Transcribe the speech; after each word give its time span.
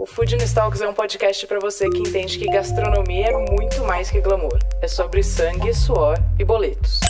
O 0.00 0.06
Food 0.06 0.34
Talks 0.54 0.80
é 0.80 0.88
um 0.88 0.94
podcast 0.94 1.46
para 1.46 1.60
você 1.60 1.86
que 1.90 1.98
entende 1.98 2.38
que 2.38 2.46
gastronomia 2.46 3.26
é 3.26 3.52
muito 3.52 3.84
mais 3.84 4.10
que 4.10 4.18
glamour. 4.18 4.58
É 4.80 4.88
sobre 4.88 5.22
sangue, 5.22 5.74
suor 5.74 6.16
e 6.38 6.42
boletos. 6.42 7.00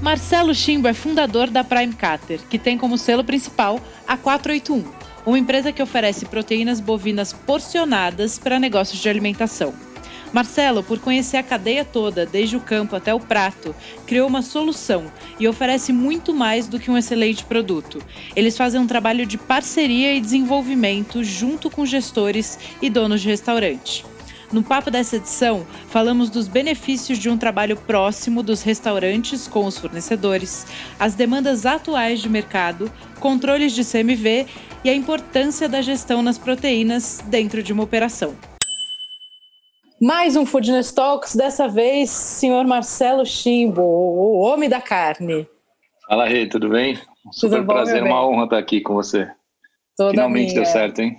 Marcelo 0.00 0.54
Chimbo 0.54 0.86
é 0.86 0.94
fundador 0.94 1.50
da 1.50 1.64
Prime 1.64 1.92
Cater, 1.92 2.38
que 2.48 2.56
tem 2.56 2.78
como 2.78 2.96
selo 2.96 3.24
principal 3.24 3.80
a 4.06 4.16
481, 4.16 4.84
uma 5.26 5.36
empresa 5.36 5.72
que 5.72 5.82
oferece 5.82 6.24
proteínas 6.26 6.78
bovinas 6.78 7.32
porcionadas 7.32 8.38
para 8.38 8.60
negócios 8.60 9.02
de 9.02 9.08
alimentação. 9.08 9.74
Marcelo, 10.34 10.82
por 10.82 10.98
conhecer 10.98 11.36
a 11.36 11.44
cadeia 11.44 11.84
toda, 11.84 12.26
desde 12.26 12.56
o 12.56 12.60
campo 12.60 12.96
até 12.96 13.14
o 13.14 13.20
prato, 13.20 13.72
criou 14.04 14.26
uma 14.26 14.42
solução 14.42 15.04
e 15.38 15.46
oferece 15.46 15.92
muito 15.92 16.34
mais 16.34 16.66
do 16.66 16.80
que 16.80 16.90
um 16.90 16.98
excelente 16.98 17.44
produto. 17.44 18.02
Eles 18.34 18.56
fazem 18.56 18.80
um 18.80 18.86
trabalho 18.86 19.24
de 19.24 19.38
parceria 19.38 20.12
e 20.12 20.20
desenvolvimento 20.20 21.22
junto 21.22 21.70
com 21.70 21.86
gestores 21.86 22.58
e 22.82 22.90
donos 22.90 23.20
de 23.20 23.28
restaurante. 23.28 24.04
No 24.52 24.60
papo 24.60 24.90
dessa 24.90 25.16
edição, 25.16 25.64
falamos 25.88 26.28
dos 26.30 26.48
benefícios 26.48 27.16
de 27.20 27.30
um 27.30 27.38
trabalho 27.38 27.76
próximo 27.76 28.42
dos 28.42 28.60
restaurantes 28.60 29.46
com 29.46 29.64
os 29.64 29.78
fornecedores, 29.78 30.66
as 30.98 31.14
demandas 31.14 31.64
atuais 31.64 32.20
de 32.20 32.28
mercado, 32.28 32.90
controles 33.20 33.72
de 33.72 33.84
CMV 33.84 34.46
e 34.82 34.90
a 34.90 34.94
importância 34.94 35.68
da 35.68 35.80
gestão 35.80 36.22
nas 36.22 36.38
proteínas 36.38 37.22
dentro 37.28 37.62
de 37.62 37.72
uma 37.72 37.84
operação. 37.84 38.34
Mais 40.04 40.36
um 40.36 40.44
Foodness 40.44 40.92
Talks, 40.92 41.34
dessa 41.34 41.66
vez, 41.66 42.10
senhor 42.10 42.66
Marcelo 42.66 43.24
Chimbo, 43.24 43.80
o 43.80 44.40
homem 44.40 44.68
da 44.68 44.78
carne. 44.78 45.48
Fala, 46.06 46.28
Rei, 46.28 46.46
tudo 46.46 46.68
bem? 46.68 46.98
Super 47.32 47.56
tudo 47.56 47.66
bom, 47.66 47.72
prazer, 47.72 48.02
uma 48.02 48.22
honra 48.28 48.44
estar 48.44 48.58
aqui 48.58 48.82
com 48.82 48.92
você. 48.92 49.26
Toda 49.96 50.10
Finalmente 50.10 50.52
minha. 50.52 50.56
deu 50.56 50.66
certo, 50.66 50.98
hein? 50.98 51.16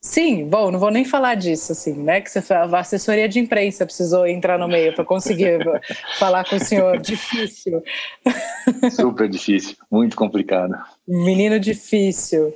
Sim, 0.00 0.48
bom, 0.48 0.70
não 0.70 0.78
vou 0.78 0.92
nem 0.92 1.04
falar 1.04 1.34
disso, 1.34 1.72
assim, 1.72 1.94
né? 1.94 2.20
Que 2.20 2.30
você, 2.30 2.54
a 2.54 2.78
assessoria 2.78 3.28
de 3.28 3.40
imprensa 3.40 3.84
precisou 3.84 4.24
entrar 4.24 4.56
no 4.56 4.68
meio 4.68 4.94
para 4.94 5.04
conseguir 5.04 5.58
falar 6.16 6.48
com 6.48 6.54
o 6.54 6.60
senhor. 6.60 6.98
Difícil. 6.98 7.82
Super 8.92 9.28
difícil, 9.28 9.76
muito 9.90 10.14
complicado. 10.14 10.76
Menino 11.08 11.58
difícil. 11.58 12.54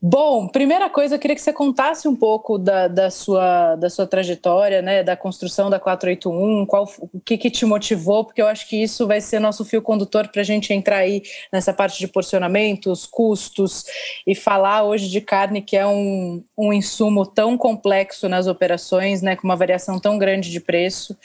Bom, 0.00 0.46
primeira 0.46 0.88
coisa, 0.88 1.16
eu 1.16 1.18
queria 1.18 1.34
que 1.34 1.42
você 1.42 1.52
contasse 1.52 2.06
um 2.06 2.14
pouco 2.14 2.56
da, 2.56 2.86
da, 2.86 3.10
sua, 3.10 3.74
da 3.74 3.90
sua 3.90 4.06
trajetória, 4.06 4.80
né, 4.80 5.02
da 5.02 5.16
construção 5.16 5.68
da 5.68 5.80
481, 5.80 6.66
qual, 6.66 6.88
o 7.12 7.18
que, 7.18 7.36
que 7.36 7.50
te 7.50 7.66
motivou, 7.66 8.24
porque 8.24 8.40
eu 8.40 8.46
acho 8.46 8.68
que 8.68 8.80
isso 8.80 9.08
vai 9.08 9.20
ser 9.20 9.40
nosso 9.40 9.64
fio 9.64 9.82
condutor 9.82 10.28
para 10.28 10.40
a 10.40 10.44
gente 10.44 10.72
entrar 10.72 10.98
aí 10.98 11.22
nessa 11.52 11.72
parte 11.72 11.98
de 11.98 12.06
porcionamentos, 12.06 13.06
custos 13.06 13.84
e 14.24 14.36
falar 14.36 14.84
hoje 14.84 15.08
de 15.08 15.20
carne, 15.20 15.60
que 15.60 15.76
é 15.76 15.84
um, 15.84 16.44
um 16.56 16.72
insumo 16.72 17.26
tão 17.26 17.58
complexo 17.58 18.28
nas 18.28 18.46
operações, 18.46 19.20
né, 19.20 19.34
com 19.34 19.48
uma 19.48 19.56
variação 19.56 19.98
tão 19.98 20.16
grande 20.16 20.48
de 20.48 20.60
preço, 20.60 21.16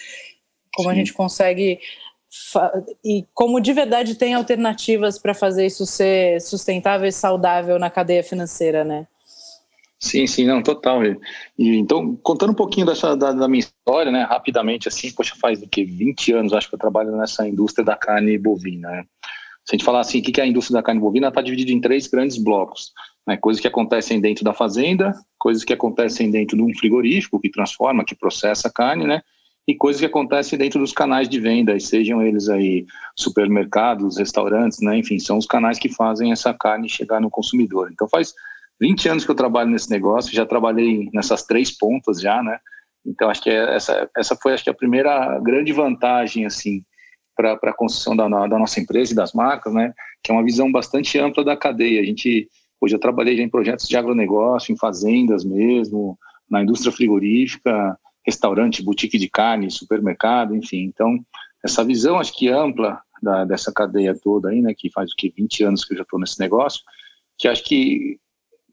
como 0.76 0.90
Sim. 0.90 0.94
a 0.94 0.98
gente 0.98 1.14
consegue 1.14 1.80
e 3.04 3.26
como 3.34 3.60
de 3.60 3.74
verdade 3.74 4.16
tem 4.16 4.34
alternativas 4.34 5.20
para 5.20 5.34
fazer 5.34 5.66
isso 5.66 5.86
ser 5.86 6.42
sustentável 6.42 7.08
e 7.08 7.12
saudável 7.12 7.78
na 7.78 7.90
cadeia 7.90 8.24
financeira, 8.24 8.84
né? 8.84 9.08
Sim, 10.00 10.28
sim, 10.28 10.46
não, 10.46 10.62
total. 10.62 11.02
E, 11.06 11.18
então, 11.58 12.16
contando 12.18 12.52
um 12.52 12.56
pouquinho 12.56 12.86
dessa, 12.86 13.16
da, 13.16 13.32
da, 13.32 13.48
minha 13.48 13.62
história, 13.62 14.12
né, 14.12 14.24
rapidamente, 14.24 14.88
assim, 14.88 15.10
poxa, 15.14 15.34
faz 15.40 15.62
do 15.62 15.68
que 15.68 15.86
20 15.86 16.34
anos, 16.34 16.54
acho 16.54 16.68
que 16.68 16.76
eu 16.76 16.80
trabalho 16.80 17.16
nessa 17.16 17.48
indústria 17.48 17.86
da 17.86 17.96
carne 17.96 18.38
bovina, 18.38 18.90
né? 18.90 19.06
Se 19.66 19.74
a 19.74 19.78
gente 19.78 19.86
falar 19.86 20.02
assim, 20.02 20.20
o 20.20 20.22
que 20.22 20.42
é 20.42 20.44
a 20.44 20.48
indústria 20.48 20.78
da 20.78 20.84
carne 20.84 21.00
bovina, 21.00 21.30
está 21.30 21.42
dividida 21.42 21.72
em 21.72 21.80
três 21.80 22.08
grandes 22.08 22.38
blocos. 22.38 22.92
Né? 23.26 23.38
Coisas 23.38 23.62
que 23.62 23.68
acontecem 23.68 24.20
dentro 24.20 24.44
da 24.44 24.54
fazenda, 24.54 25.14
coisas 25.40 25.64
que 25.64 25.72
acontecem 25.72 26.30
dentro 26.30 26.58
de 26.58 26.64
um 26.64 26.74
frigorífico, 26.78 27.40
que 27.40 27.50
transforma, 27.50 28.04
que 28.04 28.14
processa 28.14 28.68
a 28.68 28.72
carne, 28.72 29.08
né? 29.08 29.22
E 29.68 29.76
coisas 29.76 30.00
que 30.00 30.06
acontecem 30.06 30.60
dentro 30.60 30.80
dos 30.80 30.92
canais 30.92 31.30
de 31.30 31.40
venda, 31.40 31.80
sejam 31.80 32.22
eles 32.22 32.50
aí 32.50 32.86
supermercados, 33.16 34.18
restaurantes, 34.18 34.82
né? 34.82 34.98
Enfim, 34.98 35.18
são 35.20 35.38
os 35.38 35.46
canais 35.46 35.80
que 35.80 35.88
fazem 35.88 36.32
essa 36.32 36.54
carne 36.54 36.90
chegar 36.90 37.22
no 37.22 37.30
consumidor. 37.30 37.90
Então 37.92 38.08
faz 38.08 38.34
20 38.80 39.10
anos 39.10 39.26
que 39.26 39.32
eu 39.32 39.36
trabalho 39.36 39.70
nesse 39.70 39.90
negócio, 39.90 40.34
já 40.34 40.46
trabalhei 40.46 41.10
nessas 41.14 41.44
três 41.44 41.72
pontas 41.72 42.20
já, 42.20 42.44
né? 42.44 42.60
Então 43.06 43.30
acho 43.30 43.42
que 43.42 43.50
é 43.50 43.76
essa 43.76 44.10
essa 44.18 44.36
foi 44.36 44.54
acho 44.54 44.64
que 44.64 44.70
a 44.70 44.74
primeira 44.74 45.40
grande 45.40 45.72
vantagem 45.72 46.46
assim 46.46 46.84
para 47.36 47.54
a 47.54 47.74
construção 47.74 48.16
da, 48.16 48.28
da 48.28 48.60
nossa 48.60 48.80
empresa 48.80 49.14
e 49.14 49.16
das 49.16 49.34
marcas, 49.34 49.74
né? 49.74 49.94
Que 50.22 50.32
é 50.32 50.36
uma 50.36 50.44
visão 50.44 50.72
bastante 50.72 51.18
ampla 51.18 51.44
da 51.44 51.56
cadeia. 51.56 52.02
A 52.02 52.06
gente 52.06 52.50
hoje 52.82 52.96
eu 52.96 53.00
trabalhei 53.00 53.38
já 53.38 53.44
em 53.44 53.50
projetos 53.50 53.88
de 53.88 53.96
agronegócio, 53.96 54.74
em 54.74 54.78
fazendas 54.78 55.46
mesmo, 55.46 56.18
na 56.50 56.62
indústria 56.62 56.92
frigorífica, 56.92 57.98
restaurante, 58.26 58.84
boutique 58.84 59.18
de 59.18 59.30
carne, 59.30 59.70
supermercado, 59.70 60.56
enfim. 60.56 60.84
Então, 60.84 61.20
essa 61.64 61.84
visão, 61.84 62.20
acho 62.20 62.38
que 62.38 62.50
ampla 62.50 63.02
da, 63.22 63.46
dessa 63.46 63.72
cadeia 63.72 64.14
toda 64.14 64.50
aí, 64.50 64.62
né, 64.62 64.74
que 64.78 64.90
faz 64.90 65.12
o 65.12 65.16
que 65.16 65.34
20 65.36 65.64
anos 65.64 65.86
que 65.86 65.94
eu 65.94 65.98
já 65.98 66.04
estou 66.04 66.20
nesse 66.20 66.40
negócio, 66.40 66.82
que 67.38 67.48
acho 67.48 67.64
que 67.64 68.20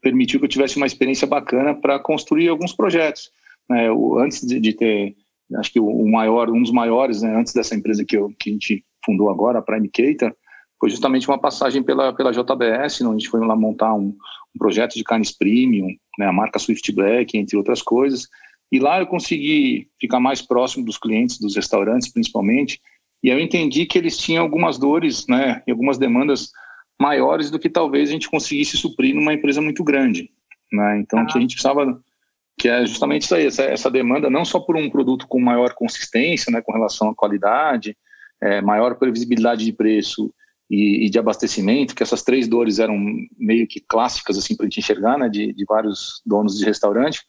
permitiu 0.01 0.39
que 0.39 0.45
eu 0.45 0.49
tivesse 0.49 0.77
uma 0.77 0.85
experiência 0.85 1.27
bacana 1.27 1.73
para 1.73 1.99
construir 1.99 2.49
alguns 2.49 2.73
projetos. 2.73 3.31
Né, 3.69 3.89
o, 3.91 4.17
antes 4.19 4.45
de, 4.45 4.59
de, 4.59 4.73
ter, 4.73 5.15
acho 5.55 5.71
que 5.71 5.79
o 5.79 6.07
maior, 6.09 6.49
um 6.49 6.61
dos 6.61 6.71
maiores, 6.71 7.21
né, 7.21 7.33
antes 7.35 7.53
dessa 7.53 7.75
empresa 7.75 8.03
que, 8.03 8.17
eu, 8.17 8.33
que 8.37 8.49
a 8.49 8.53
gente 8.53 8.83
fundou 9.05 9.29
agora, 9.29 9.59
a 9.59 9.61
Prime 9.61 9.87
Cater, 9.87 10.35
foi 10.79 10.89
justamente 10.89 11.27
uma 11.27 11.39
passagem 11.39 11.83
pela, 11.83 12.11
pela 12.13 12.31
JBS, 12.31 13.01
onde 13.01 13.09
a 13.09 13.19
gente 13.19 13.29
foi 13.29 13.39
lá 13.45 13.55
montar 13.55 13.93
um, 13.93 14.15
um 14.55 14.57
projeto 14.57 14.95
de 14.95 15.03
carnes 15.03 15.31
premium, 15.31 15.95
né, 16.17 16.25
a 16.25 16.33
marca 16.33 16.59
Swift 16.59 16.91
Black, 16.91 17.37
entre 17.37 17.55
outras 17.55 17.81
coisas, 17.81 18.27
e 18.71 18.79
lá 18.79 18.99
eu 18.99 19.07
consegui 19.07 19.89
ficar 19.99 20.19
mais 20.19 20.41
próximo 20.41 20.85
dos 20.85 20.97
clientes, 20.97 21.39
dos 21.39 21.55
restaurantes 21.55 22.11
principalmente, 22.11 22.79
e 23.23 23.29
eu 23.29 23.39
entendi 23.39 23.85
que 23.85 23.97
eles 23.97 24.17
tinham 24.17 24.43
algumas 24.43 24.77
dores, 24.77 25.27
né, 25.27 25.61
e 25.67 25.71
algumas 25.71 25.97
demandas 25.97 26.51
maiores 26.99 27.51
do 27.51 27.59
que 27.59 27.69
talvez 27.69 28.09
a 28.09 28.13
gente 28.13 28.29
conseguisse 28.29 28.77
suprir 28.77 29.13
numa 29.13 29.33
empresa 29.33 29.61
muito 29.61 29.83
grande, 29.83 30.29
né? 30.71 30.99
Então 30.99 31.19
ah. 31.19 31.25
que 31.25 31.37
a 31.37 31.41
gente 31.41 31.53
precisava 31.53 31.99
que 32.57 32.67
é 32.67 32.85
justamente 32.85 33.23
isso 33.23 33.33
aí, 33.33 33.47
essa, 33.47 33.63
essa, 33.63 33.89
demanda 33.89 34.29
não 34.29 34.45
só 34.45 34.59
por 34.59 34.77
um 34.77 34.87
produto 34.87 35.27
com 35.27 35.39
maior 35.39 35.73
consistência, 35.73 36.51
né, 36.51 36.61
com 36.61 36.71
relação 36.71 37.09
à 37.09 37.15
qualidade, 37.15 37.97
é, 38.39 38.61
maior 38.61 38.95
previsibilidade 38.95 39.65
de 39.65 39.73
preço 39.73 40.31
e, 40.69 41.07
e, 41.07 41.09
de 41.09 41.17
abastecimento, 41.17 41.95
que 41.95 42.03
essas 42.03 42.21
três 42.21 42.47
dores 42.47 42.77
eram 42.77 42.95
meio 43.35 43.67
que 43.67 43.79
clássicas 43.79 44.37
assim 44.37 44.55
para 44.55 44.65
a 44.65 44.69
gente 44.69 44.79
enxergar, 44.79 45.17
né, 45.17 45.27
de, 45.27 45.53
de 45.53 45.65
vários 45.65 46.21
donos 46.23 46.59
de 46.59 46.65
restaurante 46.65 47.21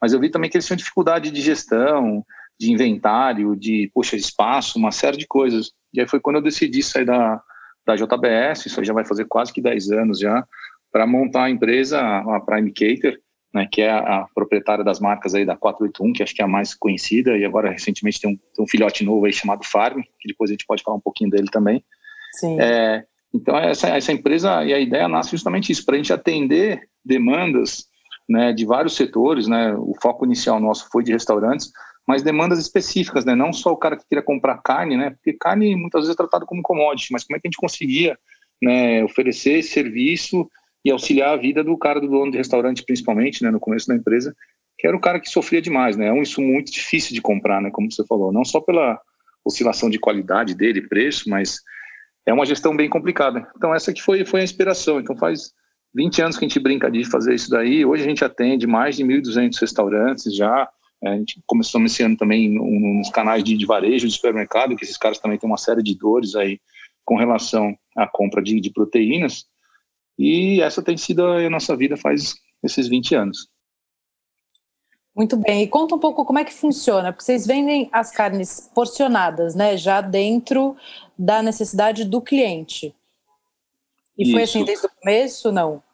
mas 0.00 0.12
eu 0.12 0.20
vi 0.20 0.30
também 0.30 0.50
que 0.50 0.56
eles 0.56 0.66
tinham 0.66 0.76
dificuldade 0.76 1.30
de 1.30 1.40
gestão, 1.40 2.24
de 2.58 2.72
inventário, 2.72 3.56
de, 3.56 3.90
poxa, 3.94 4.16
espaço, 4.16 4.78
uma 4.78 4.92
série 4.92 5.16
de 5.16 5.26
coisas. 5.26 5.72
E 5.92 6.00
aí 6.00 6.08
foi 6.08 6.20
quando 6.20 6.36
eu 6.36 6.42
decidi 6.42 6.82
sair 6.82 7.04
da, 7.04 7.40
da 7.86 7.96
JBS, 7.96 8.66
isso 8.66 8.84
já 8.84 8.92
vai 8.92 9.04
fazer 9.04 9.26
quase 9.26 9.52
que 9.52 9.60
10 9.60 9.90
anos 9.90 10.18
já, 10.18 10.46
para 10.90 11.06
montar 11.06 11.44
a 11.44 11.50
empresa, 11.50 12.00
a 12.00 12.40
Prime 12.40 12.72
Cater, 12.72 13.20
né, 13.52 13.68
que 13.70 13.82
é 13.82 13.90
a, 13.90 13.98
a, 13.98 14.26
proprietária 14.34 14.84
das 14.84 15.00
marcas 15.00 15.34
aí 15.34 15.44
da 15.44 15.56
481, 15.56 16.12
que 16.12 16.22
acho 16.22 16.34
que 16.34 16.42
é 16.42 16.44
a 16.44 16.48
mais 16.48 16.74
conhecida, 16.74 17.36
e 17.36 17.44
agora 17.44 17.70
recentemente 17.70 18.20
tem 18.20 18.30
um, 18.30 18.36
tem 18.36 18.64
um 18.64 18.68
filhote 18.68 19.04
novo 19.04 19.24
aí 19.24 19.32
chamado 19.32 19.64
Farm, 19.64 20.02
que 20.20 20.28
depois 20.28 20.50
a 20.50 20.52
gente 20.54 20.66
pode 20.66 20.82
falar 20.82 20.96
um 20.96 21.00
pouquinho 21.00 21.30
dele 21.30 21.48
também. 21.50 21.82
Sim. 22.32 22.60
É, 22.60 23.04
então, 23.34 23.56
essa, 23.56 23.88
essa 23.88 24.12
empresa 24.12 24.64
e 24.64 24.72
a 24.72 24.78
ideia 24.78 25.08
nasce 25.08 25.30
justamente 25.30 25.72
isso, 25.72 25.84
para 25.84 25.94
a 25.94 25.98
gente 25.98 26.12
atender 26.12 26.88
demandas 27.04 27.86
né, 28.28 28.52
de 28.52 28.64
vários 28.64 28.96
setores, 28.96 29.46
né, 29.46 29.74
o 29.76 29.94
foco 30.00 30.24
inicial 30.24 30.58
nosso 30.60 30.88
foi 30.90 31.02
de 31.02 31.12
restaurantes, 31.12 31.70
mas 32.06 32.22
demandas 32.22 32.58
específicas, 32.58 33.24
né, 33.24 33.34
não 33.34 33.52
só 33.52 33.72
o 33.72 33.76
cara 33.76 33.96
que 33.96 34.06
queria 34.08 34.22
comprar 34.22 34.58
carne, 34.58 34.96
né, 34.96 35.10
porque 35.10 35.32
carne 35.32 35.76
muitas 35.76 36.02
vezes 36.02 36.14
é 36.14 36.16
tratado 36.16 36.46
como 36.46 36.62
commodity, 36.62 37.12
mas 37.12 37.24
como 37.24 37.36
é 37.36 37.40
que 37.40 37.46
a 37.46 37.50
gente 37.50 37.60
conseguia 37.60 38.18
né, 38.62 39.04
oferecer 39.04 39.62
serviço 39.62 40.48
e 40.84 40.90
auxiliar 40.90 41.30
a 41.30 41.36
vida 41.36 41.62
do 41.62 41.76
cara 41.76 42.00
do 42.00 42.08
dono 42.08 42.30
de 42.30 42.38
restaurante, 42.38 42.84
principalmente, 42.84 43.42
né, 43.42 43.50
no 43.50 43.60
começo 43.60 43.88
da 43.88 43.94
empresa, 43.94 44.34
que 44.78 44.86
era 44.86 44.96
o 44.96 45.00
cara 45.00 45.20
que 45.20 45.28
sofria 45.28 45.62
demais, 45.62 45.96
né, 45.96 46.06
é 46.08 46.12
um 46.12 46.22
insumo 46.22 46.48
muito 46.48 46.72
difícil 46.72 47.14
de 47.14 47.20
comprar, 47.20 47.60
né, 47.60 47.70
como 47.70 47.90
você 47.90 48.04
falou, 48.06 48.32
não 48.32 48.44
só 48.44 48.60
pela 48.60 49.00
oscilação 49.44 49.88
de 49.88 49.98
qualidade 49.98 50.54
dele, 50.54 50.88
preço, 50.88 51.30
mas 51.30 51.60
é 52.26 52.32
uma 52.32 52.44
gestão 52.44 52.76
bem 52.76 52.90
complicada. 52.90 53.48
Então 53.56 53.72
essa 53.72 53.92
que 53.92 54.02
foi 54.02 54.24
foi 54.24 54.40
a 54.40 54.44
inspiração. 54.44 54.98
Então 54.98 55.16
faz 55.16 55.52
20 55.96 56.20
anos 56.20 56.36
que 56.36 56.44
a 56.44 56.48
gente 56.48 56.60
brinca 56.60 56.90
de 56.90 57.04
fazer 57.04 57.34
isso 57.34 57.48
daí. 57.48 57.82
Hoje 57.82 58.02
a 58.04 58.06
gente 58.06 58.22
atende 58.22 58.66
mais 58.66 58.96
de 58.96 59.02
1.200 59.02 59.58
restaurantes 59.58 60.34
já, 60.34 60.68
A 61.02 61.16
gente 61.16 61.42
começou 61.46 61.82
esse 61.84 62.02
ano 62.02 62.16
também 62.18 62.50
nos 62.50 63.08
canais 63.08 63.42
de, 63.42 63.56
de 63.56 63.64
varejo 63.64 64.06
de 64.06 64.12
supermercado, 64.12 64.76
que 64.76 64.84
esses 64.84 64.98
caras 64.98 65.18
também 65.18 65.38
têm 65.38 65.48
uma 65.48 65.56
série 65.56 65.82
de 65.82 65.96
dores 65.96 66.34
aí 66.36 66.60
com 67.02 67.16
relação 67.16 67.74
à 67.96 68.06
compra 68.06 68.42
de, 68.42 68.60
de 68.60 68.70
proteínas. 68.70 69.46
E 70.18 70.60
essa 70.60 70.82
tem 70.82 70.98
sido 70.98 71.24
a 71.24 71.48
nossa 71.48 71.74
vida 71.74 71.96
faz 71.96 72.34
esses 72.62 72.88
20 72.88 73.14
anos. 73.14 73.48
Muito 75.14 75.34
bem. 75.38 75.62
E 75.62 75.66
conta 75.66 75.94
um 75.94 75.98
pouco 75.98 76.26
como 76.26 76.38
é 76.38 76.44
que 76.44 76.52
funciona, 76.52 77.10
porque 77.10 77.24
vocês 77.24 77.46
vendem 77.46 77.88
as 77.90 78.10
carnes 78.10 78.70
porcionadas, 78.74 79.54
né, 79.54 79.78
já 79.78 80.02
dentro 80.02 80.76
da 81.18 81.42
necessidade 81.42 82.04
do 82.04 82.20
cliente. 82.20 82.94
E 84.18 84.24
Isso. 84.24 84.32
foi 84.32 84.42
assim 84.42 84.62
desde 84.62 84.86
o 84.86 84.90
começo, 84.90 85.50
não? 85.50 85.85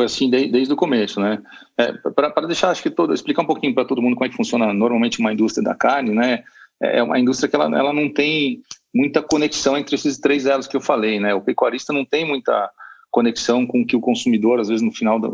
Foi 0.00 0.06
assim 0.06 0.30
de, 0.30 0.46
desde 0.46 0.72
o 0.72 0.76
começo, 0.76 1.20
né? 1.20 1.42
É, 1.76 1.92
para 1.92 2.46
deixar, 2.46 2.70
acho 2.70 2.82
que 2.82 2.88
todo, 2.88 3.12
explicar 3.12 3.42
um 3.42 3.46
pouquinho 3.46 3.74
para 3.74 3.84
todo 3.84 4.00
mundo 4.00 4.14
como 4.14 4.24
é 4.24 4.30
que 4.30 4.36
funciona 4.36 4.72
normalmente 4.72 5.20
uma 5.20 5.30
indústria 5.30 5.62
da 5.62 5.74
carne, 5.74 6.14
né? 6.14 6.42
É, 6.82 7.00
é 7.00 7.02
uma 7.02 7.18
indústria 7.18 7.50
que 7.50 7.54
ela, 7.54 7.66
ela 7.66 7.92
não 7.92 8.10
tem 8.10 8.62
muita 8.94 9.20
conexão 9.20 9.76
entre 9.76 9.94
esses 9.94 10.18
três 10.18 10.46
elos 10.46 10.66
que 10.66 10.74
eu 10.74 10.80
falei, 10.80 11.20
né? 11.20 11.34
O 11.34 11.42
pecuarista 11.42 11.92
não 11.92 12.02
tem 12.02 12.26
muita 12.26 12.70
conexão 13.10 13.66
com 13.66 13.82
o 13.82 13.86
que 13.86 13.94
o 13.94 14.00
consumidor, 14.00 14.58
às 14.58 14.68
vezes, 14.68 14.80
no 14.80 14.90
final 14.90 15.20
da, 15.20 15.28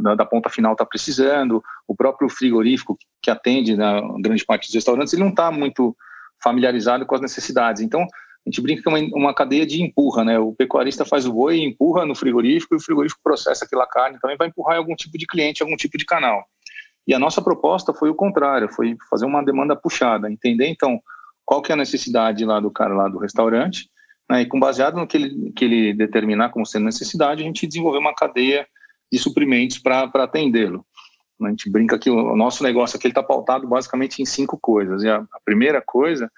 da, 0.00 0.14
da 0.16 0.26
ponta 0.26 0.50
final 0.50 0.72
está 0.72 0.84
precisando, 0.84 1.62
o 1.86 1.94
próprio 1.94 2.28
frigorífico 2.28 2.98
que 3.22 3.30
atende 3.30 3.76
na 3.76 4.02
né, 4.02 4.08
grande 4.18 4.44
parte 4.44 4.66
dos 4.66 4.74
restaurantes, 4.74 5.12
ele 5.12 5.22
não 5.22 5.30
está 5.30 5.52
muito 5.52 5.96
familiarizado 6.42 7.06
com 7.06 7.14
as 7.14 7.20
necessidades. 7.20 7.80
Então, 7.80 8.08
a 8.44 8.50
gente 8.50 8.60
brinca 8.60 8.82
que 8.82 8.88
é 8.88 8.92
uma, 8.92 9.16
uma 9.16 9.34
cadeia 9.34 9.64
de 9.64 9.82
empurra, 9.82 10.24
né? 10.24 10.38
O 10.38 10.52
pecuarista 10.52 11.04
faz 11.04 11.26
o 11.26 11.32
boi, 11.32 11.60
empurra 11.60 12.04
no 12.04 12.14
frigorífico 12.14 12.74
e 12.74 12.76
o 12.76 12.80
frigorífico 12.80 13.20
processa 13.22 13.64
aquela 13.64 13.86
carne, 13.86 14.18
também 14.20 14.36
vai 14.36 14.48
empurrar 14.48 14.74
em 14.74 14.78
algum 14.78 14.96
tipo 14.96 15.16
de 15.16 15.26
cliente, 15.26 15.62
algum 15.62 15.76
tipo 15.76 15.96
de 15.96 16.04
canal. 16.04 16.44
E 17.06 17.14
a 17.14 17.18
nossa 17.18 17.40
proposta 17.40 17.94
foi 17.94 18.10
o 18.10 18.14
contrário, 18.14 18.68
foi 18.72 18.96
fazer 19.08 19.26
uma 19.26 19.44
demanda 19.44 19.76
puxada, 19.76 20.30
entender 20.30 20.66
então 20.66 21.00
qual 21.44 21.62
que 21.62 21.70
é 21.70 21.74
a 21.74 21.78
necessidade 21.78 22.44
lá 22.44 22.58
do 22.58 22.70
cara 22.70 22.94
lá 22.94 23.08
do 23.08 23.18
restaurante, 23.18 23.88
né? 24.30 24.42
e 24.42 24.46
com 24.46 24.58
baseado 24.58 24.96
no 24.96 25.06
que 25.06 25.16
ele, 25.16 25.52
que 25.52 25.64
ele 25.64 25.94
determinar 25.94 26.50
como 26.50 26.66
sendo 26.66 26.84
necessidade, 26.84 27.42
a 27.42 27.46
gente 27.46 27.66
desenvolver 27.66 27.98
uma 27.98 28.14
cadeia 28.14 28.66
de 29.10 29.18
suprimentos 29.18 29.78
para 29.78 30.04
atendê-lo. 30.14 30.84
A 31.40 31.48
gente 31.48 31.68
brinca 31.68 31.98
que 31.98 32.08
o 32.08 32.36
nosso 32.36 32.62
negócio 32.62 32.96
aqui 32.96 33.08
está 33.08 33.22
pautado 33.22 33.66
basicamente 33.66 34.22
em 34.22 34.24
cinco 34.24 34.56
coisas. 34.60 35.02
E 35.02 35.08
a, 35.08 35.16
a 35.16 35.40
primeira 35.44 35.82
coisa 35.84 36.30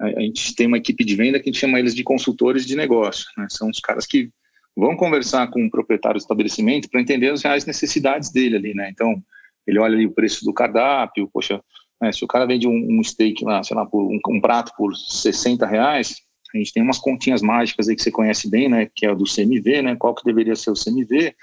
a 0.00 0.20
gente 0.20 0.54
tem 0.54 0.66
uma 0.66 0.78
equipe 0.78 1.04
de 1.04 1.14
venda 1.14 1.38
que 1.38 1.48
a 1.48 1.52
gente 1.52 1.60
chama 1.60 1.78
eles 1.78 1.94
de 1.94 2.02
consultores 2.02 2.64
de 2.64 2.74
negócio. 2.74 3.26
Né? 3.36 3.46
São 3.50 3.68
os 3.68 3.80
caras 3.80 4.06
que 4.06 4.30
vão 4.74 4.96
conversar 4.96 5.48
com 5.50 5.64
o 5.64 5.70
proprietário 5.70 6.18
do 6.18 6.22
estabelecimento 6.22 6.88
para 6.88 7.00
entender 7.00 7.30
as 7.30 7.42
reais 7.42 7.66
necessidades 7.66 8.30
dele 8.32 8.56
ali, 8.56 8.74
né? 8.74 8.88
Então, 8.90 9.22
ele 9.66 9.78
olha 9.78 9.94
ali 9.94 10.06
o 10.06 10.12
preço 10.12 10.44
do 10.44 10.54
cardápio, 10.54 11.28
poxa, 11.32 11.62
né, 12.00 12.10
se 12.12 12.24
o 12.24 12.28
cara 12.28 12.46
vende 12.46 12.66
um, 12.66 12.98
um, 12.98 13.04
steak 13.04 13.44
lá, 13.44 13.62
sei 13.62 13.76
lá, 13.76 13.84
por 13.84 14.02
um, 14.02 14.18
um, 14.28 14.40
prato 14.40 14.72
por 14.76 14.96
60 14.96 15.66
reais, 15.66 16.16
a 16.54 16.56
gente 16.56 16.72
tem 16.72 16.82
umas 16.82 16.98
continhas 16.98 17.42
mágicas 17.42 17.88
aí 17.88 17.94
que 17.94 18.02
você 18.02 18.10
conhece 18.10 18.50
bem, 18.50 18.68
né? 18.68 18.88
Que 18.94 19.06
é 19.06 19.12
o 19.12 19.14
do 19.14 19.24
CMV, 19.24 19.82
né? 19.82 19.96
Qual 19.96 20.14
que 20.14 20.24
deveria 20.24 20.56
ser 20.56 20.70
o 20.70 20.74
CMV? 20.74 21.34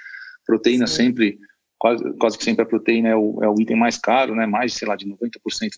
Proteína 0.46 0.88
Sim. 0.88 0.96
sempre, 0.96 1.38
quase, 1.78 2.04
quase 2.18 2.38
que 2.38 2.44
sempre 2.44 2.64
a 2.64 2.66
proteína 2.66 3.10
é 3.10 3.16
o, 3.16 3.40
é 3.42 3.48
o 3.48 3.56
item 3.62 3.78
mais 3.78 3.98
caro, 3.98 4.36
né? 4.36 4.46
Mais, 4.46 4.74
sei 4.74 4.88
lá, 4.88 4.96
de 4.96 5.06
90% 5.06 5.20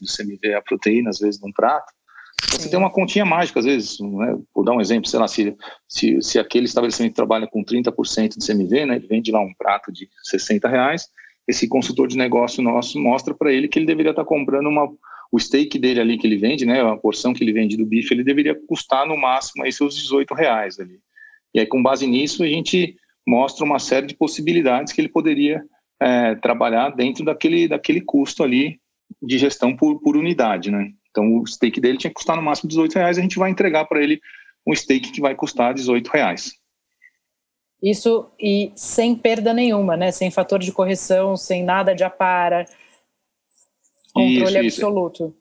do 0.02 0.08
CMV 0.08 0.40
é 0.48 0.56
a 0.56 0.62
proteína, 0.62 1.10
às 1.10 1.20
vezes, 1.20 1.40
num 1.42 1.52
prato. 1.52 1.94
Você 2.51 2.69
tem 2.69 2.80
uma 2.80 2.89
continha 2.89 3.25
mágica, 3.25 3.59
às 3.59 3.65
vezes, 3.65 4.00
né? 4.00 4.38
vou 4.53 4.65
dar 4.65 4.74
um 4.74 4.81
exemplo, 4.81 5.09
sei 5.09 5.19
lá, 5.19 5.27
se, 5.27 5.56
se, 5.88 6.21
se 6.21 6.39
aquele 6.39 6.65
estabelecimento 6.65 7.15
trabalha 7.15 7.47
com 7.47 7.63
30% 7.63 8.38
de 8.38 8.45
CMV, 8.45 8.86
né? 8.86 8.95
ele 8.95 9.07
vende 9.07 9.31
lá 9.31 9.39
um 9.39 9.53
prato 9.53 9.91
de 9.91 10.09
60 10.24 10.68
reais, 10.68 11.07
esse 11.47 11.68
consultor 11.68 12.07
de 12.07 12.18
negócio 12.18 12.62
nosso 12.62 13.00
mostra 13.00 13.33
para 13.33 13.51
ele 13.51 13.68
que 13.68 13.80
ele 13.80 13.86
deveria 13.86 14.12
estar 14.12 14.24
tá 14.24 14.27
comprando 14.27 14.68
uma, 14.68 14.88
o 15.31 15.39
steak 15.39 15.77
dele 15.80 16.00
ali 16.00 16.18
que 16.18 16.27
ele 16.27 16.38
vende, 16.38 16.65
né, 16.65 16.81
a 16.81 16.95
porção 16.95 17.33
que 17.33 17.44
ele 17.44 17.53
vende 17.53 17.75
do 17.77 17.86
bife, 17.86 18.13
ele 18.13 18.24
deveria 18.24 18.56
custar 18.68 19.07
no 19.07 19.18
máximo 19.18 19.63
aí 19.63 19.71
seus 19.71 19.95
18 19.95 20.33
reais 20.33 20.80
ali. 20.80 21.00
E 21.53 21.59
aí, 21.59 21.65
com 21.65 21.81
base 21.81 22.06
nisso, 22.06 22.44
a 22.44 22.47
gente 22.47 22.95
mostra 23.27 23.65
uma 23.65 23.80
série 23.80 24.07
de 24.07 24.15
possibilidades 24.15 24.94
que 24.94 25.01
ele 25.01 25.09
poderia 25.09 25.63
é, 26.00 26.36
trabalhar 26.36 26.89
dentro 26.89 27.25
daquele, 27.25 27.68
daquele 27.68 28.01
custo 28.01 28.44
ali 28.44 28.80
de 29.21 29.38
gestão 29.38 29.75
por, 29.75 30.00
por 30.01 30.15
unidade, 30.15 30.71
né? 30.71 30.91
Então 31.10 31.38
o 31.38 31.48
steak 31.48 31.80
dele 31.80 31.98
tinha 31.98 32.10
que 32.10 32.16
custar 32.16 32.36
no 32.36 32.42
máximo 32.42 32.70
18 32.70 32.96
reais, 32.96 33.18
a 33.18 33.22
gente 33.22 33.40
vai 33.40 33.50
entregar 33.50 33.86
para 33.86 34.02
ele 34.02 34.22
um 34.66 34.76
steak 34.76 35.12
que 35.12 35.22
vai 35.22 35.36
custar 35.36 35.74
18 35.74 36.08
reais. 36.08 36.54
Isso 37.82 38.30
e 38.40 38.72
sem 38.76 39.16
perda 39.16 39.54
nenhuma, 39.54 39.96
né? 39.96 40.12
Sem 40.12 40.30
fator 40.30 40.60
de 40.60 40.72
correção, 40.72 41.38
sem 41.38 41.64
nada 41.64 41.96
de 41.96 42.04
apara, 42.04 42.66
controle 44.14 44.68
isso, 44.68 44.86
absoluto. 44.86 45.24
Isso. 45.26 45.36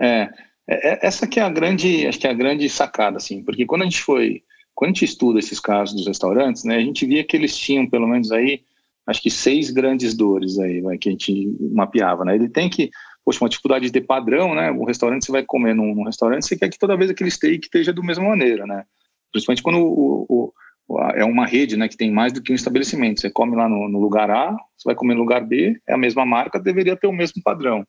É, 0.00 0.30
é, 0.68 0.92
é, 0.92 1.06
essa 1.06 1.26
que 1.26 1.40
é 1.40 1.42
a 1.42 1.48
grande, 1.48 2.06
acho 2.06 2.18
que 2.18 2.26
é 2.26 2.30
a 2.30 2.34
grande 2.34 2.68
sacada, 2.68 3.16
assim, 3.16 3.42
porque 3.42 3.66
quando 3.66 3.82
a 3.82 3.84
gente 3.84 4.00
foi, 4.00 4.42
quando 4.74 4.90
a 4.90 4.92
gente 4.94 5.04
estuda 5.04 5.38
esses 5.38 5.58
casos 5.58 5.94
dos 5.94 6.06
restaurantes, 6.06 6.64
né, 6.64 6.76
a 6.76 6.80
gente 6.80 7.04
via 7.04 7.24
que 7.24 7.36
eles 7.36 7.56
tinham 7.56 7.88
pelo 7.88 8.06
menos 8.06 8.30
aí, 8.30 8.62
acho 9.06 9.22
que 9.22 9.30
seis 9.30 9.70
grandes 9.70 10.14
dores 10.14 10.58
aí, 10.58 10.80
vai, 10.80 10.98
que 10.98 11.08
a 11.08 11.12
gente 11.12 11.56
mapeava, 11.72 12.24
né? 12.24 12.34
Ele 12.34 12.48
tem 12.48 12.68
que 12.68 12.90
poxa, 13.24 13.42
uma 13.42 13.48
dificuldade 13.48 13.90
de 13.90 14.00
padrão, 14.00 14.54
né? 14.54 14.70
O 14.70 14.84
restaurante 14.84 15.24
você 15.24 15.32
vai 15.32 15.44
comer 15.44 15.74
num, 15.74 15.94
num, 15.94 16.04
restaurante, 16.04 16.46
você 16.46 16.56
quer 16.56 16.68
que 16.68 16.78
toda 16.78 16.96
vez 16.96 17.10
aquele 17.10 17.30
steak 17.30 17.66
esteja 17.66 17.92
da 17.92 18.02
mesma 18.02 18.28
maneira, 18.28 18.66
né? 18.66 18.84
Principalmente 19.30 19.62
quando 19.62 19.78
o, 19.78 20.26
o, 20.28 20.52
o, 20.88 21.00
é 21.14 21.24
uma 21.24 21.46
rede, 21.46 21.76
né, 21.76 21.88
que 21.88 21.96
tem 21.96 22.10
mais 22.10 22.32
do 22.32 22.42
que 22.42 22.52
um 22.52 22.54
estabelecimento. 22.54 23.20
Você 23.20 23.30
come 23.30 23.56
lá 23.56 23.68
no, 23.68 23.88
no, 23.88 24.00
lugar 24.00 24.30
A, 24.30 24.52
você 24.76 24.86
vai 24.86 24.94
comer 24.94 25.14
no 25.14 25.20
lugar 25.20 25.44
B, 25.44 25.80
é 25.88 25.94
a 25.94 25.98
mesma 25.98 26.26
marca, 26.26 26.60
deveria 26.60 26.96
ter 26.96 27.06
o 27.06 27.12
mesmo 27.12 27.42
padrão. 27.42 27.86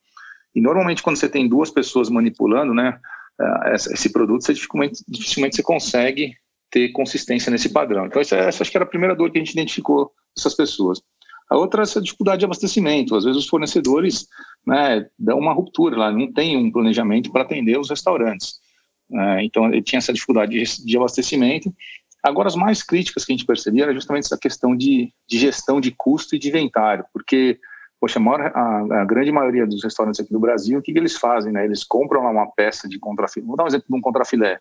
E 0.55 0.61
normalmente 0.61 1.03
quando 1.03 1.17
você 1.17 1.27
tem 1.27 1.47
duas 1.47 1.69
pessoas 1.69 2.09
manipulando, 2.09 2.73
né, 2.73 2.97
é, 3.41 3.75
esse 3.75 4.11
produto, 4.11 4.43
você 4.43 4.53
dificilmente, 4.53 5.03
dificilmente 5.07 5.55
você 5.55 5.63
consegue 5.63 6.35
ter 6.73 6.89
consistência 6.89 7.51
nesse 7.51 7.69
padrão. 7.69 8.07
Então 8.07 8.19
essa, 8.19 8.35
essa 8.35 8.63
acho 8.63 8.71
que 8.71 8.77
era 8.77 8.83
a 8.83 8.89
primeira 8.89 9.15
dor 9.15 9.29
que 9.29 9.37
a 9.37 9.41
gente 9.41 9.51
identificou 9.51 10.11
dessas 10.35 10.55
pessoas. 10.55 10.99
A 11.47 11.55
outra 11.55 11.81
é 11.81 11.83
essa 11.83 12.01
dificuldade 12.01 12.39
de 12.39 12.45
abastecimento. 12.45 13.15
Às 13.15 13.25
vezes 13.25 13.37
os 13.37 13.47
fornecedores 13.47 14.27
né, 14.65 15.05
dão 15.19 15.37
uma 15.37 15.53
ruptura 15.53 15.95
lá, 15.95 16.11
não 16.11 16.33
tem 16.33 16.57
um 16.57 16.71
planejamento 16.71 17.31
para 17.31 17.43
atender 17.43 17.77
os 17.77 17.91
restaurantes. 17.91 18.55
É, 19.11 19.43
então, 19.43 19.67
ele 19.67 19.83
tinha 19.83 19.99
essa 19.99 20.11
dificuldade 20.11 20.51
de, 20.51 20.85
de, 20.85 20.97
abastecimento. 20.97 21.71
Agora, 22.23 22.47
as 22.47 22.55
mais 22.55 22.81
críticas 22.81 23.23
que 23.23 23.31
a 23.31 23.35
gente 23.35 23.45
percebia 23.45 23.83
era 23.83 23.93
justamente 23.93 24.25
essa 24.25 24.37
questão 24.37 24.75
de, 24.75 25.13
de 25.29 25.37
gestão 25.37 25.79
de 25.79 25.91
custo 25.91 26.35
e 26.35 26.39
de 26.39 26.47
inventário, 26.47 27.05
porque, 27.13 27.59
poxa, 27.99 28.17
a, 28.17 28.21
maior, 28.21 28.41
a, 28.41 29.01
a, 29.01 29.05
grande 29.05 29.31
maioria 29.31 29.67
dos 29.67 29.83
restaurantes 29.83 30.21
aqui 30.21 30.33
do 30.33 30.39
Brasil, 30.39 30.79
o 30.79 30.81
que, 30.81 30.91
que 30.91 30.97
eles 30.97 31.17
fazem? 31.17 31.51
Né? 31.53 31.65
Eles 31.65 31.83
compram 31.83 32.23
lá 32.23 32.31
uma 32.31 32.49
peça 32.49 32.89
de 32.89 32.97
contrafilé, 32.97 33.45
vou 33.45 33.57
dar 33.57 33.65
um 33.65 33.67
exemplo 33.67 33.85
de 33.87 33.95
um 33.95 34.01
contrafilé 34.01 34.57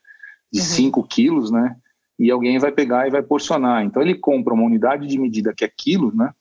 de 0.53 0.61
5 0.61 1.01
uhum. 1.01 1.07
quilos, 1.07 1.51
né? 1.51 1.75
E 2.23 2.31
alguém 2.31 2.59
vai 2.59 2.71
pegar 2.71 3.07
e 3.07 3.11
vai 3.11 3.23
porcionar. 3.23 3.85
Então, 3.85 4.01
ele 4.01 4.15
compra 4.15 4.55
uma 4.55 4.63
unidade 4.63 5.09
de 5.09 5.19
medida 5.19 5.53
que 5.53 5.65
é 5.65 5.69
quilo, 5.69 6.15
né? 6.15 6.33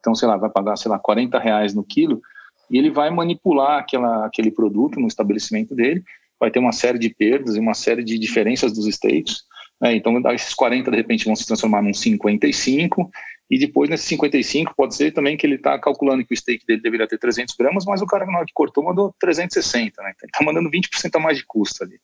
Então, 0.00 0.12
sei 0.12 0.26
lá, 0.26 0.36
vai 0.36 0.50
pagar, 0.50 0.76
sei 0.76 0.90
lá, 0.90 0.98
40 0.98 1.38
reais 1.38 1.74
no 1.74 1.84
quilo, 1.84 2.20
e 2.68 2.76
ele 2.76 2.90
vai 2.90 3.08
manipular 3.10 3.78
aquela, 3.78 4.26
aquele 4.26 4.50
produto 4.50 4.98
no 5.00 5.06
estabelecimento 5.06 5.74
dele, 5.74 6.02
vai 6.38 6.50
ter 6.50 6.58
uma 6.58 6.72
série 6.72 6.98
de 6.98 7.08
perdas 7.08 7.56
e 7.56 7.60
uma 7.60 7.74
série 7.74 8.02
de 8.02 8.18
diferenças 8.18 8.72
dos 8.72 8.92
steaks, 8.92 9.44
né? 9.80 9.94
então 9.94 10.20
esses 10.32 10.54
40 10.54 10.90
de 10.90 10.96
repente 10.96 11.24
vão 11.24 11.34
se 11.34 11.46
transformar 11.46 11.82
num 11.82 11.94
55, 11.94 13.10
e 13.50 13.58
depois 13.58 13.88
nesse 13.88 14.06
55 14.06 14.74
pode 14.76 14.94
ser 14.94 15.12
também 15.12 15.36
que 15.36 15.46
ele 15.46 15.54
está 15.54 15.78
calculando 15.78 16.24
que 16.24 16.34
o 16.34 16.36
steak 16.36 16.66
dele 16.66 16.82
deveria 16.82 17.08
ter 17.08 17.18
300 17.18 17.54
gramas, 17.56 17.84
mas 17.86 18.02
o 18.02 18.06
cara 18.06 18.26
na 18.26 18.38
hora 18.38 18.46
que 18.46 18.52
cortou 18.52 18.84
mandou 18.84 19.14
360, 19.18 20.02
né? 20.02 20.12
então 20.14 20.26
ele 20.26 20.30
está 20.30 20.44
mandando 20.44 20.70
20% 20.70 21.16
a 21.16 21.18
mais 21.18 21.38
de 21.38 21.46
custo 21.46 21.82
ali. 21.82 21.98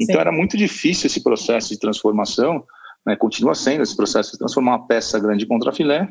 Então 0.00 0.14
Sim. 0.14 0.20
era 0.20 0.32
muito 0.32 0.56
difícil 0.56 1.06
esse 1.06 1.22
processo 1.22 1.70
de 1.70 1.78
transformação, 1.78 2.64
né? 3.06 3.16
continua 3.16 3.54
sendo 3.54 3.82
esse 3.82 3.96
processo 3.96 4.32
de 4.32 4.38
transformar 4.38 4.76
uma 4.76 4.86
peça 4.86 5.18
grande 5.18 5.46
contra 5.46 5.72
filé 5.72 6.08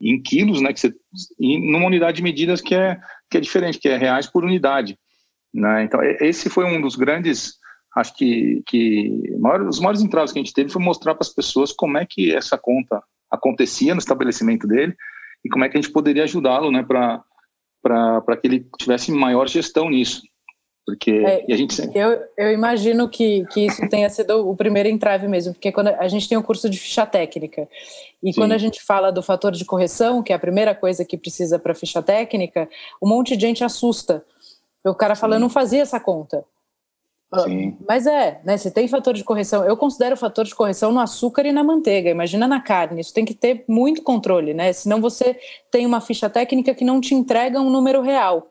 em 0.00 0.20
quilos, 0.20 0.60
né, 0.62 0.72
que 0.72 0.80
você, 0.80 0.94
em, 1.38 1.70
numa 1.70 1.86
unidade 1.86 2.16
de 2.16 2.22
medidas 2.22 2.60
que 2.60 2.74
é, 2.74 2.98
que 3.30 3.36
é 3.36 3.40
diferente, 3.40 3.78
que 3.78 3.88
é 3.88 3.96
reais 3.96 4.26
por 4.26 4.44
unidade. 4.44 4.98
Né? 5.52 5.84
Então, 5.84 6.00
esse 6.02 6.48
foi 6.48 6.64
um 6.64 6.80
dos 6.80 6.96
grandes, 6.96 7.54
acho 7.94 8.16
que, 8.16 8.62
que 8.66 9.36
maior, 9.38 9.62
os 9.62 9.78
maiores 9.78 10.00
entraves 10.00 10.32
que 10.32 10.38
a 10.38 10.42
gente 10.42 10.54
teve 10.54 10.70
foi 10.70 10.82
mostrar 10.82 11.14
para 11.14 11.26
as 11.26 11.34
pessoas 11.34 11.72
como 11.72 11.98
é 11.98 12.06
que 12.08 12.34
essa 12.34 12.56
conta 12.56 13.02
acontecia 13.30 13.94
no 13.94 14.00
estabelecimento 14.00 14.66
dele 14.66 14.96
e 15.44 15.48
como 15.48 15.64
é 15.64 15.68
que 15.68 15.76
a 15.76 15.80
gente 15.80 15.92
poderia 15.92 16.24
ajudá-lo 16.24 16.70
né, 16.70 16.82
para 16.82 18.36
que 18.40 18.46
ele 18.46 18.66
tivesse 18.78 19.12
maior 19.12 19.48
gestão 19.48 19.90
nisso. 19.90 20.22
Porque 20.84 21.10
é, 21.10 21.44
a 21.52 21.56
gente 21.56 21.74
sempre... 21.74 21.98
eu, 21.98 22.20
eu 22.36 22.52
imagino 22.52 23.08
que, 23.08 23.44
que 23.52 23.66
isso 23.66 23.88
tenha 23.88 24.08
sido 24.08 24.48
o 24.48 24.56
primeiro 24.56 24.88
entrave 24.88 25.28
mesmo, 25.28 25.52
porque 25.52 25.70
quando 25.70 25.88
a 25.88 26.08
gente 26.08 26.28
tem 26.28 26.36
o 26.36 26.40
um 26.40 26.44
curso 26.44 26.68
de 26.68 26.78
ficha 26.78 27.06
técnica, 27.06 27.68
e 28.22 28.32
Sim. 28.32 28.40
quando 28.40 28.52
a 28.52 28.58
gente 28.58 28.82
fala 28.82 29.12
do 29.12 29.22
fator 29.22 29.52
de 29.52 29.64
correção, 29.64 30.22
que 30.22 30.32
é 30.32 30.36
a 30.36 30.38
primeira 30.38 30.74
coisa 30.74 31.04
que 31.04 31.16
precisa 31.16 31.58
para 31.58 31.74
ficha 31.74 32.02
técnica, 32.02 32.68
um 33.00 33.08
monte 33.08 33.36
de 33.36 33.46
gente 33.46 33.62
assusta. 33.62 34.24
O 34.84 34.94
cara 34.94 35.14
fala, 35.14 35.36
eu 35.36 35.40
não 35.40 35.50
fazia 35.50 35.82
essa 35.82 36.00
conta. 36.00 36.44
Ah, 37.32 37.40
Sim. 37.40 37.76
Mas 37.86 38.06
é, 38.06 38.40
né? 38.44 38.56
Se 38.56 38.70
tem 38.72 38.88
fator 38.88 39.14
de 39.14 39.22
correção, 39.22 39.64
eu 39.64 39.76
considero 39.76 40.16
fator 40.16 40.44
de 40.44 40.54
correção 40.54 40.90
no 40.90 40.98
açúcar 40.98 41.46
e 41.46 41.52
na 41.52 41.62
manteiga. 41.62 42.10
Imagina 42.10 42.48
na 42.48 42.60
carne, 42.60 43.00
isso 43.00 43.14
tem 43.14 43.24
que 43.24 43.34
ter 43.34 43.64
muito 43.68 44.02
controle, 44.02 44.52
né? 44.52 44.72
Senão 44.72 45.00
você 45.00 45.38
tem 45.70 45.86
uma 45.86 46.00
ficha 46.00 46.28
técnica 46.28 46.74
que 46.74 46.84
não 46.84 47.00
te 47.00 47.14
entrega 47.14 47.60
um 47.60 47.70
número 47.70 48.02
real. 48.02 48.50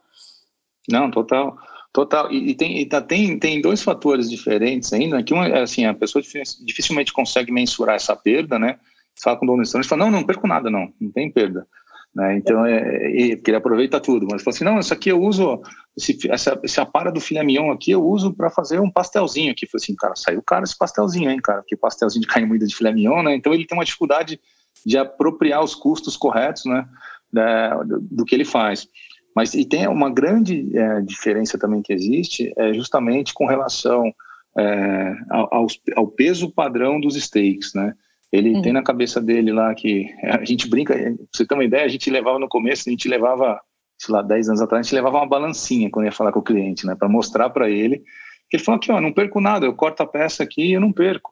Não, 0.89 1.12
total. 1.12 1.57
Total. 1.91 2.31
E, 2.31 2.50
e 2.50 2.55
tem, 2.55 2.79
e 2.79 2.86
tá, 2.86 3.01
tem, 3.01 3.38
tem 3.39 3.62
dois 3.62 3.81
fatores 3.81 4.29
diferentes 4.29 4.93
ainda, 4.93 5.24
que 5.24 5.34
um 5.34 5.43
é 5.43 5.62
assim, 5.62 5.86
a 5.86 5.93
pessoa 5.93 6.24
dificilmente 6.63 7.12
consegue 7.12 7.51
mensurar 7.51 7.96
essa 7.96 8.15
perda, 8.15 8.60
né? 8.60 8.79
Você 9.15 9.24
fala 9.24 9.38
com 9.38 9.46
o 9.46 9.48
dono 9.48 9.63
do 9.63 9.79
e 9.79 9.84
fala, 9.84 10.05
não, 10.05 10.12
não 10.12 10.24
perco 10.24 10.48
nada, 10.48 10.69
não, 10.69 10.93
não 11.00 11.12
tem 11.12 11.31
perda. 11.31 11.67
Né? 12.13 12.38
Então, 12.38 12.65
é, 12.65 13.31
é, 13.31 13.36
porque 13.36 13.51
ele 13.51 13.58
aproveita 13.58 14.00
tudo. 14.00 14.27
Mas 14.29 14.41
fala 14.41 14.55
assim, 14.55 14.63
não, 14.63 14.79
isso 14.79 14.93
aqui 14.93 15.10
eu 15.10 15.22
uso, 15.22 15.62
esse, 15.96 16.17
essa, 16.31 16.60
essa 16.63 16.86
para 16.86 17.12
do 17.12 17.19
filé 17.19 17.43
mignon 17.43 17.72
aqui 17.72 17.91
eu 17.91 18.03
uso 18.03 18.34
para 18.34 18.50
fazer 18.50 18.79
um 18.79 18.89
pastelzinho 18.89 19.51
aqui. 19.51 19.67
Falei 19.67 19.84
assim, 19.84 19.96
cara, 19.96 20.15
saiu 20.15 20.41
caro 20.41 20.63
esse 20.63 20.77
pastelzinho, 20.77 21.29
hein, 21.29 21.39
cara? 21.41 21.62
Porque 21.62 21.75
pastelzinho 21.75 22.22
de 22.22 22.27
carne 22.27 22.48
moída 22.48 22.65
de 22.65 22.75
filé 22.75 22.91
mignon, 22.91 23.24
né? 23.24 23.36
Então 23.36 23.53
ele 23.53 23.65
tem 23.65 23.77
uma 23.77 23.86
dificuldade 23.86 24.39
de 24.86 24.98
apropriar 24.98 25.63
os 25.63 25.75
custos 25.75 26.15
corretos, 26.15 26.65
né? 26.65 26.88
Da, 27.31 27.84
do, 27.84 28.00
do, 28.00 28.25
que 28.25 28.34
ele 28.34 28.46
faz. 28.46 28.88
Mas 29.36 29.53
e 29.53 29.65
tem 29.65 29.88
uma 29.88 30.09
grande 30.09 30.75
é, 30.77 31.01
diferença 31.01 31.57
também 31.57 31.81
que 31.81 31.93
existe, 31.93 32.53
é 32.57 32.74
justamente 32.74 33.33
com 33.33 33.45
relação 33.45 34.13
é, 34.57 35.15
ao, 35.29 35.67
ao 35.95 36.07
peso 36.07 36.51
padrão 36.51 37.00
dos 37.00 37.15
steaks, 37.15 37.74
né? 37.74 37.93
Ele 38.31 38.55
uhum. 38.55 38.62
tem 38.62 38.74
na 38.74 38.83
cabeça 38.83 39.19
dele 39.19 39.51
lá 39.51 39.74
que 39.74 40.07
a 40.24 40.45
gente 40.45 40.69
brinca, 40.69 40.93
pra 40.93 41.13
você 41.33 41.45
ter 41.45 41.53
uma 41.53 41.63
ideia, 41.63 41.86
a 41.86 41.89
gente 41.89 42.09
levava 42.12 42.38
no 42.38 42.48
começo, 42.48 42.88
a 42.88 42.91
gente 42.91 43.07
levava, 43.07 43.59
sei 43.98 44.13
lá, 44.13 44.21
10 44.21 44.50
anos 44.50 44.62
atrás, 44.62 44.81
a 44.81 44.83
gente 44.83 44.95
levava 44.95 45.17
uma 45.17 45.27
balancinha 45.27 45.89
quando 45.89 46.05
ia 46.05 46.12
falar 46.12 46.31
com 46.31 46.39
o 46.39 46.43
cliente, 46.43 46.86
né, 46.86 46.95
para 46.95 47.09
mostrar 47.09 47.50
para 47.50 47.69
ele. 47.69 48.03
Ele 48.51 48.63
falou 48.63 48.77
aqui, 48.77 48.91
ó, 48.91 49.01
não 49.01 49.13
perco 49.13 49.41
nada, 49.41 49.65
eu 49.65 49.74
corto 49.74 50.03
a 50.03 50.07
peça 50.07 50.43
aqui 50.43 50.62
e 50.63 50.74
eu 50.74 50.81
não 50.81 50.91
perco. 50.91 51.31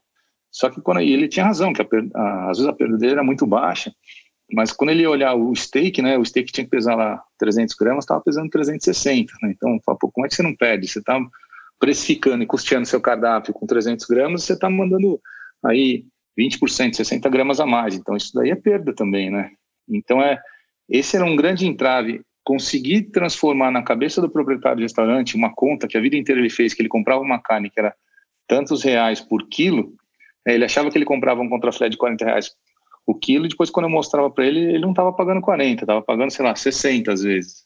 Só 0.51 0.69
que 0.69 0.81
quando 0.81 1.01
ele 1.01 1.27
tinha 1.27 1.45
razão, 1.45 1.71
que 1.71 1.81
a, 1.81 1.87
a, 2.15 2.49
às 2.49 2.57
vezes 2.57 2.67
a 2.67 2.73
perda 2.73 2.97
dele 2.97 3.13
era 3.13 3.23
muito 3.23 3.45
baixa, 3.45 3.91
mas 4.51 4.71
quando 4.71 4.91
ele 4.91 5.05
olhar 5.05 5.35
o 5.35 5.53
steak, 5.55 6.01
né, 6.01 6.17
o 6.17 6.23
steak 6.23 6.51
tinha 6.51 6.63
que 6.63 6.71
pesar 6.71 6.95
lá 6.95 7.21
300 7.37 7.75
gramas, 7.75 8.05
estava 8.05 8.21
pesando 8.21 8.49
360, 8.49 9.33
né? 9.41 9.53
Então, 9.55 9.77
pô, 9.79 10.09
como 10.09 10.25
é 10.25 10.29
que 10.29 10.35
você 10.35 10.43
não 10.43 10.55
perde? 10.55 10.87
Você 10.87 10.99
está 10.99 11.19
precificando 11.79 12.43
e 12.43 12.47
custeando 12.47 12.85
seu 12.85 13.01
cardápio 13.01 13.53
com 13.53 13.67
300 13.67 14.05
gramas, 14.05 14.43
você 14.43 14.53
está 14.53 14.69
mandando 14.69 15.19
aí 15.63 16.05
20%, 16.39 16.93
60 16.93 17.29
gramas 17.29 17.59
a 17.59 17.65
mais. 17.65 17.95
Então, 17.95 18.15
isso 18.15 18.31
daí 18.33 18.51
é 18.51 18.55
perda 18.55 18.93
também, 18.93 19.29
né? 19.29 19.51
Então, 19.89 20.21
é, 20.21 20.39
esse 20.89 21.15
era 21.15 21.25
um 21.25 21.35
grande 21.35 21.67
entrave. 21.67 22.21
Conseguir 22.43 23.11
transformar 23.11 23.71
na 23.71 23.83
cabeça 23.83 24.21
do 24.21 24.29
proprietário 24.29 24.77
do 24.77 24.83
restaurante 24.83 25.35
uma 25.35 25.53
conta 25.53 25.87
que 25.87 25.97
a 25.97 26.01
vida 26.01 26.15
inteira 26.15 26.39
ele 26.39 26.49
fez, 26.49 26.73
que 26.73 26.81
ele 26.81 26.87
comprava 26.87 27.21
uma 27.21 27.41
carne 27.41 27.69
que 27.69 27.77
era 27.77 27.93
tantos 28.47 28.81
reais 28.81 29.19
por 29.19 29.45
quilo, 29.49 29.93
né, 30.45 30.55
ele 30.55 30.63
achava 30.63 30.89
que 30.89 30.97
ele 30.97 31.03
comprava 31.03 31.41
um 31.41 31.49
contrafilé 31.49 31.89
de 31.89 31.97
40 31.97 32.23
reais 32.23 32.55
o 33.07 33.15
quilo, 33.15 33.45
e 33.45 33.49
depois 33.49 33.69
quando 33.69 33.85
eu 33.85 33.89
mostrava 33.89 34.29
para 34.29 34.45
ele, 34.45 34.59
ele 34.59 34.79
não 34.79 34.89
estava 34.89 35.13
pagando 35.13 35.39
40, 35.39 35.83
estava 35.83 36.01
pagando, 36.01 36.29
sei 36.29 36.43
lá, 36.43 36.53
60 36.53 37.11
às 37.11 37.23
vezes. 37.23 37.65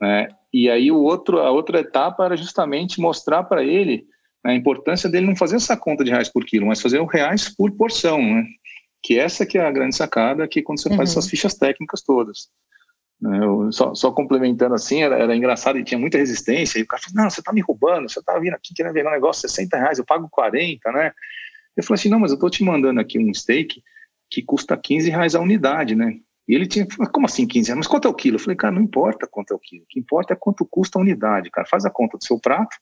Né? 0.00 0.28
E 0.54 0.70
aí 0.70 0.92
o 0.92 1.02
outro, 1.02 1.40
a 1.40 1.50
outra 1.50 1.80
etapa 1.80 2.24
era 2.24 2.36
justamente 2.36 3.00
mostrar 3.00 3.42
para 3.42 3.64
ele 3.64 4.06
a 4.44 4.54
importância 4.54 5.10
dele 5.10 5.26
não 5.26 5.34
fazer 5.34 5.56
essa 5.56 5.76
conta 5.76 6.04
de 6.04 6.10
reais 6.10 6.28
por 6.28 6.44
quilo, 6.44 6.66
mas 6.66 6.80
fazer 6.80 7.00
o 7.00 7.04
reais 7.04 7.48
por 7.48 7.72
porção, 7.72 8.22
né? 8.22 8.44
Que 9.02 9.18
essa 9.18 9.44
que 9.44 9.58
é 9.58 9.66
a 9.66 9.72
grande 9.72 9.96
sacada 9.96 10.46
que 10.46 10.62
quando 10.62 10.80
você 10.80 10.88
uhum. 10.88 10.96
faz 10.96 11.10
essas 11.10 11.28
fichas 11.28 11.54
técnicas 11.54 12.02
todas. 12.02 12.48
Né? 13.20 13.40
Eu, 13.42 13.72
só, 13.72 13.92
só, 13.92 14.12
complementando 14.12 14.74
assim, 14.74 15.02
era, 15.02 15.18
era, 15.18 15.34
engraçado 15.34 15.78
e 15.78 15.84
tinha 15.84 15.98
muita 15.98 16.18
resistência, 16.18 16.78
e 16.78 16.82
o 16.82 16.86
cara 16.86 17.02
falou, 17.02 17.24
não, 17.24 17.30
você 17.30 17.40
está 17.40 17.52
me 17.52 17.60
roubando, 17.60 18.08
você 18.08 18.20
está 18.20 18.38
vindo 18.38 18.54
aqui 18.54 18.72
querendo 18.72 18.92
vender 18.92 19.08
um 19.08 19.12
negócio 19.12 19.48
60 19.48 19.76
reais, 19.76 19.98
eu 19.98 20.04
pago 20.04 20.28
40, 20.30 20.92
né? 20.92 21.12
Eu 21.76 21.82
falei 21.82 21.98
assim, 21.98 22.08
não, 22.08 22.20
mas 22.20 22.30
eu 22.30 22.36
estou 22.36 22.48
te 22.48 22.62
mandando 22.62 23.00
aqui 23.00 23.18
um 23.18 23.34
steak 23.34 23.82
que 24.30 24.42
custa 24.42 24.76
15 24.76 25.10
reais 25.10 25.34
a 25.34 25.40
unidade, 25.40 25.94
né? 25.94 26.18
E 26.48 26.54
ele 26.54 26.66
tinha, 26.66 26.86
como 27.12 27.26
assim 27.26 27.46
15 27.46 27.68
reais? 27.68 27.78
Mas 27.78 27.86
quanto 27.86 28.06
é 28.06 28.10
o 28.10 28.14
quilo? 28.14 28.36
Eu 28.36 28.40
falei, 28.40 28.56
cara, 28.56 28.74
não 28.74 28.82
importa 28.82 29.26
quanto 29.26 29.52
é 29.52 29.56
o 29.56 29.58
quilo, 29.58 29.82
o 29.82 29.86
que 29.88 29.98
importa 29.98 30.34
é 30.34 30.36
quanto 30.36 30.66
custa 30.66 30.98
a 30.98 31.02
unidade, 31.02 31.50
cara. 31.50 31.66
Faz 31.66 31.84
a 31.84 31.90
conta 31.90 32.16
do 32.16 32.24
seu 32.24 32.38
prato, 32.38 32.76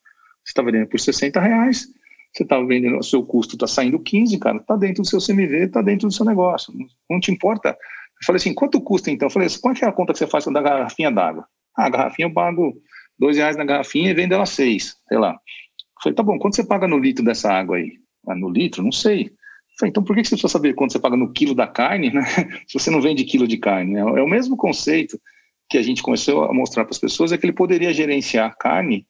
você 0.44 0.50
está 0.50 0.62
vendendo 0.62 0.88
por 0.88 1.00
60 1.00 1.40
reais, 1.40 1.86
você 2.32 2.42
está 2.42 2.60
vendendo, 2.60 2.98
o 2.98 3.02
seu 3.02 3.24
custo 3.24 3.54
está 3.54 3.66
saindo 3.66 3.98
15, 3.98 4.38
cara, 4.38 4.58
está 4.58 4.76
dentro 4.76 5.02
do 5.02 5.08
seu 5.08 5.20
CMV, 5.20 5.64
está 5.64 5.80
dentro 5.80 6.08
do 6.08 6.12
seu 6.12 6.26
negócio, 6.26 6.74
não, 7.08 7.20
te 7.20 7.30
importa. 7.30 7.70
Eu 7.70 8.26
falei 8.26 8.36
assim, 8.36 8.52
quanto 8.52 8.80
custa 8.80 9.10
então? 9.10 9.26
Eu 9.26 9.30
falei, 9.30 9.48
quanto 9.60 9.84
é 9.84 9.88
a 9.88 9.92
conta 9.92 10.12
que 10.12 10.18
você 10.18 10.26
faz 10.26 10.44
da 10.44 10.60
garrafinha 10.60 11.10
d'água? 11.10 11.46
Ah, 11.76 11.86
a 11.86 11.90
garrafinha 11.90 12.28
eu 12.28 12.32
pago 12.32 12.74
dois 13.18 13.36
reais 13.36 13.56
na 13.56 13.64
garrafinha 13.64 14.10
e 14.10 14.14
vendo 14.14 14.34
ela 14.34 14.46
seis, 14.46 14.96
sei 15.08 15.18
lá. 15.18 15.30
Eu 15.30 16.02
falei, 16.02 16.16
tá 16.16 16.22
bom, 16.22 16.38
quanto 16.38 16.56
você 16.56 16.64
paga 16.64 16.86
no 16.86 16.98
litro 16.98 17.24
dessa 17.24 17.52
água 17.52 17.76
aí? 17.76 17.92
Ah, 18.26 18.34
no 18.34 18.48
litro? 18.48 18.82
Não 18.82 18.92
sei. 18.92 19.30
Falei, 19.78 19.90
então 19.90 20.04
por 20.04 20.14
que 20.14 20.24
você 20.24 20.30
precisa 20.30 20.52
saber 20.52 20.74
quanto 20.74 20.92
você 20.92 20.98
paga 20.98 21.16
no 21.16 21.32
quilo 21.32 21.54
da 21.54 21.66
carne, 21.66 22.12
né? 22.12 22.22
Se 22.66 22.78
você 22.78 22.90
não 22.90 23.00
vende 23.00 23.24
quilo 23.24 23.46
de 23.46 23.56
carne. 23.56 23.96
É 23.96 24.04
o 24.04 24.28
mesmo 24.28 24.56
conceito 24.56 25.20
que 25.68 25.78
a 25.78 25.82
gente 25.82 26.02
começou 26.02 26.44
a 26.44 26.52
mostrar 26.52 26.84
para 26.84 26.92
as 26.92 26.98
pessoas, 26.98 27.32
é 27.32 27.38
que 27.38 27.46
ele 27.46 27.52
poderia 27.52 27.92
gerenciar 27.92 28.56
carne 28.56 29.06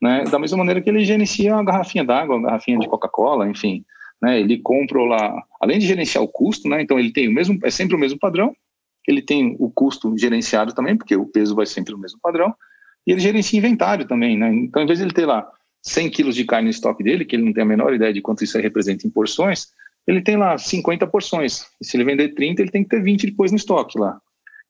né? 0.00 0.24
Da 0.24 0.38
mesma 0.38 0.58
maneira 0.58 0.80
que 0.80 0.90
ele 0.90 1.04
gerencia 1.04 1.54
a 1.54 1.62
garrafinha 1.62 2.04
d'água, 2.04 2.36
a 2.36 2.42
garrafinha 2.42 2.78
de 2.78 2.88
Coca-Cola, 2.88 3.48
enfim, 3.48 3.84
né? 4.20 4.40
Ele 4.40 4.58
compra 4.58 5.02
lá, 5.02 5.42
além 5.60 5.78
de 5.78 5.86
gerenciar 5.86 6.22
o 6.22 6.28
custo, 6.28 6.68
né? 6.68 6.82
Então 6.82 6.98
ele 6.98 7.12
tem 7.12 7.28
o 7.28 7.32
mesmo, 7.32 7.58
é 7.62 7.70
sempre 7.70 7.96
o 7.96 7.98
mesmo 7.98 8.18
padrão. 8.18 8.54
Ele 9.06 9.22
tem 9.22 9.56
o 9.58 9.70
custo 9.70 10.16
gerenciado 10.18 10.74
também, 10.74 10.96
porque 10.96 11.14
o 11.14 11.26
peso 11.26 11.54
vai 11.54 11.66
sempre 11.66 11.94
o 11.94 11.98
mesmo 11.98 12.18
padrão. 12.20 12.54
E 13.06 13.12
ele 13.12 13.20
gerencia 13.20 13.58
inventário 13.58 14.06
também, 14.06 14.36
né? 14.36 14.52
Então, 14.52 14.82
em 14.82 14.86
vez 14.86 14.98
de 14.98 15.04
ele 15.04 15.12
ter 15.12 15.26
lá 15.26 15.48
100 15.82 16.10
quilos 16.10 16.34
de 16.34 16.44
carne 16.44 16.64
no 16.64 16.70
estoque 16.70 17.04
dele, 17.04 17.24
que 17.24 17.36
ele 17.36 17.44
não 17.44 17.52
tem 17.52 17.62
a 17.62 17.66
menor 17.66 17.94
ideia 17.94 18.12
de 18.12 18.20
quanto 18.20 18.42
isso 18.42 18.58
representa 18.58 19.06
em 19.06 19.10
porções, 19.10 19.68
ele 20.06 20.22
tem 20.22 20.36
lá 20.36 20.56
50 20.56 21.06
porções. 21.06 21.66
E 21.80 21.84
se 21.84 21.96
ele 21.96 22.04
vender 22.04 22.34
30, 22.34 22.62
ele 22.62 22.70
tem 22.70 22.82
que 22.82 22.90
ter 22.90 23.02
20 23.02 23.26
depois 23.26 23.50
no 23.50 23.56
estoque 23.56 23.98
lá. 23.98 24.20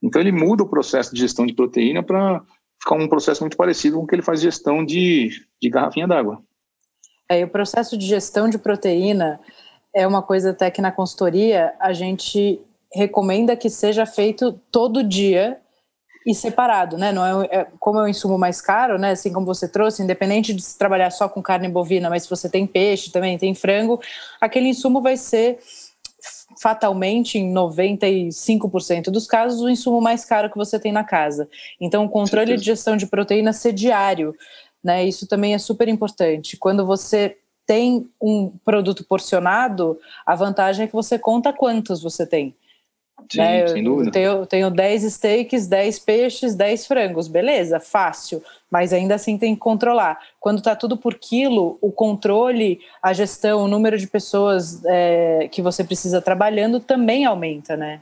Então 0.03 0.21
ele 0.21 0.33
muda 0.33 0.63
o 0.63 0.69
processo 0.69 1.15
de 1.15 1.21
gestão 1.21 1.47
de 1.47 1.55
proteína 1.55 2.03
para 2.03 2.43
ficar 2.81 2.97
um 2.97 3.09
processo 3.09 3.43
muito 3.43 3.57
parecido 3.57 3.97
com 3.97 4.05
o 4.05 4.07
que 4.07 4.15
ele 4.15 4.23
faz 4.23 4.41
gestão 4.41 4.85
de, 4.85 5.31
de 5.61 5.69
garrafinha 5.69 6.07
d'água. 6.07 6.43
É, 7.29 7.45
o 7.45 7.49
processo 7.49 7.97
de 7.97 8.07
gestão 8.07 8.49
de 8.49 8.59
proteína 8.59 9.41
é 9.95 10.07
uma 10.07 10.23
coisa 10.23 10.51
até 10.51 10.71
que 10.71 10.81
na 10.81 10.93
consultoria 10.93 11.75
a 11.81 11.93
gente 11.93 12.61
recomenda 12.93 13.57
que 13.57 13.69
seja 13.69 14.07
feito 14.07 14.53
todo 14.71 15.03
dia 15.03 15.59
e 16.27 16.35
separado, 16.35 16.99
né? 16.99 17.13
Não 17.13 17.45
é, 17.45 17.49
é, 17.53 17.67
como 17.79 18.01
é 18.01 18.03
um 18.03 18.09
insumo 18.09 18.37
mais 18.37 18.61
caro, 18.61 18.99
né? 18.99 19.13
Assim 19.13 19.33
como 19.33 19.47
você 19.47 19.69
trouxe, 19.69 20.03
independente 20.03 20.53
de 20.53 20.61
se 20.61 20.77
trabalhar 20.77 21.11
só 21.11 21.29
com 21.29 21.41
carne 21.41 21.69
bovina, 21.69 22.11
mas 22.11 22.25
se 22.25 22.31
você 22.31 22.49
tem 22.49 22.67
peixe 22.67 23.13
também, 23.13 23.39
tem 23.39 23.55
frango, 23.55 24.01
aquele 24.41 24.69
insumo 24.69 25.01
vai 25.01 25.17
ser 25.17 25.61
fatalmente, 26.61 27.39
em 27.39 27.55
95% 27.55 29.05
dos 29.05 29.29
casos, 29.29 29.61
o 29.61 29.69
insumo 29.69 30.01
mais 30.01 30.25
caro 30.25 30.51
que 30.51 30.57
você 30.57 30.81
tem 30.81 30.91
na 30.91 31.05
casa. 31.05 31.49
Então, 31.81 32.05
o 32.05 32.09
controle 32.09 32.57
de 32.57 32.65
gestão 32.65 32.97
de 32.97 33.07
proteína 33.07 33.53
ser 33.53 33.73
diário, 33.73 34.35
né? 34.83 35.05
Isso 35.05 35.29
também 35.29 35.55
é 35.55 35.59
super 35.59 35.87
importante. 35.87 36.57
Quando 36.57 36.85
você 36.85 37.37
tem 37.65 38.09
um 38.21 38.51
produto 38.65 39.05
porcionado, 39.05 39.97
a 40.25 40.35
vantagem 40.35 40.85
é 40.85 40.89
que 40.89 40.93
você 40.93 41.19
conta 41.19 41.53
quantos 41.53 42.03
você 42.03 42.27
tem. 42.27 42.57
Sim, 43.31 43.39
né? 43.39 43.67
sem 43.67 43.83
dúvida. 43.83 44.09
Eu 44.09 44.13
tenho, 44.13 44.47
tenho 44.47 44.71
10 44.71 45.13
steaks, 45.13 45.67
10 45.67 45.99
peixes, 46.01 46.55
10 46.55 46.87
frangos, 46.87 47.29
beleza, 47.29 47.81
fácil, 47.81 48.43
mas 48.71 48.93
ainda 48.93 49.15
assim 49.15 49.37
tem 49.39 49.55
que 49.55 49.61
controlar. 49.61 50.19
Quando 50.41 50.59
está 50.59 50.77
tudo 50.77 50.97
por 50.97 51.15
quilo, 51.15 51.79
o 51.81 51.91
controle, 51.91 52.81
a 53.03 53.13
gestão, 53.13 53.65
o 53.65 53.69
número 53.69 53.99
de 53.99 54.07
pessoas 54.07 54.83
é, 54.85 55.49
que 55.51 55.63
você 55.63 55.83
precisa 55.83 56.21
trabalhando 56.21 56.81
também 56.81 57.25
aumenta, 57.25 57.77
né? 57.77 58.01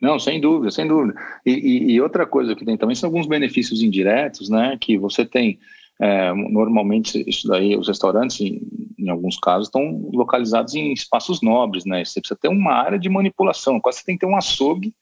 Não, 0.00 0.18
sem 0.18 0.40
dúvida, 0.40 0.70
sem 0.70 0.88
dúvida. 0.88 1.20
E, 1.44 1.52
e, 1.52 1.92
e 1.92 2.00
outra 2.00 2.24
coisa 2.24 2.56
que 2.56 2.64
tem 2.64 2.76
também 2.76 2.96
são 2.96 3.08
alguns 3.08 3.26
benefícios 3.26 3.82
indiretos, 3.82 4.48
né? 4.48 4.78
Que 4.80 4.96
você 4.96 5.26
tem 5.26 5.58
é, 6.00 6.32
normalmente, 6.32 7.22
isso 7.28 7.46
daí, 7.46 7.76
os 7.76 7.86
restaurantes, 7.86 8.40
em, 8.40 8.62
em, 8.98 9.10
alguns 9.10 9.38
casos, 9.38 9.68
estão 9.68 10.08
localizados 10.10 10.74
em 10.74 10.94
espaços 10.94 11.42
nobres, 11.42 11.84
né? 11.84 12.02
Você 12.02 12.20
precisa 12.20 12.38
ter 12.40 12.48
uma 12.48 12.72
área 12.72 12.98
de 12.98 13.10
manipulação, 13.10 13.78
quase 13.78 13.98
você 13.98 14.06
tem 14.06 14.16
que 14.16 14.26
ter 14.26 14.32
um 14.32 14.36
açougue, 14.36 14.94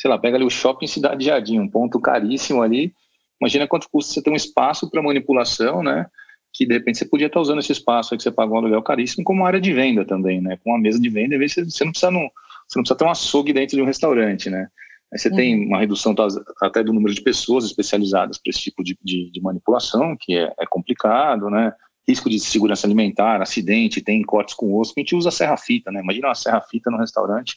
sei 0.00 0.10
lá, 0.10 0.18
pega 0.18 0.38
ali 0.38 0.44
o 0.46 0.50
shopping 0.50 0.86
Cidade 0.86 1.26
Jardim, 1.26 1.58
um 1.58 1.68
ponto 1.68 2.00
caríssimo 2.00 2.62
ali. 2.62 2.94
Imagina 3.38 3.68
quanto 3.68 3.88
custa 3.90 4.14
você 4.14 4.22
ter 4.22 4.30
um 4.30 4.34
espaço 4.34 4.90
para 4.90 5.02
manipulação, 5.02 5.82
né? 5.82 6.06
Que 6.54 6.64
de 6.64 6.72
repente 6.72 6.96
você 6.96 7.04
podia 7.04 7.26
estar 7.26 7.40
usando 7.40 7.58
esse 7.58 7.72
espaço 7.72 8.14
aí 8.14 8.16
que 8.16 8.22
você 8.22 8.30
pagou 8.30 8.56
um 8.56 8.60
aluguel 8.60 8.82
caríssimo 8.82 9.22
como 9.22 9.44
área 9.44 9.60
de 9.60 9.74
venda 9.74 10.06
também, 10.06 10.40
né? 10.40 10.58
Com 10.64 10.70
uma 10.70 10.80
mesa 10.80 10.98
de 10.98 11.08
venda, 11.10 11.36
você, 11.36 11.60
não 11.84 11.90
precisa, 11.90 12.10
não, 12.10 12.30
você 12.66 12.78
não 12.78 12.82
precisa 12.82 12.96
ter 12.96 13.04
um 13.04 13.10
açougue 13.10 13.52
dentro 13.52 13.76
de 13.76 13.82
um 13.82 13.86
restaurante, 13.86 14.48
né? 14.48 14.68
Aí 15.12 15.18
você 15.18 15.28
uhum. 15.28 15.36
tem 15.36 15.66
uma 15.66 15.78
redução 15.78 16.14
até 16.62 16.82
do 16.84 16.92
número 16.92 17.12
de 17.12 17.20
pessoas 17.20 17.64
especializadas 17.64 18.38
para 18.38 18.50
esse 18.50 18.60
tipo 18.60 18.82
de, 18.84 18.96
de, 19.02 19.30
de 19.30 19.40
manipulação, 19.40 20.16
que 20.18 20.36
é, 20.36 20.52
é, 20.58 20.66
complicado, 20.66 21.50
né? 21.50 21.72
Risco 22.06 22.30
de 22.30 22.38
segurança 22.38 22.86
alimentar, 22.86 23.42
acidente, 23.42 24.00
tem 24.00 24.22
cortes 24.22 24.54
com 24.54 24.76
osso. 24.78 24.94
A 24.96 25.00
gente 25.00 25.16
usa 25.16 25.30
serra-fita, 25.30 25.90
né? 25.90 26.00
Imagina 26.00 26.28
uma 26.28 26.34
serra-fita 26.34 26.90
no 26.90 26.98
restaurante, 26.98 27.56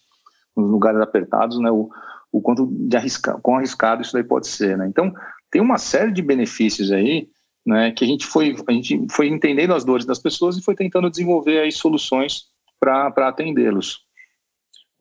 nos 0.57 0.69
lugares 0.69 1.00
apertados, 1.00 1.60
né? 1.60 1.69
O, 1.69 1.89
o 2.31 2.41
quanto 2.41 2.65
de 2.65 2.98
arrisca, 2.98 3.39
quão 3.41 3.57
arriscado 3.57 4.01
isso 4.01 4.13
daí 4.13 4.24
pode 4.24 4.48
ser, 4.48 4.75
né? 4.75 4.88
Então, 4.88 5.13
tem 5.51 5.62
uma 5.62 5.77
série 5.77 6.12
de 6.12 6.24
benefícios 6.24 6.91
aí, 6.91 7.29
né? 7.63 7.91
Que 7.91 8.03
a 8.03 8.07
gente 8.07 8.25
foi, 8.25 8.55
a 8.67 8.72
gente 8.72 9.05
foi 9.12 9.27
entendendo 9.27 9.75
as 9.75 9.86
dores 9.86 10.05
das 10.05 10.17
pessoas 10.17 10.57
e 10.57 10.63
foi 10.63 10.75
tentando 10.75 11.10
desenvolver 11.10 11.60
aí 11.60 11.72
soluções 11.72 12.45
para 12.79 13.13
atendê-los. 13.27 14.01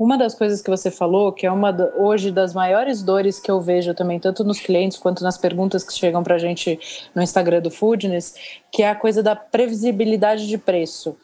Uma 0.02 0.18
das 0.18 0.34
coisas 0.34 0.60
que 0.60 0.68
você 0.68 0.90
falou, 0.90 1.30
que 1.30 1.46
é 1.46 1.52
uma 1.52 1.72
hoje 1.96 2.32
das 2.32 2.52
maiores 2.52 3.04
dores 3.04 3.38
que 3.38 3.48
eu 3.48 3.60
vejo 3.60 3.94
também, 3.94 4.18
tanto 4.18 4.42
nos 4.42 4.58
clientes 4.58 4.98
quanto 4.98 5.22
nas 5.22 5.38
perguntas 5.38 5.84
que 5.84 5.92
chegam 5.92 6.24
para 6.24 6.34
a 6.34 6.38
gente 6.38 6.76
no 7.14 7.22
Instagram 7.22 7.60
do 7.60 7.70
Foodness, 7.70 8.34
que 8.72 8.82
é 8.82 8.90
a 8.90 8.96
coisa 8.96 9.22
da 9.22 9.36
previsibilidade 9.36 10.48
de 10.48 10.58
preço. 10.58 11.16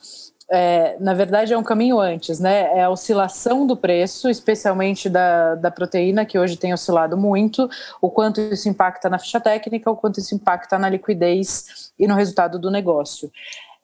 É, 0.49 0.97
na 1.01 1.13
verdade, 1.13 1.53
é 1.53 1.59
um 1.59 1.63
caminho 1.65 1.99
antes, 1.99 2.39
né? 2.39 2.79
É 2.79 2.85
a 2.85 2.89
oscilação 2.89 3.67
do 3.67 3.77
preço, 3.77 4.31
especialmente 4.31 5.11
da, 5.11 5.57
da 5.57 5.73
proteína, 5.73 6.25
que 6.25 6.39
hoje 6.39 6.57
tem 6.57 6.73
oscilado 6.73 7.17
muito, 7.17 7.69
o 8.01 8.09
quanto 8.09 8.41
isso 8.41 8.69
impacta 8.69 9.11
na 9.11 9.19
ficha 9.19 9.41
técnica, 9.41 9.91
o 9.91 9.97
quanto 9.97 10.21
isso 10.21 10.37
impacta 10.37 10.79
na 10.79 10.89
liquidez 10.89 11.91
e 11.99 12.07
no 12.07 12.15
resultado 12.15 12.61
do 12.61 12.71
negócio. 12.71 13.29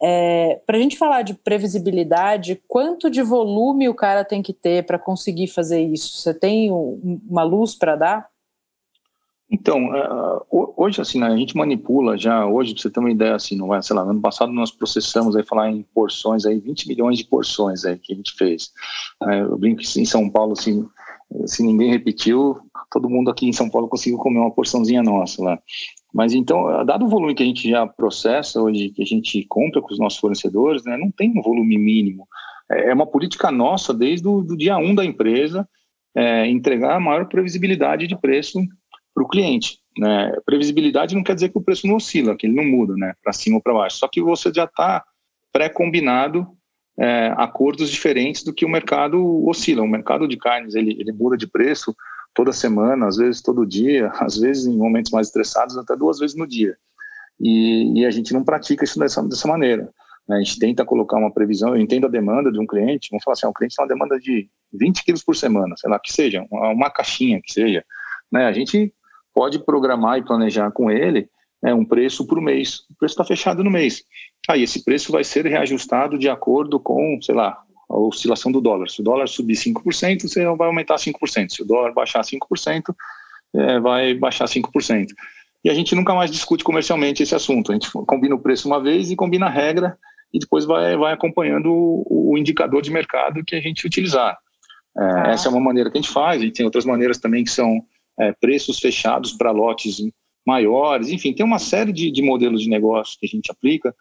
É, 0.02 0.60
para 0.66 0.76
a 0.76 0.80
gente 0.80 0.98
falar 0.98 1.22
de 1.22 1.34
previsibilidade, 1.34 2.60
quanto 2.68 3.10
de 3.10 3.22
volume 3.22 3.88
o 3.88 3.94
cara 3.94 4.24
tem 4.24 4.42
que 4.42 4.52
ter 4.52 4.84
para 4.84 4.98
conseguir 4.98 5.48
fazer 5.48 5.80
isso? 5.82 6.18
Você 6.18 6.34
tem 6.34 6.70
uma 6.70 7.42
luz 7.42 7.74
para 7.74 7.96
dar? 7.96 8.28
Então, 9.50 9.94
é, 9.94 10.08
hoje 10.50 11.00
assim, 11.00 11.20
né, 11.20 11.28
a 11.28 11.36
gente 11.36 11.56
manipula 11.56 12.18
já, 12.18 12.44
hoje, 12.44 12.72
para 12.72 12.82
você 12.82 12.90
ter 12.90 13.00
uma 13.00 13.10
ideia, 13.10 13.34
assim, 13.36 13.56
não 13.56 13.74
é, 13.74 13.80
sei 13.80 13.94
lá, 13.94 14.02
ano 14.02 14.20
passado 14.20 14.52
nós 14.52 14.70
processamos 14.70 15.36
aí, 15.36 15.44
falar 15.44 15.70
em 15.70 15.82
porções 15.94 16.44
aí, 16.44 16.58
20 16.58 16.88
milhões 16.88 17.18
de 17.18 17.24
porções 17.24 17.84
aí 17.84 17.96
que 17.96 18.12
a 18.12 18.16
gente 18.16 18.34
fez. 18.34 18.72
É, 19.22 19.42
eu 19.42 19.56
brinco 19.56 19.80
que 19.80 20.00
em 20.00 20.04
São 20.04 20.28
Paulo, 20.28 20.54
assim, 20.54 20.88
se 21.46 21.62
ninguém 21.62 21.90
repetiu, 21.90 22.58
todo 22.90 23.08
mundo 23.08 23.30
aqui 23.30 23.46
em 23.46 23.52
São 23.52 23.68
Paulo 23.68 23.88
conseguiu 23.88 24.18
comer 24.18 24.38
uma 24.38 24.50
porçãozinha 24.50 25.02
nossa 25.02 25.42
lá. 25.42 25.58
Mas 26.14 26.32
então, 26.32 26.86
dado 26.86 27.04
o 27.04 27.08
volume 27.08 27.34
que 27.34 27.42
a 27.42 27.46
gente 27.46 27.68
já 27.68 27.84
processa 27.88 28.62
hoje, 28.62 28.90
que 28.90 29.02
a 29.02 29.04
gente 29.04 29.44
compra 29.48 29.82
com 29.82 29.92
os 29.92 29.98
nossos 29.98 30.20
fornecedores, 30.20 30.84
né, 30.84 30.96
não 30.96 31.10
tem 31.10 31.36
um 31.36 31.42
volume 31.42 31.76
mínimo. 31.76 32.28
É, 32.70 32.90
é 32.90 32.94
uma 32.94 33.06
política 33.06 33.50
nossa 33.50 33.92
desde 33.92 34.28
o 34.28 34.44
dia 34.56 34.78
1 34.78 34.80
um 34.80 34.94
da 34.94 35.04
empresa 35.04 35.68
é, 36.14 36.46
entregar 36.46 36.94
a 36.94 37.00
maior 37.00 37.26
previsibilidade 37.26 38.06
de 38.06 38.16
preço 38.16 38.60
para 39.12 39.24
o 39.24 39.28
cliente. 39.28 39.80
Né? 39.98 40.32
Previsibilidade 40.46 41.16
não 41.16 41.24
quer 41.24 41.34
dizer 41.34 41.48
que 41.48 41.58
o 41.58 41.62
preço 41.62 41.88
não 41.88 41.96
oscila, 41.96 42.36
que 42.36 42.46
ele 42.46 42.54
não 42.54 42.64
muda 42.64 42.94
né, 42.96 43.14
para 43.20 43.32
cima 43.32 43.56
ou 43.56 43.62
para 43.62 43.74
baixo. 43.74 43.96
Só 43.96 44.06
que 44.06 44.22
você 44.22 44.52
já 44.54 44.64
está 44.64 45.04
pré-combinado 45.52 46.46
é, 46.96 47.34
acordos 47.36 47.90
diferentes 47.90 48.44
do 48.44 48.54
que 48.54 48.64
o 48.64 48.68
mercado 48.68 49.44
oscila. 49.48 49.82
O 49.82 49.88
mercado 49.88 50.28
de 50.28 50.36
carnes 50.36 50.76
ele, 50.76 50.96
ele 50.96 51.10
muda 51.10 51.36
de 51.36 51.48
preço 51.48 51.92
toda 52.34 52.52
semana, 52.52 53.06
às 53.06 53.16
vezes 53.16 53.40
todo 53.40 53.66
dia, 53.66 54.10
às 54.20 54.36
vezes 54.36 54.66
em 54.66 54.76
momentos 54.76 55.12
mais 55.12 55.28
estressados, 55.28 55.78
até 55.78 55.96
duas 55.96 56.18
vezes 56.18 56.36
no 56.36 56.46
dia. 56.46 56.76
E, 57.40 58.00
e 58.00 58.06
a 58.06 58.10
gente 58.10 58.32
não 58.32 58.44
pratica 58.44 58.84
isso 58.84 58.98
dessa, 58.98 59.22
dessa 59.22 59.48
maneira. 59.48 59.88
Né? 60.28 60.36
A 60.36 60.38
gente 60.40 60.58
tenta 60.58 60.84
colocar 60.84 61.16
uma 61.16 61.32
previsão, 61.32 61.74
eu 61.74 61.80
entendo 61.80 62.06
a 62.06 62.10
demanda 62.10 62.50
de 62.50 62.58
um 62.58 62.66
cliente, 62.66 63.08
vamos 63.10 63.24
falar 63.24 63.34
assim, 63.34 63.46
um 63.46 63.52
cliente 63.52 63.76
tem 63.76 63.84
uma 63.84 63.88
demanda 63.88 64.18
de 64.18 64.48
20 64.72 65.04
quilos 65.04 65.22
por 65.22 65.36
semana, 65.36 65.74
sei 65.76 65.90
lá, 65.90 65.98
que 65.98 66.12
seja, 66.12 66.46
uma, 66.50 66.70
uma 66.70 66.90
caixinha 66.90 67.40
que 67.42 67.52
seja. 67.52 67.84
Né? 68.30 68.46
A 68.46 68.52
gente 68.52 68.92
pode 69.32 69.58
programar 69.58 70.18
e 70.18 70.24
planejar 70.24 70.70
com 70.70 70.90
ele 70.90 71.28
né, 71.62 71.74
um 71.74 71.84
preço 71.84 72.26
por 72.26 72.40
mês. 72.40 72.80
O 72.90 72.94
preço 72.98 73.14
está 73.14 73.24
fechado 73.24 73.64
no 73.64 73.70
mês. 73.70 74.04
Aí 74.48 74.62
esse 74.62 74.84
preço 74.84 75.10
vai 75.10 75.24
ser 75.24 75.46
reajustado 75.46 76.18
de 76.18 76.28
acordo 76.28 76.78
com, 76.78 77.18
sei 77.22 77.34
lá, 77.34 77.63
a 77.94 77.98
oscilação 77.98 78.50
do 78.50 78.60
dólar. 78.60 78.88
Se 78.88 79.00
o 79.00 79.04
dólar 79.04 79.28
subir 79.28 79.54
5%, 79.54 80.22
você 80.22 80.44
vai 80.56 80.66
aumentar 80.66 80.96
5%. 80.96 81.50
Se 81.50 81.62
o 81.62 81.64
dólar 81.64 81.92
baixar 81.92 82.22
5%, 82.22 82.94
é, 83.54 83.78
vai 83.78 84.14
baixar 84.14 84.46
5%. 84.46 85.06
E 85.64 85.70
a 85.70 85.74
gente 85.74 85.94
nunca 85.94 86.14
mais 86.14 86.30
discute 86.30 86.64
comercialmente 86.64 87.22
esse 87.22 87.34
assunto. 87.34 87.70
A 87.70 87.74
gente 87.74 87.90
combina 87.90 88.34
o 88.34 88.40
preço 88.40 88.66
uma 88.66 88.82
vez 88.82 89.10
e 89.10 89.16
combina 89.16 89.46
a 89.46 89.50
regra 89.50 89.96
e 90.32 90.38
depois 90.38 90.64
vai, 90.64 90.96
vai 90.96 91.12
acompanhando 91.12 91.72
o, 91.72 92.32
o 92.32 92.38
indicador 92.38 92.82
de 92.82 92.90
mercado 92.90 93.44
que 93.44 93.54
a 93.54 93.60
gente 93.60 93.86
utilizar. 93.86 94.36
É, 94.98 95.02
ah. 95.02 95.22
Essa 95.28 95.48
é 95.48 95.50
uma 95.50 95.60
maneira 95.60 95.90
que 95.90 95.96
a 95.96 96.00
gente 96.00 96.12
faz. 96.12 96.40
A 96.40 96.44
gente 96.44 96.54
tem 96.54 96.66
outras 96.66 96.84
maneiras 96.84 97.18
também 97.18 97.44
que 97.44 97.50
são 97.50 97.80
é, 98.18 98.32
preços 98.32 98.80
fechados 98.80 99.32
para 99.32 99.52
lotes 99.52 99.98
maiores. 100.44 101.08
Enfim, 101.08 101.32
tem 101.32 101.46
uma 101.46 101.60
série 101.60 101.92
de, 101.92 102.10
de 102.10 102.22
modelos 102.22 102.60
de 102.60 102.68
negócio 102.68 103.16
que 103.18 103.26
a 103.26 103.28
gente 103.28 103.50
aplica 103.50 103.94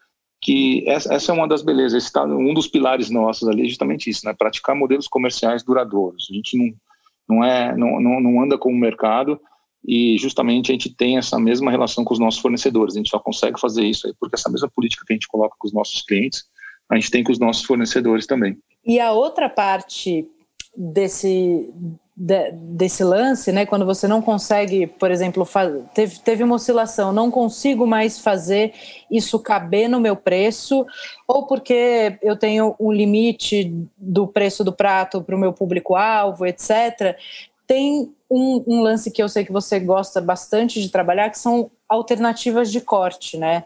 que 0.44 0.84
essa, 0.86 1.32
é 1.32 1.34
uma 1.34 1.48
das 1.48 1.62
belezas, 1.62 2.12
tá, 2.12 2.26
um 2.26 2.54
dos 2.54 2.68
pilares 2.68 3.10
nossos 3.10 3.48
ali 3.48 3.64
é 3.64 3.70
justamente 3.70 4.10
isso, 4.10 4.26
né? 4.26 4.34
Praticar 4.34 4.76
modelos 4.76 5.08
comerciais 5.08 5.64
duradouros. 5.64 6.28
A 6.30 6.34
gente 6.34 6.58
não, 6.58 7.38
não, 7.38 7.44
é, 7.44 7.76
não, 7.78 8.20
não 8.20 8.44
anda 8.44 8.58
com 8.58 8.70
o 8.70 8.78
mercado 8.78 9.40
e 9.88 10.18
justamente 10.18 10.70
a 10.70 10.74
gente 10.74 10.94
tem 10.94 11.18
essa 11.18 11.40
mesma 11.40 11.72
relação 11.72 12.04
com 12.04 12.14
os 12.14 12.20
nossos 12.20 12.42
fornecedores. 12.42 12.94
A 12.94 12.98
gente 12.98 13.10
só 13.10 13.20
consegue 13.20 13.58
fazer 13.58 13.86
isso 13.86 14.06
aí 14.06 14.14
porque 14.20 14.36
essa 14.36 14.52
mesma 14.52 14.70
política 14.70 15.06
que 15.08 15.14
a 15.14 15.16
gente 15.16 15.30
coloca 15.30 15.56
com 15.58 15.66
os 15.66 15.74
nossos 15.74 16.02
clientes, 16.02 16.44
a 16.90 16.96
gente 16.96 17.10
tem 17.10 17.24
com 17.24 17.32
os 17.32 17.40
nossos 17.40 17.64
fornecedores 17.64 18.28
também. 18.28 18.58
E 18.86 19.00
a 19.00 19.14
outra 19.14 19.48
parte 19.48 20.28
desse 20.76 21.74
de, 22.16 22.52
desse 22.52 23.04
lance, 23.04 23.52
né? 23.52 23.66
Quando 23.66 23.86
você 23.86 24.08
não 24.08 24.22
consegue, 24.22 24.86
por 24.86 25.10
exemplo, 25.10 25.48
teve, 25.94 26.20
teve 26.20 26.44
uma 26.44 26.56
oscilação, 26.56 27.12
não 27.12 27.32
consigo 27.32 27.88
mais 27.88 28.20
fazer 28.20 28.74
isso 29.10 29.40
caber 29.40 29.90
no 29.90 30.00
meu 30.00 30.16
preço, 30.16 30.86
ou 31.28 31.48
porque 31.48 32.18
eu 32.22 32.38
tenho 32.38 32.76
um 32.80 32.92
limite 32.92 33.74
do 33.98 34.28
preço 34.28 34.64
do 34.64 34.72
prato 34.72 35.22
para 35.22 35.36
o 35.36 35.40
meu 35.40 35.52
público-alvo, 35.54 36.46
etc. 36.46 37.18
Tem 37.66 38.14
um, 38.30 38.64
um 38.68 38.82
lance 38.82 39.10
que 39.10 39.22
eu 39.22 39.30
sei 39.30 39.44
que 39.44 39.52
você 39.52 39.80
gosta 39.80 40.22
bastante 40.22 40.82
de 40.82 40.90
trabalhar, 40.90 41.30
que 41.30 41.40
são 41.40 41.72
alternativas 41.90 42.72
de 42.72 42.80
corte, 42.80 43.38
né? 43.38 43.66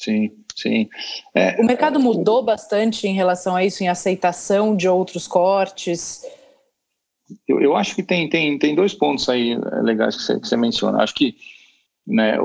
Sim, 0.00 0.30
sim. 0.56 0.88
É, 1.34 1.60
o 1.60 1.66
mercado 1.66 2.00
mudou 2.00 2.42
bastante 2.42 3.06
em 3.06 3.12
relação 3.12 3.54
a 3.54 3.62
isso, 3.62 3.84
em 3.84 3.88
aceitação 3.88 4.74
de 4.74 4.88
outros 4.88 5.28
cortes. 5.28 6.24
Eu, 7.46 7.60
eu 7.60 7.76
acho 7.76 7.94
que 7.94 8.02
tem, 8.02 8.26
tem, 8.26 8.58
tem 8.58 8.74
dois 8.74 8.94
pontos 8.94 9.28
aí 9.28 9.52
eh, 9.52 9.82
legais 9.82 10.16
que 10.16 10.22
você, 10.22 10.40
que 10.40 10.48
você 10.48 10.56
menciona. 10.56 11.02
Acho 11.02 11.14
que 11.14 11.36
né, 12.06 12.38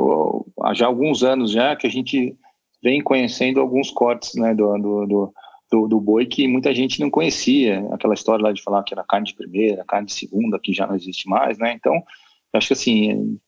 há 0.64 0.74
já 0.74 0.86
alguns 0.86 1.24
anos 1.24 1.50
já 1.50 1.78
que 1.78 1.88
a 1.88 1.90
gente 1.90 2.38
vem 2.84 3.02
conhecendo 3.02 3.62
alguns 3.62 3.90
cortes 3.90 4.36
né, 4.36 4.54
do, 4.54 4.78
do, 4.78 5.06
do, 5.06 5.34
do, 5.72 5.88
do 5.88 6.02
boi 6.02 6.26
que 6.26 6.50
muita 6.50 6.76
gente 6.76 7.00
não 7.00 7.10
conhecia. 7.10 7.88
Aquela 7.94 8.16
história 8.16 8.44
lá 8.44 8.52
de 8.52 8.62
falar 8.62 8.84
que 8.84 8.94
era 8.94 9.06
carne 9.08 9.28
de 9.28 9.34
primeira, 9.34 9.86
carne 9.86 10.08
de 10.08 10.14
segunda, 10.14 10.60
que 10.60 10.74
já 10.74 10.86
não 10.86 10.96
existe 10.96 11.30
mais. 11.30 11.58
Né? 11.58 11.72
Então, 11.72 12.04
acho 12.52 12.68
que 12.68 12.74
assim, 12.74 13.40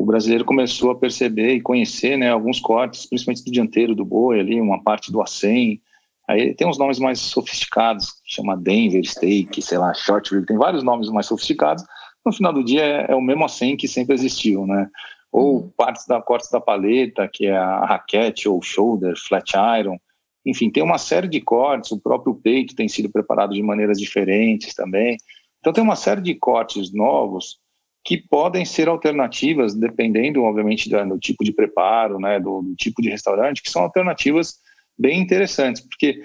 o 0.00 0.04
brasileiro 0.04 0.44
começou 0.44 0.90
a 0.90 0.98
perceber 0.98 1.54
e 1.54 1.60
conhecer 1.60 2.16
né, 2.16 2.30
alguns 2.30 2.60
cortes, 2.60 3.06
principalmente 3.06 3.44
do 3.44 3.50
dianteiro 3.50 3.94
do 3.94 4.04
boi, 4.04 4.40
ali, 4.40 4.60
uma 4.60 4.82
parte 4.82 5.10
do 5.10 5.22
acém, 5.22 5.80
Aí 6.28 6.54
tem 6.54 6.66
uns 6.66 6.78
nomes 6.78 6.98
mais 6.98 7.20
sofisticados, 7.20 8.10
que 8.24 8.34
chama 8.34 8.56
Denver 8.56 9.04
Steak, 9.04 9.62
sei 9.62 9.78
lá, 9.78 9.94
Short 9.94 10.34
Rib, 10.34 10.44
tem 10.44 10.56
vários 10.56 10.82
nomes 10.82 11.08
mais 11.08 11.26
sofisticados. 11.26 11.84
No 12.24 12.32
final 12.32 12.52
do 12.52 12.64
dia 12.64 12.82
é, 12.82 13.12
é 13.12 13.14
o 13.14 13.20
mesmo 13.20 13.44
assim 13.44 13.76
que 13.76 13.86
sempre 13.86 14.14
existiu, 14.14 14.66
né? 14.66 14.90
Ou 15.30 15.54
uhum. 15.54 15.70
partes 15.76 16.04
da 16.06 16.20
cortes 16.20 16.50
da 16.50 16.60
paleta, 16.60 17.28
que 17.32 17.46
é 17.46 17.56
a 17.56 17.84
raquete 17.84 18.48
ou 18.48 18.60
shoulder, 18.60 19.14
flat 19.16 19.52
iron. 19.78 19.98
Enfim, 20.44 20.70
tem 20.70 20.82
uma 20.82 20.98
série 20.98 21.28
de 21.28 21.40
cortes, 21.40 21.92
o 21.92 22.00
próprio 22.00 22.34
peito 22.34 22.74
tem 22.74 22.88
sido 22.88 23.10
preparado 23.10 23.54
de 23.54 23.62
maneiras 23.62 23.98
diferentes 23.98 24.74
também. 24.74 25.16
Então 25.60 25.72
tem 25.72 25.82
uma 25.82 25.96
série 25.96 26.20
de 26.20 26.34
cortes 26.34 26.92
novos 26.92 27.60
que 28.06 28.16
podem 28.16 28.64
ser 28.64 28.88
alternativas, 28.88 29.74
dependendo, 29.74 30.44
obviamente, 30.44 30.88
do, 30.88 31.18
tipo 31.18 31.42
de 31.42 31.52
preparo, 31.52 32.20
né, 32.20 32.38
do, 32.38 32.62
do 32.62 32.76
tipo 32.76 33.02
de 33.02 33.10
restaurante, 33.10 33.60
que 33.60 33.68
são 33.68 33.82
alternativas 33.82 34.60
bem 34.96 35.20
interessantes, 35.20 35.82
porque 35.82 36.22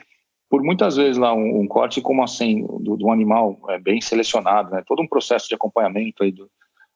por 0.48 0.62
muitas 0.62 0.96
vezes 0.96 1.18
lá 1.18 1.34
um, 1.34 1.62
um 1.62 1.68
corte 1.68 2.00
como 2.00 2.24
assim 2.24 2.68
do, 2.82 2.96
do, 2.96 3.10
animal 3.10 3.58
é 3.70 3.80
bem 3.80 4.00
selecionado, 4.00 4.70
né? 4.70 4.84
Todo 4.86 5.02
um 5.02 5.08
processo 5.08 5.48
de 5.50 5.56
acompanhamento 5.56 6.24
aí 6.24 6.32
do, 6.32 6.48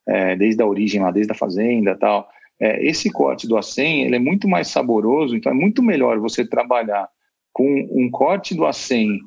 é, 0.07 0.35
desde 0.35 0.61
a 0.61 0.67
origem 0.67 1.01
lá, 1.01 1.09
desde 1.09 1.31
a 1.31 1.35
fazenda, 1.35 1.97
tal. 1.97 2.29
É, 2.59 2.85
esse 2.85 3.11
corte 3.11 3.47
do 3.47 3.57
acém 3.57 4.03
ele 4.03 4.17
é 4.17 4.19
muito 4.19 4.47
mais 4.47 4.67
saboroso, 4.67 5.35
então 5.35 5.51
é 5.51 5.55
muito 5.55 5.81
melhor 5.81 6.19
você 6.19 6.47
trabalhar 6.47 7.09
com 7.51 7.87
um 7.91 8.09
corte 8.11 8.53
do 8.53 8.67
acém 8.67 9.19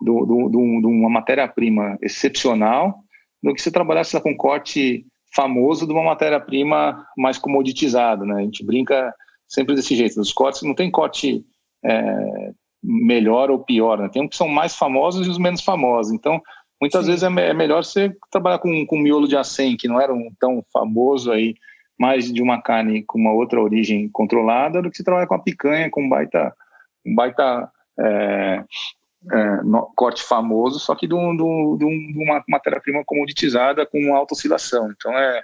do, 0.00 0.24
do, 0.24 0.48
do, 0.48 0.80
de 0.80 0.86
uma 0.86 1.10
matéria-prima 1.10 1.98
excepcional 2.00 3.01
do 3.42 3.52
que 3.54 3.60
você 3.60 3.70
trabalhasse 3.70 4.18
com 4.20 4.30
um 4.30 4.36
corte 4.36 5.04
famoso 5.34 5.86
de 5.86 5.92
uma 5.92 6.04
matéria-prima 6.04 7.06
mais 7.16 7.38
comoditizada, 7.38 8.24
né? 8.24 8.36
A 8.36 8.40
gente 8.42 8.64
brinca 8.64 9.12
sempre 9.48 9.74
desse 9.74 9.94
jeito. 9.94 10.20
Os 10.20 10.32
cortes 10.32 10.62
não 10.62 10.74
tem 10.74 10.90
corte 10.90 11.44
é, 11.84 12.52
melhor 12.82 13.50
ou 13.50 13.58
pior. 13.58 13.98
Né? 13.98 14.08
Tem 14.08 14.22
uns 14.22 14.30
que 14.30 14.36
são 14.36 14.48
mais 14.48 14.76
famosos 14.76 15.26
e 15.26 15.30
os 15.30 15.38
menos 15.38 15.62
famosos. 15.62 16.12
Então, 16.12 16.40
muitas 16.80 17.04
Sim. 17.04 17.10
vezes 17.10 17.22
é, 17.22 17.48
é, 17.48 17.54
melhor 17.54 17.84
você 17.84 18.14
trabalhar 18.30 18.58
com, 18.58 18.86
com 18.86 18.98
miolo 18.98 19.28
de 19.28 19.36
acém, 19.36 19.76
que 19.76 19.88
não 19.88 20.00
era 20.00 20.12
um 20.12 20.30
tão 20.38 20.64
famoso 20.72 21.30
aí, 21.30 21.54
mais 21.98 22.32
de 22.32 22.42
uma 22.42 22.60
carne 22.60 23.04
com 23.04 23.18
uma 23.18 23.32
outra 23.32 23.60
origem 23.60 24.08
controlada, 24.08 24.82
do 24.82 24.90
que 24.90 24.96
você 24.96 25.04
trabalhar 25.04 25.26
com 25.26 25.34
a 25.34 25.42
picanha, 25.42 25.90
com 25.90 26.02
um 26.02 26.08
baita, 26.08 26.54
um 27.06 27.14
baita 27.14 27.70
é, 28.00 28.64
é, 29.30 29.62
no, 29.62 29.92
corte 29.94 30.22
famoso, 30.22 30.78
só 30.78 30.94
que 30.94 31.06
de, 31.06 31.14
um, 31.14 31.36
de, 31.36 31.42
um, 31.42 31.76
de 31.76 32.24
uma 32.24 32.42
matéria-prima 32.48 33.02
comoditizada 33.04 33.86
com 33.86 34.14
alta 34.14 34.34
oscilação. 34.34 34.90
Então, 34.90 35.12
é, 35.16 35.42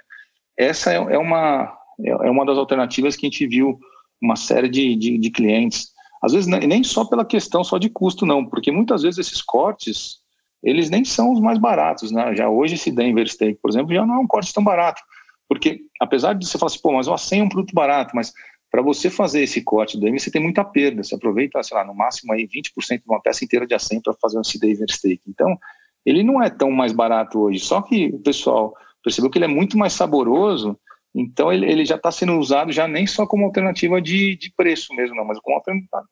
essa 0.57 0.91
é, 0.91 0.95
é, 0.95 1.17
uma, 1.17 1.77
é, 2.03 2.09
é 2.09 2.29
uma 2.31 2.45
das 2.45 2.57
alternativas 2.57 3.15
que 3.15 3.25
a 3.25 3.29
gente 3.29 3.47
viu 3.47 3.79
uma 4.21 4.35
série 4.35 4.67
de, 4.67 4.95
de, 4.95 5.17
de 5.17 5.31
clientes 5.31 5.93
às 6.21 6.33
vezes 6.33 6.47
nem 6.47 6.83
só 6.83 7.05
pela 7.05 7.25
questão 7.25 7.63
só 7.63 7.77
de 7.77 7.89
custo, 7.89 8.25
não, 8.25 8.45
porque 8.45 8.71
muitas 8.71 9.03
vezes 9.03 9.19
esses 9.19 9.41
cortes 9.41 10.19
eles 10.61 10.89
nem 10.89 11.05
são 11.05 11.31
os 11.31 11.39
mais 11.39 11.57
baratos, 11.57 12.11
né? 12.11 12.35
Já 12.35 12.49
hoje 12.49 12.75
esse 12.75 12.91
Denver 12.91 13.25
Steak, 13.29 13.59
por 13.61 13.71
exemplo, 13.71 13.95
já 13.95 14.05
não 14.05 14.15
é 14.15 14.19
um 14.19 14.27
corte 14.27 14.53
tão 14.53 14.61
barato, 14.61 15.01
porque 15.47 15.79
apesar 16.01 16.33
de 16.33 16.45
você 16.45 16.57
falar 16.57 16.67
assim, 16.67 16.81
pô, 16.81 16.91
mas 16.91 17.07
o 17.07 17.13
acém 17.13 17.39
é 17.39 17.43
um 17.43 17.49
produto 17.49 17.73
barato, 17.73 18.13
mas 18.13 18.33
para 18.71 18.81
você 18.81 19.09
fazer 19.09 19.41
esse 19.41 19.63
corte 19.63 19.97
do 19.97 20.01
Denver, 20.01 20.19
você 20.19 20.31
tem 20.31 20.41
muita 20.41 20.63
perda, 20.63 21.03
você 21.03 21.15
aproveita, 21.15 21.61
sei 21.63 21.75
lá, 21.75 21.83
no 21.83 21.93
máximo 21.93 22.33
aí 22.33 22.47
20% 22.47 22.99
de 22.99 23.03
uma 23.07 23.21
peça 23.21 23.43
inteira 23.43 23.65
de 23.65 23.73
acém 23.73 23.99
para 24.01 24.13
fazer 24.21 24.37
um 24.37 24.41
Denver 24.59 24.85
Steak. 24.89 25.21
Então, 25.27 25.57
ele 26.05 26.23
não 26.23 26.41
é 26.41 26.49
tão 26.49 26.71
mais 26.71 26.91
barato 26.91 27.39
hoje, 27.39 27.59
só 27.59 27.81
que 27.81 28.07
o 28.07 28.19
pessoal 28.19 28.75
percebeu 29.03 29.29
que 29.29 29.37
ele 29.37 29.45
é 29.45 29.49
muito 29.49 29.77
mais 29.77 29.93
saboroso, 29.93 30.77
então 31.13 31.51
ele, 31.51 31.65
ele 31.69 31.83
já 31.83 31.95
está 31.95 32.11
sendo 32.11 32.37
usado 32.37 32.71
já 32.71 32.87
nem 32.87 33.07
só 33.07 33.25
como 33.25 33.45
alternativa 33.45 33.99
de, 33.99 34.35
de 34.35 34.53
preço 34.55 34.93
mesmo, 34.93 35.15
não, 35.15 35.25
mas 35.25 35.39
como 35.39 35.59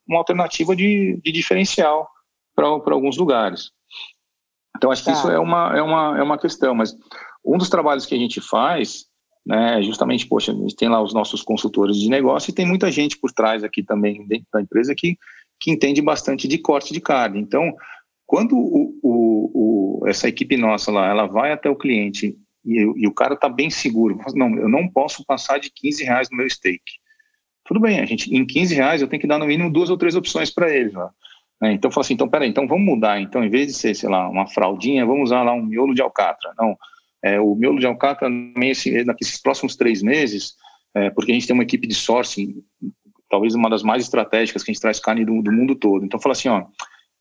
uma 0.07 0.17
alternativa 0.17 0.75
de, 0.75 1.19
de 1.23 1.31
diferencial 1.31 2.09
para 2.55 2.67
alguns 2.67 3.17
lugares. 3.17 3.71
Então 4.75 4.91
acho 4.91 5.03
que 5.03 5.11
tá. 5.11 5.17
isso 5.17 5.29
é 5.29 5.39
uma, 5.39 5.77
é, 5.77 5.81
uma, 5.81 6.17
é 6.17 6.23
uma 6.23 6.37
questão, 6.37 6.73
mas 6.73 6.95
um 7.45 7.57
dos 7.57 7.69
trabalhos 7.69 8.05
que 8.05 8.15
a 8.15 8.17
gente 8.17 8.41
faz 8.41 9.05
né, 9.47 9.81
justamente, 9.81 10.27
poxa, 10.27 10.51
a 10.51 10.55
gente 10.55 10.75
tem 10.75 10.89
lá 10.89 11.01
os 11.01 11.13
nossos 11.13 11.41
consultores 11.41 11.95
de 11.95 12.09
negócio 12.09 12.51
e 12.51 12.53
tem 12.53 12.65
muita 12.65 12.91
gente 12.91 13.17
por 13.17 13.31
trás 13.31 13.63
aqui 13.63 13.81
também 13.81 14.27
dentro 14.27 14.45
da 14.51 14.61
empresa 14.61 14.93
que, 14.93 15.17
que 15.57 15.71
entende 15.71 16.01
bastante 16.01 16.49
de 16.49 16.57
corte 16.57 16.91
de 16.91 16.99
carne. 16.99 17.39
Então, 17.39 17.73
quando 18.25 18.57
o, 18.57 18.99
o, 19.01 20.01
o, 20.01 20.07
essa 20.07 20.27
equipe 20.27 20.57
nossa 20.57 20.91
lá, 20.91 21.09
ela 21.09 21.25
vai 21.27 21.53
até 21.53 21.69
o 21.69 21.77
cliente 21.77 22.35
e, 22.65 22.81
e 22.97 23.07
o 23.07 23.13
cara 23.13 23.35
está 23.35 23.47
bem 23.47 23.69
seguro. 23.69 24.19
Não, 24.35 24.53
eu 24.57 24.67
não 24.67 24.85
posso 24.85 25.23
passar 25.25 25.61
de 25.61 25.71
15 25.73 26.03
reais 26.03 26.27
no 26.29 26.35
meu 26.35 26.49
steak. 26.49 26.83
Tudo 27.63 27.79
bem, 27.79 28.01
a 28.01 28.05
gente, 28.05 28.29
em 28.35 28.45
15 28.45 28.75
reais 28.75 29.01
eu 29.01 29.07
tenho 29.07 29.21
que 29.21 29.27
dar 29.27 29.37
no 29.37 29.47
mínimo 29.47 29.71
duas 29.71 29.89
ou 29.89 29.97
três 29.97 30.13
opções 30.13 30.53
para 30.53 30.69
ele. 30.69 30.91
Né? 31.61 31.71
Então, 31.71 31.89
fala 31.89 32.03
assim, 32.03 32.15
então, 32.15 32.27
peraí, 32.27 32.49
então 32.49 32.67
vamos 32.67 32.85
mudar. 32.85 33.21
Então, 33.21 33.41
em 33.45 33.49
vez 33.49 33.67
de 33.67 33.73
ser, 33.73 33.95
sei 33.95 34.09
lá, 34.09 34.27
uma 34.27 34.45
fraldinha, 34.45 35.05
vamos 35.05 35.29
usar 35.29 35.43
lá 35.43 35.53
um 35.53 35.63
miolo 35.63 35.93
de 35.93 36.01
alcatra. 36.01 36.53
Não, 36.57 36.77
é, 37.23 37.39
o 37.39 37.55
miolo 37.55 37.79
de 37.79 37.85
alcatra, 37.85 38.29
esse, 38.63 39.03
naqueles 39.03 39.41
próximos 39.41 39.75
três 39.75 40.01
meses, 40.01 40.53
é, 40.95 41.09
porque 41.09 41.31
a 41.31 41.33
gente 41.33 41.47
tem 41.47 41.53
uma 41.53 41.63
equipe 41.63 41.87
de 41.87 41.95
sourcing, 41.95 42.63
talvez 43.29 43.53
uma 43.55 43.69
das 43.69 43.83
mais 43.83 44.03
estratégicas, 44.03 44.63
que 44.63 44.71
a 44.71 44.73
gente 44.73 44.81
traz 44.81 44.99
carne 44.99 45.25
do, 45.25 45.41
do 45.41 45.51
mundo 45.51 45.75
todo. 45.75 46.05
Então, 46.05 46.19
fala 46.19 46.33
assim, 46.33 46.49
ó, 46.49 46.65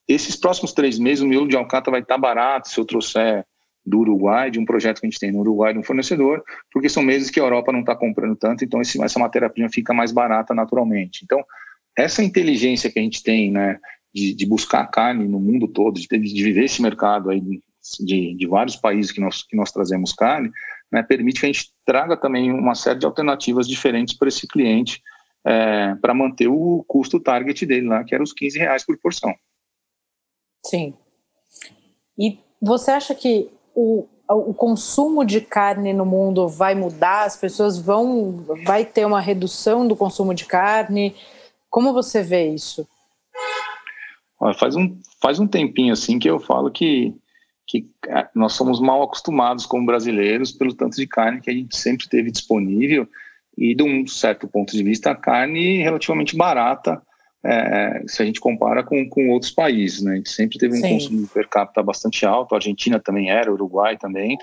esses 0.09 0.37
próximos 0.37 0.73
três 0.73 0.99
meses 0.99 1.23
o 1.23 1.27
miolo 1.27 1.49
de 1.49 1.57
alcatra 1.57 1.91
vai 1.91 2.01
estar 2.01 2.19
barato 2.19 2.69
se 2.69 2.79
eu 2.79 2.85
trouxer 2.85 3.45
do 3.85 4.01
Uruguai, 4.01 4.51
de 4.51 4.59
um 4.59 4.65
projeto 4.65 5.01
que 5.01 5.07
a 5.07 5.11
gente 5.11 5.19
tem 5.19 5.31
no 5.31 5.41
Uruguai 5.41 5.73
de 5.73 5.79
um 5.79 5.83
fornecedor, 5.83 6.43
porque 6.73 6.89
são 6.89 7.03
meses 7.03 7.31
que 7.31 7.39
a 7.39 7.43
Europa 7.45 7.73
não 7.73 7.81
está 7.81 7.95
comprando 7.95 8.35
tanto, 8.35 8.65
então 8.65 8.81
esse, 8.81 9.01
essa 9.01 9.19
matéria-prima 9.19 9.69
fica 9.71 9.95
mais 9.95 10.11
barata 10.11 10.53
naturalmente. 10.53 11.21
Então, 11.25 11.43
essa 11.97 12.23
inteligência 12.23 12.91
que 12.91 12.99
a 12.99 13.03
gente 13.03 13.23
tem, 13.23 13.53
né, 13.53 13.79
de, 14.13 14.35
de 14.35 14.47
buscar 14.47 14.85
carne 14.87 15.29
no 15.29 15.39
mundo 15.39 15.69
todo, 15.69 16.01
de, 16.01 16.07
de 16.07 16.43
viver 16.43 16.65
esse 16.65 16.83
mercado 16.83 17.31
aí 17.31 17.41
de, 18.01 18.35
de, 18.35 18.46
vários 18.46 18.77
países 18.77 19.12
que 19.12 19.20
nós, 19.20 19.42
que 19.42 19.57
nós 19.57 19.72
trazemos 19.72 20.12
carne, 20.12 20.51
né, 20.90 21.03
permite 21.03 21.40
que 21.40 21.46
a 21.46 21.53
gente 21.53 21.72
traga 21.85 22.16
também 22.16 22.51
uma 22.51 22.75
série 22.75 22.99
de 22.99 23.07
alternativas 23.07 23.66
diferentes 23.66 24.16
para 24.16 24.29
esse 24.29 24.46
cliente, 24.46 25.03
é, 25.44 25.94
para 25.96 26.14
manter 26.14 26.49
o 26.49 26.85
custo 26.88 27.20
target 27.20 27.64
dele 27.66 27.88
lá, 27.88 28.05
que 28.05 28.14
era 28.14 28.22
os 28.25 28.33
15 28.33 28.59
reais 28.59 28.85
por 28.85 28.99
porção. 28.99 29.35
Sim. 30.64 30.94
E 32.18 32.38
você 32.61 32.90
acha 32.90 33.14
que 33.14 33.49
o, 33.75 34.07
o 34.29 34.55
consumo 34.55 35.25
de 35.25 35.40
carne 35.40 35.92
no 35.92 36.05
mundo 36.05 36.49
vai 36.49 36.75
mudar? 36.75 37.25
As 37.25 37.37
pessoas 37.37 37.79
vão. 37.79 38.44
Vai 38.64 38.85
ter 38.85 39.05
uma 39.05 39.20
redução 39.20 39.87
do 39.87 39.94
consumo 39.94 40.35
de 40.35 40.46
carne? 40.46 41.14
Como 41.70 41.92
você 41.92 42.22
vê 42.22 42.49
isso? 42.49 42.88
Faz 44.59 44.77
um, 44.77 44.99
faz 45.20 45.38
um 45.38 45.46
tempinho 45.46 45.92
assim 45.92 46.18
que 46.18 46.29
eu 46.29 46.38
falo 46.38 46.70
que, 46.70 47.14
que 47.66 47.88
é, 48.09 48.29
nós 48.35 48.52
somos 48.52 48.81
mal 48.81 49.02
acostumados 49.02 49.66
como 49.66 49.87
brasileiros 49.87 50.52
pelo 50.52 50.74
tanto 50.74 50.96
de 50.96 51.07
carne 51.07 51.40
que 51.40 51.50
a 51.50 51.55
gente 51.55 51.76
sempre 51.76 52.09
teve 52.09 52.31
disponível 52.31 53.09
e 53.57 53.74
de 53.74 53.83
um 53.83 54.07
certo 54.07 54.46
ponto 54.46 54.72
de 54.72 54.83
vista 54.83 55.11
a 55.11 55.16
carne 55.16 55.83
relativamente 55.83 56.37
barata 56.37 57.02
é, 57.44 58.02
se 58.07 58.22
a 58.22 58.26
gente 58.26 58.40
compara 58.40 58.83
com, 58.83 59.09
com 59.09 59.31
outros 59.31 59.52
países, 59.52 60.02
né? 60.02 60.14
A 60.14 60.16
gente 60.16 60.31
sempre 60.31 60.59
teve 60.59 60.76
um 60.76 60.81
Sim. 60.81 60.88
consumo 60.88 61.29
per 61.29 61.48
capita 61.48 61.83
bastante 61.83 62.26
alto, 62.26 62.55
a 62.55 62.59
Argentina 62.59 62.98
também 62.98 63.31
era, 63.31 63.52
Uruguai 63.52 63.96
também. 63.96 64.37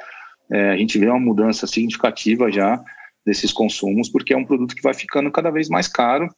É, 0.49 0.69
a 0.69 0.77
gente 0.77 0.97
vê 0.97 1.09
uma 1.09 1.19
mudança 1.19 1.67
significativa 1.67 2.49
já 2.49 2.81
desses 3.25 3.51
consumos, 3.51 4.09
porque 4.09 4.33
é 4.33 4.37
um 4.37 4.45
produto 4.45 4.75
que 4.75 4.81
vai 4.81 4.93
ficando 4.93 5.29
cada 5.31 5.51
vez 5.51 5.67
mais 5.67 5.87
caro 5.87 6.29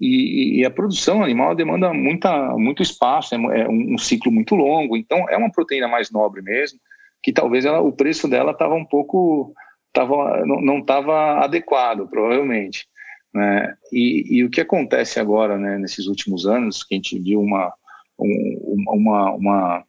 e, 0.00 0.60
e 0.60 0.64
a 0.64 0.70
produção 0.70 1.22
animal 1.22 1.54
demanda 1.54 1.92
muita, 1.92 2.56
muito 2.56 2.82
espaço, 2.82 3.34
é, 3.34 3.60
é 3.60 3.68
um, 3.68 3.98
ciclo 3.98 4.32
muito 4.32 4.54
longo, 4.54 4.96
então 4.96 5.28
é 5.28 5.36
uma 5.36 5.52
proteína 5.52 5.86
mais 5.86 6.10
nobre 6.10 6.40
mesmo, 6.40 6.78
que 7.22 7.32
talvez 7.32 7.66
ela, 7.66 7.80
o 7.80 7.92
preço 7.92 8.26
dela 8.26 8.52
estava 8.52 8.74
um 8.74 8.84
pouco, 8.84 9.52
tava, 9.92 10.44
não 10.46 10.78
estava 10.78 11.44
adequado, 11.44 12.08
provavelmente. 12.08 12.86
Né? 13.32 13.74
E, 13.92 14.38
e, 14.38 14.44
o 14.44 14.50
que 14.50 14.60
acontece 14.60 15.20
agora, 15.20 15.58
né, 15.58 15.78
nesses 15.78 16.06
últimos 16.06 16.46
anos, 16.46 16.82
que 16.82 16.94
a 16.94 16.96
gente 16.96 17.18
viu 17.18 17.40
uma, 17.40 17.72
um, 18.18 18.84
uma, 18.88 19.34
uma, 19.34 19.84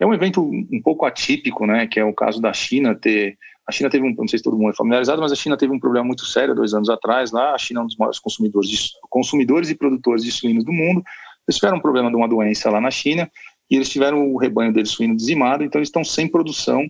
é 0.00 0.06
um 0.06 0.14
evento 0.14 0.42
um 0.42 0.80
pouco 0.82 1.04
atípico, 1.04 1.66
né, 1.66 1.86
que 1.86 2.00
é 2.00 2.04
o 2.04 2.14
caso 2.14 2.40
da 2.40 2.52
China 2.52 2.94
ter, 2.94 3.36
a 3.70 3.72
China 3.72 3.88
teve 3.88 4.04
um, 4.04 4.14
não 4.14 4.28
sei 4.28 4.38
se 4.38 4.42
todo 4.42 4.56
mundo 4.56 4.70
é 4.70 4.74
familiarizado, 4.74 5.22
mas 5.22 5.32
a 5.32 5.36
China 5.36 5.56
teve 5.56 5.72
um 5.72 5.80
problema 5.80 6.04
muito 6.04 6.26
sério 6.26 6.54
dois 6.54 6.74
anos 6.74 6.90
atrás 6.90 7.30
lá, 7.30 7.54
a 7.54 7.58
China 7.58 7.80
é 7.80 7.82
um 7.84 7.86
dos 7.86 7.96
maiores 7.96 8.18
consumidores, 8.18 8.68
de, 8.68 8.90
consumidores 9.08 9.70
e 9.70 9.74
produtores 9.74 10.22
de 10.24 10.30
suínos 10.30 10.64
do 10.64 10.72
mundo, 10.72 11.02
eles 11.48 11.56
tiveram 11.56 11.78
um 11.78 11.80
problema 11.80 12.10
de 12.10 12.16
uma 12.16 12.28
doença 12.28 12.70
lá 12.70 12.80
na 12.80 12.90
China, 12.90 13.30
e 13.70 13.76
eles 13.76 13.88
tiveram 13.88 14.32
o 14.32 14.36
rebanho 14.36 14.72
deles 14.72 14.90
suíno 14.90 15.16
dizimado, 15.16 15.64
então 15.64 15.78
eles 15.78 15.88
estão 15.88 16.04
sem 16.04 16.28
produção 16.28 16.86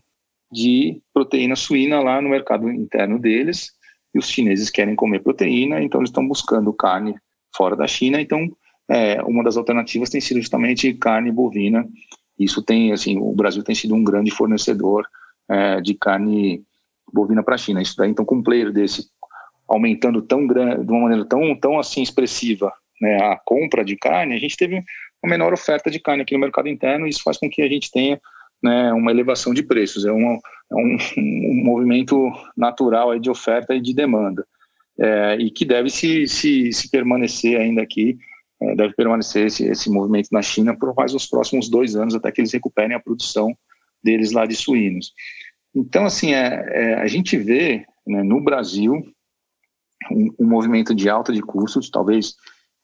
de 0.51 1.01
proteína 1.15 1.55
suína 1.55 2.01
lá 2.01 2.21
no 2.21 2.29
mercado 2.29 2.69
interno 2.69 3.19
deles, 3.19 3.73
e 4.15 4.19
os 4.19 4.29
chineses 4.29 4.71
querem 4.71 4.97
comer 4.97 5.21
proteína, 5.23 5.81
então 5.83 6.01
eles 6.01 6.11
estão 6.11 6.27
buscando 6.27 6.73
carne 6.73 7.15
fora 7.55 7.77
da 7.77 7.87
China. 7.87 8.21
Então, 8.21 8.49
é, 8.89 9.23
uma 9.23 9.45
das 9.45 9.57
alternativas 9.57 10.11
tem 10.11 10.21
sido 10.21 10.41
justamente 10.41 10.93
carne 10.95 11.31
bovina. 11.31 11.87
Isso 12.39 12.63
tem, 12.63 12.93
assim, 12.93 13.19
o 13.19 13.33
Brasil 13.33 13.63
tem 13.63 13.75
sido 13.75 13.95
um 13.95 14.03
grande 14.03 14.31
fornecedor 14.31 15.07
é, 15.49 15.81
de 15.81 15.95
carne 15.95 16.65
bovina 17.13 17.43
para 17.43 17.55
a 17.55 17.59
China. 17.59 17.83
Isso 17.83 17.97
daí, 17.97 18.11
então, 18.11 18.25
com 18.25 18.37
um 18.37 18.43
player 18.43 18.73
desse 18.73 19.09
aumentando 19.69 20.21
tão 20.23 20.47
grande, 20.47 20.85
de 20.85 20.91
uma 20.91 21.03
maneira 21.03 21.25
tão, 21.25 21.55
tão 21.55 21.79
assim 21.79 22.03
expressiva, 22.03 22.73
né, 23.01 23.17
a 23.23 23.41
compra 23.45 23.85
de 23.85 23.97
carne, 23.97 24.35
a 24.35 24.39
gente 24.39 24.57
teve 24.57 24.83
uma 25.23 25.31
menor 25.31 25.53
oferta 25.53 25.91
de 25.91 26.01
carne 26.01 26.23
aqui 26.23 26.35
no 26.35 26.41
mercado 26.41 26.69
interno. 26.69 27.07
E 27.07 27.11
isso 27.11 27.23
faz 27.23 27.39
com 27.39 27.49
que 27.49 27.63
a 27.63 27.69
gente 27.69 27.91
tenha 27.91 28.21
né, 28.63 28.93
uma 28.93 29.11
elevação 29.11 29.55
de 29.55 29.63
preços. 29.63 30.05
É, 30.05 30.13
uma, 30.13 30.35
é 30.35 30.75
um, 30.75 30.97
um, 31.19 31.65
movimento 31.65 32.31
natural 32.57 33.19
de 33.19 33.31
oferta 33.31 33.75
e 33.75 33.81
de 33.81 33.95
demanda, 33.95 34.47
é, 34.99 35.37
e 35.37 35.51
que 35.51 35.65
deve 35.65 35.89
se, 35.89 36.27
se, 36.27 36.73
se 36.73 36.91
permanecer 36.91 37.59
ainda 37.59 37.83
aqui, 37.83 38.19
é, 38.61 38.75
deve 38.75 38.95
permanecer 38.95 39.47
esse, 39.47 39.65
esse 39.67 39.91
movimento 39.91 40.29
na 40.31 40.43
China 40.43 40.77
por 40.77 40.95
mais 40.95 41.15
os 41.15 41.27
próximos 41.27 41.69
dois 41.69 41.97
anos, 41.97 42.15
até 42.15 42.31
que 42.31 42.41
eles 42.41 42.53
recuperem 42.53 42.95
a 42.95 43.01
produção 43.01 43.57
deles 44.03 44.33
lá 44.33 44.47
de 44.47 44.55
suínos. 44.55 45.13
Então, 45.75 46.05
assim, 46.05 46.35
é, 46.35 46.65
é 46.69 46.95
a 46.95 47.07
gente 47.07 47.37
vê 47.37 47.85
né, 48.07 48.23
no 48.23 48.43
Brasil 48.43 48.95
um, 50.11 50.35
um, 50.39 50.47
movimento 50.47 50.95
de 50.95 51.09
alta 51.09 51.33
de 51.33 51.43
custos, 51.43 51.91
talvez 51.91 52.35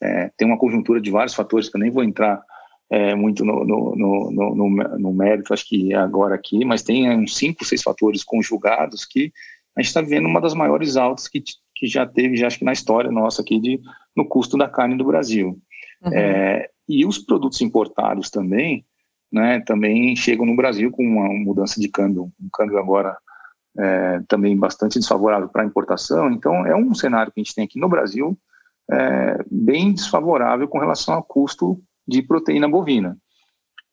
é, 0.03 0.31
tem 0.37 0.47
uma 0.47 0.59
conjuntura 0.59 1.01
de 1.01 1.11
vários 1.11 1.35
fatores 1.35 1.69
que 1.69 1.77
eu 1.77 1.81
nem 1.81 1.91
vou 1.91 2.05
entrar 2.05 2.43
é, 2.91 3.15
muito 3.15 3.45
no, 3.45 3.65
no, 3.65 3.97
no, 3.97 4.99
no, 4.99 5.13
mérito, 5.13 5.53
acho 5.53 5.67
que 5.69 5.93
agora 5.93 6.35
aqui, 6.35 6.65
mas 6.65 6.83
tem 6.83 7.11
uns 7.11 7.37
cinco, 7.37 7.65
seis 7.65 7.83
fatores 7.83 8.23
conjugados 8.23 9.05
que 9.05 9.33
a 9.77 9.83
gente 9.83 9.89
está 9.89 10.01
vivendo 10.01 10.27
uma 10.27 10.41
das 10.41 10.55
maiores 10.55 10.97
altas 10.97 11.27
que, 11.27 11.43
que 11.75 11.87
já 11.87 12.07
teve, 12.07 12.37
já 12.37 12.47
acho 12.47 12.59
que 12.59 12.65
na 12.65 12.73
história 12.73 13.11
nossa 13.11 13.43
aqui, 13.43 13.59
de, 13.59 13.81
no 14.17 14.27
custo 14.27 14.57
da 14.57 14.69
carne 14.69 14.97
do 14.97 15.05
Brasil. 15.05 15.59
Uhum. 16.03 16.13
É, 16.13 16.71
e 16.89 17.05
os 17.05 17.19
produtos 17.19 17.61
importados 17.61 18.31
também, 18.31 18.85
né, 19.33 19.61
também 19.61 20.15
chegam 20.17 20.47
no 20.47 20.57
Brasil 20.57 20.91
com 20.91 21.03
uma 21.03 21.29
mudança 21.29 21.81
de 21.81 21.89
câmbio, 21.89 22.33
um 22.41 22.49
câmbio 22.53 22.79
agora 22.79 23.17
é, 23.79 24.21
também 24.29 24.57
bastante 24.57 24.99
desfavorável 24.99 25.49
para 25.49 25.63
a 25.63 25.67
importação. 25.67 26.31
Então, 26.31 26.67
é 26.67 26.75
um 26.75 26.95
cenário 26.95 27.33
que 27.33 27.41
a 27.41 27.45
gente 27.45 27.55
tem 27.55 27.65
aqui 27.65 27.79
no 27.79 27.89
Brasil 27.89 28.39
é, 28.91 29.45
bem 29.51 29.93
desfavorável 29.93 30.69
com 30.69 30.79
relação 30.79 31.15
ao 31.15 31.23
custo 31.23 31.81
de 32.07 32.23
proteína 32.23 32.69
bovina. 32.69 33.17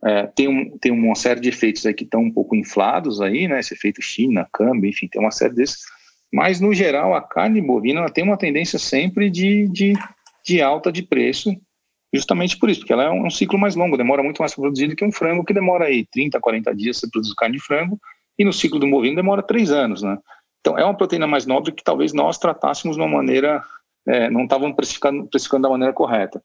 É, 0.06 0.28
tem, 0.28 0.48
um, 0.48 0.78
tem 0.78 0.92
uma 0.92 1.16
série 1.16 1.40
de 1.40 1.50
efeitos 1.50 1.86
aí 1.86 1.94
que 1.94 2.04
estão 2.04 2.22
um 2.22 2.32
pouco 2.32 2.56
inflados 2.56 3.22
aí, 3.22 3.48
né? 3.48 3.60
Esse 3.60 3.74
efeito 3.74 4.02
China, 4.02 4.48
câmbio, 4.52 4.90
enfim, 4.90 5.08
tem 5.08 5.22
uma 5.22 5.32
série 5.32 5.54
desses. 5.54 5.86
Mas, 6.32 6.60
no 6.60 6.74
geral, 6.74 7.14
a 7.14 7.22
carne 7.22 7.62
bovina 7.62 8.10
tem 8.10 8.24
uma 8.24 8.38
tendência 8.38 8.78
sempre 8.78 9.30
de, 9.30 9.68
de, 9.70 9.94
de 10.46 10.62
alta 10.62 10.92
de 10.92 11.04
preço, 11.04 11.56
justamente 12.14 12.58
por 12.58 12.70
isso, 12.70 12.82
porque 12.82 12.94
ela 12.94 13.04
é 13.04 13.10
um, 13.10 13.30
ciclo 13.30 13.58
mais 13.58 13.76
longo, 13.76 13.98
demora 13.98 14.22
muito 14.22 14.40
mais 14.40 14.54
para 14.54 14.62
produzir 14.62 14.88
do 14.88 14.96
que 14.96 15.04
um 15.04 15.12
frango, 15.12 15.44
que 15.44 15.54
demora 15.54 15.86
aí 15.86 16.06
30, 16.12 16.40
40 16.40 16.76
dias 16.76 17.00
para 17.02 17.10
produzir 17.10 17.36
carne 17.36 17.58
de 17.58 17.64
frango, 17.64 18.00
e 18.38 18.46
no 18.46 18.54
ciclo 18.54 18.80
do 18.80 18.90
bovino 18.90 19.16
demora 19.16 19.42
3 19.42 19.72
anos, 19.72 20.04
né? 20.04 20.18
Então, 20.60 20.78
é 20.78 20.86
uma 20.86 20.96
proteína 20.96 21.28
mais 21.28 21.46
nobre 21.46 21.72
que 21.72 21.84
talvez 21.84 22.14
nós 22.14 22.38
tratássemos 22.38 22.96
de 22.96 23.02
uma 23.02 23.10
maneira, 23.10 23.62
é, 24.08 24.30
não 24.30 24.44
estavam 24.44 24.72
precificando, 24.74 25.28
precificando 25.28 25.64
da 25.64 25.70
maneira 25.70 25.94
correta. 25.94 26.42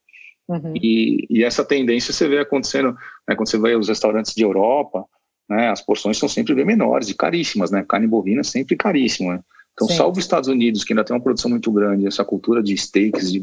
Uhum. 0.47 0.73
E, 0.75 1.25
e, 1.29 1.43
essa 1.43 1.63
tendência 1.63 2.11
você 2.11 2.27
vê 2.27 2.39
acontecendo 2.39 2.97
né, 3.27 3.35
quando 3.35 3.49
você 3.49 3.57
vai 3.57 3.73
aos 3.73 3.87
restaurantes 3.87 4.33
de 4.33 4.43
Europa, 4.43 5.05
né, 5.47 5.69
as 5.69 5.81
porções 5.81 6.17
são 6.17 6.27
sempre 6.27 6.53
bem 6.55 6.65
menores 6.65 7.09
e 7.09 7.13
caríssimas, 7.15 7.71
né? 7.71 7.85
Carne 7.87 8.07
bovina 8.07 8.41
é 8.41 8.43
sempre 8.43 8.75
caríssima. 8.75 9.35
Né? 9.35 9.39
Então, 9.73 9.87
Sim. 9.87 9.95
salvo 9.95 10.17
os 10.17 10.25
Estados 10.25 10.49
Unidos, 10.49 10.83
que 10.83 10.91
ainda 10.91 11.03
tem 11.03 11.15
uma 11.15 11.23
produção 11.23 11.49
muito 11.49 11.71
grande, 11.71 12.07
essa 12.07 12.25
cultura 12.25 12.61
de 12.61 12.75
steaks, 12.75 13.31
de 13.31 13.39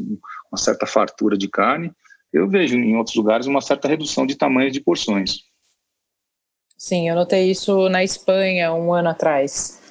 uma 0.51 0.57
certa 0.57 0.85
fartura 0.85 1.37
de 1.37 1.47
carne, 1.47 1.91
eu 2.31 2.47
vejo 2.47 2.77
em 2.77 2.95
outros 2.97 3.15
lugares 3.15 3.47
uma 3.47 3.61
certa 3.61 3.87
redução 3.87 4.25
de 4.25 4.35
tamanho 4.35 4.71
de 4.71 4.81
porções. 4.81 5.43
Sim, 6.77 7.09
eu 7.09 7.15
notei 7.15 7.49
isso 7.49 7.89
na 7.89 8.03
Espanha 8.03 8.73
um 8.73 8.93
ano 8.93 9.09
atrás. 9.09 9.81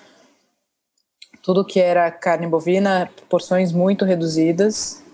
Tudo 1.43 1.65
que 1.65 1.81
era 1.81 2.11
carne 2.11 2.47
bovina, 2.47 3.11
porções 3.29 3.73
muito 3.73 4.05
reduzidas. 4.05 5.05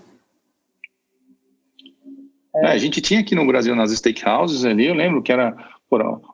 É. 2.54 2.66
É, 2.66 2.72
a 2.72 2.78
gente 2.78 3.00
tinha 3.00 3.20
aqui 3.20 3.34
no 3.34 3.46
Brasil 3.46 3.74
nas 3.74 3.90
steakhouses 3.90 4.64
ali, 4.64 4.86
eu 4.86 4.94
lembro 4.94 5.22
que 5.22 5.32
era 5.32 5.56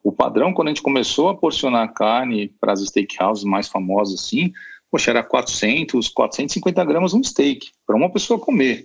o 0.04 0.12
padrão 0.12 0.52
quando 0.52 0.68
a 0.68 0.70
gente 0.70 0.82
começou 0.82 1.28
a 1.28 1.36
porcionar 1.36 1.92
carne 1.92 2.54
para 2.60 2.72
as 2.72 2.80
steakhouses 2.80 3.42
mais 3.42 3.66
famosas 3.66 4.20
assim, 4.20 4.52
poxa, 4.90 5.10
era 5.10 5.22
400, 5.22 6.08
450 6.08 6.84
gramas 6.84 7.12
um 7.12 7.22
steak 7.22 7.70
para 7.86 7.96
uma 7.96 8.10
pessoa 8.10 8.38
comer. 8.38 8.84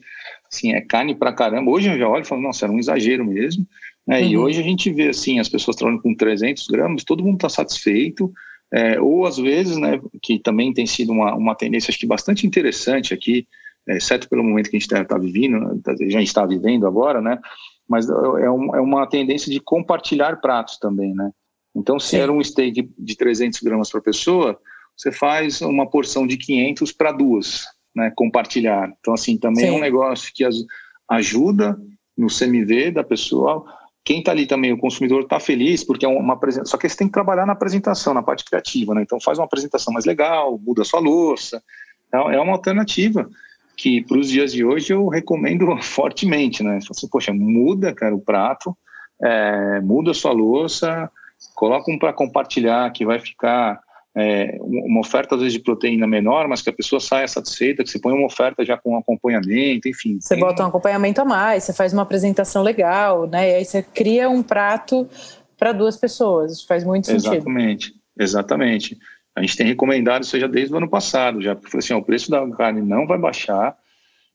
Assim, 0.54 0.72
é 0.72 0.82
carne 0.82 1.16
para 1.16 1.34
caramba. 1.34 1.72
Hoje 1.72 1.90
eu 1.90 1.98
já 1.98 2.08
olho 2.08 2.22
e 2.22 2.28
falo, 2.28 2.42
nossa, 2.42 2.66
era 2.66 2.72
um 2.72 2.78
exagero 2.78 3.26
mesmo. 3.26 3.68
Né? 4.06 4.22
Uhum. 4.22 4.28
E 4.28 4.38
hoje 4.38 4.60
a 4.60 4.64
gente 4.64 4.92
vê 4.92 5.10
assim, 5.10 5.40
as 5.40 5.50
pessoas 5.50 5.76
trabalhando 5.76 6.04
com 6.04 6.14
300 6.14 6.68
gramas, 6.68 7.04
todo 7.04 7.24
mundo 7.24 7.36
está 7.36 7.50
satisfeito. 7.50 8.32
É, 8.72 9.02
ou 9.02 9.26
às 9.26 9.38
vezes, 9.38 9.78
né, 9.78 10.00
que 10.22 10.40
também 10.40 10.72
tem 10.74 10.86
sido 10.86 11.12
uma, 11.12 11.36
uma 11.36 11.56
tendência 11.56 11.92
acho 11.92 12.00
que 12.00 12.08
bastante 12.08 12.46
interessante 12.46 13.14
aqui, 13.14 13.48
é, 13.88 13.98
exceto 13.98 14.30
pelo 14.30 14.44
momento 14.44 14.70
que 14.70 14.76
a 14.76 14.80
gente 14.80 14.92
está 14.92 15.04
tá 15.04 15.18
vivendo, 15.18 15.82
já 16.08 16.22
está 16.22 16.46
vivendo 16.46 16.88
agora, 16.88 17.22
né? 17.22 17.40
Mas 17.88 18.10
é, 18.10 18.14
é, 18.14 18.52
um, 18.52 18.76
é 18.76 18.82
uma 18.82 19.06
tendência 19.08 19.52
de 19.52 19.60
compartilhar 19.60 20.40
pratos 20.42 20.78
também, 20.78 21.14
né? 21.14 21.32
Então, 21.76 22.00
se 22.00 22.10
Sim. 22.10 22.18
era 22.18 22.32
um 22.32 22.44
steak 22.44 22.90
de 22.98 23.16
300 23.16 23.60
gramas 23.62 23.92
para 23.92 24.02
pessoa, 24.02 24.60
você 24.96 25.12
faz 25.12 25.62
uma 25.62 25.88
porção 25.88 26.26
de 26.26 26.38
500 26.38 26.92
para 26.92 27.12
duas, 27.12 27.66
né? 27.96 28.12
Compartilhar. 28.16 28.92
Então, 29.00 29.14
assim, 29.14 29.38
também 29.38 29.66
Sim. 29.66 29.72
é 29.72 29.78
um 29.78 29.80
negócio 29.80 30.32
que 30.34 30.44
ajuda 31.10 31.78
no 32.18 32.28
CMV 32.28 32.92
da 32.92 33.04
pessoa 33.04 33.66
quem 34.04 34.20
está 34.20 34.32
ali 34.32 34.46
também, 34.46 34.74
o 34.74 34.78
consumidor 34.78 35.22
está 35.22 35.40
feliz, 35.40 35.84
porque 35.84 36.06
é 36.06 36.10
uma 36.10 36.34
apresentação. 36.34 36.72
Só 36.72 36.78
que 36.78 36.90
você 36.90 36.98
tem 36.98 37.08
que 37.08 37.14
trabalhar 37.14 37.46
na 37.46 37.54
apresentação, 37.54 38.14
na 38.14 38.22
parte 38.22 38.44
criativa, 38.44 38.94
né? 38.94 39.02
Então 39.02 39.20
faz 39.20 39.40
uma 39.40 39.46
apresentação 39.46 39.94
mais 39.94 40.06
legal, 40.06 40.60
muda 40.62 40.82
a 40.82 40.86
sua 40.86 41.00
louça. 41.00 41.64
É, 42.14 42.18
é 42.18 42.40
uma 42.40 42.52
alternativa 42.52 43.30
que 43.78 44.02
para 44.04 44.18
os 44.18 44.30
dias 44.30 44.52
de 44.52 44.64
hoje 44.64 44.92
eu 44.94 45.08
recomendo 45.08 45.66
fortemente, 45.82 46.62
né? 46.62 46.80
Assim, 46.90 47.08
poxa, 47.08 47.34
muda, 47.34 47.94
cara, 47.94 48.14
o 48.14 48.20
prato, 48.20 48.76
é, 49.22 49.80
muda 49.80 50.12
a 50.12 50.14
sua 50.14 50.34
louça, 50.34 51.10
coloca 51.56 51.90
um 51.90 51.98
para 51.98 52.12
compartilhar 52.12 52.92
que 52.92 53.06
vai 53.06 53.20
ficar 53.20 53.80
é, 54.16 54.58
uma 54.62 55.00
oferta 55.00 55.36
às 55.36 55.42
vezes 55.42 55.54
de 55.54 55.60
proteína 55.60 56.06
menor, 56.06 56.48
mas 56.48 56.62
que 56.62 56.70
a 56.70 56.74
pessoa 56.74 57.00
saia 57.00 57.28
satisfeita, 57.28 57.84
que 57.84 57.90
você 57.90 58.00
põe 58.00 58.14
uma 58.14 58.28
oferta 58.28 58.64
já 58.64 58.78
com 58.78 58.96
acompanhamento, 58.96 59.88
enfim. 59.88 60.20
Você 60.20 60.36
bota 60.36 60.64
um 60.64 60.68
acompanhamento 60.68 61.22
a 61.22 61.26
mais, 61.26 61.64
você 61.64 61.74
faz 61.74 61.94
uma 61.94 62.04
apresentação 62.04 62.62
legal, 62.62 63.28
né? 63.28 63.50
E 63.50 63.56
aí 63.56 63.66
você 63.66 63.82
cria 63.82 64.30
um 64.30 64.44
prato 64.44 65.10
para 65.58 65.72
duas 65.72 65.98
pessoas. 65.98 66.54
Isso 66.54 66.68
faz 66.68 66.84
muito 66.84 67.08
sentido. 67.08 67.34
Exatamente, 67.34 67.94
exatamente. 68.20 68.98
A 69.36 69.42
gente 69.42 69.58
tem 69.58 69.66
recomendado 69.66 70.24
isso 70.24 70.40
já 70.40 70.46
desde 70.46 70.72
o 70.74 70.78
ano 70.78 70.90
passado, 70.90 71.42
já 71.42 71.56
porque 71.56 71.78
assim, 71.78 71.94
ó, 71.94 71.98
o 71.98 72.04
preço 72.04 72.30
da 72.30 72.48
carne 72.52 72.82
não 72.82 73.08
vai 73.08 73.18
baixar. 73.18 73.76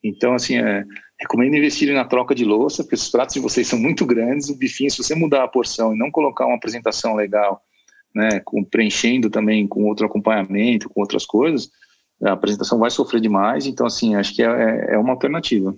Então, 0.03 0.35
assim, 0.35 0.57
é, 0.59 0.85
recomendo 1.21 1.55
investir 1.55 1.93
na 1.93 2.05
troca 2.05 2.35
de 2.35 2.45
louça, 2.45 2.83
porque 2.83 2.97
os 2.97 3.09
pratos 3.09 3.35
de 3.35 3.41
vocês 3.41 3.67
são 3.67 3.79
muito 3.79 4.05
grandes. 4.05 4.49
O 4.49 4.57
bifinho, 4.57 4.91
se 4.91 4.99
você 4.99 5.15
mudar 5.15 5.45
a 5.45 5.49
porção 5.49 5.95
e 5.95 5.99
não 5.99 6.11
colocar 6.11 6.47
uma 6.47 6.57
apresentação 6.57 7.15
legal 7.15 7.63
né, 8.15 8.41
com, 8.45 8.65
preenchendo 8.65 9.31
também 9.31 9.67
com 9.67 9.85
outro 9.85 10.07
acompanhamento, 10.07 10.89
com 10.89 11.01
outras 11.01 11.25
coisas, 11.27 11.71
a 12.23 12.33
apresentação 12.33 12.79
vai 12.79 12.91
sofrer 12.91 13.21
demais. 13.21 13.67
Então, 13.67 13.87
assim, 13.87 14.15
acho 14.15 14.35
que 14.35 14.43
é, 14.43 14.47
é, 14.47 14.95
é 14.95 14.99
uma 14.99 15.13
alternativa. 15.13 15.75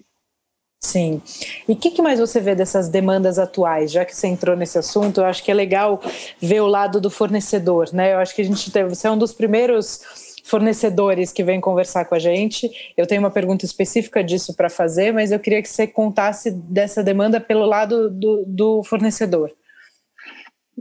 Sim. 0.83 1.21
E 1.69 1.73
o 1.73 1.77
que, 1.77 1.91
que, 1.91 2.01
mais 2.01 2.19
você 2.19 2.41
vê 2.41 2.55
dessas 2.55 2.89
demandas 2.89 3.39
atuais? 3.39 3.93
Já 3.93 4.05
que 4.05 4.17
você 4.17 4.27
entrou 4.27 4.57
nesse 4.57 4.79
assunto, 4.79 5.21
eu 5.21 5.27
acho 5.27 5.45
que 5.45 5.51
é 5.51 5.55
legal 5.55 6.01
ver 6.41 6.63
o 6.63 6.67
lado 6.67 7.01
do 7.01 7.11
fornecedor, 7.11 7.91
né? 7.93 8.15
Eu 8.15 8.19
acho 8.19 8.35
que 8.35 8.41
a 8.41 8.45
gente 8.45 8.71
teve, 8.73 8.89
você 8.89 9.07
é 9.07 9.11
um 9.11 9.19
dos 9.19 9.35
primeiros 9.35 10.01
fornecedores 10.43 11.33
que 11.33 11.45
vem 11.45 11.61
conversar 11.61 12.07
com 12.07 12.15
a 12.15 12.19
gente. 12.19 12.71
Eu 12.97 13.07
tenho 13.07 13.21
uma 13.21 13.31
pergunta 13.31 13.67
específica 13.67 14.25
disso 14.25 14.57
para 14.57 14.71
fazer, 14.71 15.13
mas 15.13 15.31
eu 15.31 15.39
queria 15.39 15.61
que 15.61 15.69
você 15.69 15.87
contasse 15.87 16.51
dessa 16.51 17.05
demanda 17.05 17.39
pelo 17.39 17.67
lado 17.67 18.09
do, 18.11 18.45
do 18.47 18.83
fornecedor. 18.83 19.53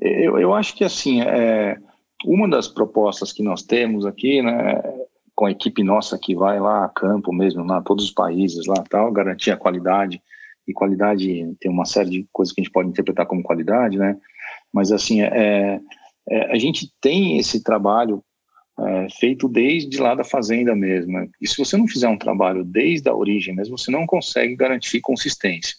Eu, 0.01 0.39
eu 0.39 0.53
acho 0.53 0.75
que 0.75 0.83
assim, 0.83 1.21
é, 1.21 1.77
uma 2.25 2.47
das 2.47 2.67
propostas 2.67 3.31
que 3.31 3.43
nós 3.43 3.63
temos 3.63 4.05
aqui, 4.05 4.41
né, 4.41 4.81
com 5.35 5.45
a 5.45 5.51
equipe 5.51 5.83
nossa 5.83 6.17
que 6.17 6.35
vai 6.35 6.59
lá 6.59 6.85
a 6.85 6.89
campo 6.89 7.33
mesmo, 7.33 7.63
lá 7.63 7.81
todos 7.81 8.05
os 8.05 8.11
países 8.11 8.65
lá, 8.65 8.83
tal, 8.89 9.11
garantir 9.11 9.51
a 9.51 9.57
qualidade 9.57 10.21
e 10.67 10.73
qualidade 10.73 11.55
tem 11.59 11.71
uma 11.71 11.85
série 11.85 12.09
de 12.09 12.27
coisas 12.31 12.53
que 12.53 12.61
a 12.61 12.63
gente 12.63 12.71
pode 12.71 12.89
interpretar 12.89 13.25
como 13.25 13.41
qualidade, 13.41 13.97
né? 13.97 14.17
Mas 14.71 14.91
assim, 14.91 15.21
é, 15.21 15.79
é, 16.29 16.51
a 16.51 16.59
gente 16.59 16.91
tem 17.01 17.39
esse 17.39 17.63
trabalho 17.63 18.23
é, 18.79 19.07
feito 19.19 19.49
desde 19.49 19.99
lá 19.99 20.13
da 20.13 20.23
fazenda 20.23 20.75
mesmo. 20.75 21.13
Né? 21.13 21.27
E 21.41 21.47
se 21.47 21.57
você 21.57 21.75
não 21.75 21.87
fizer 21.87 22.07
um 22.07 22.17
trabalho 22.17 22.63
desde 22.63 23.09
a 23.09 23.15
origem 23.15 23.55
mesmo, 23.55 23.77
você 23.77 23.91
não 23.91 24.05
consegue 24.05 24.55
garantir 24.55 25.01
consistência. 25.01 25.75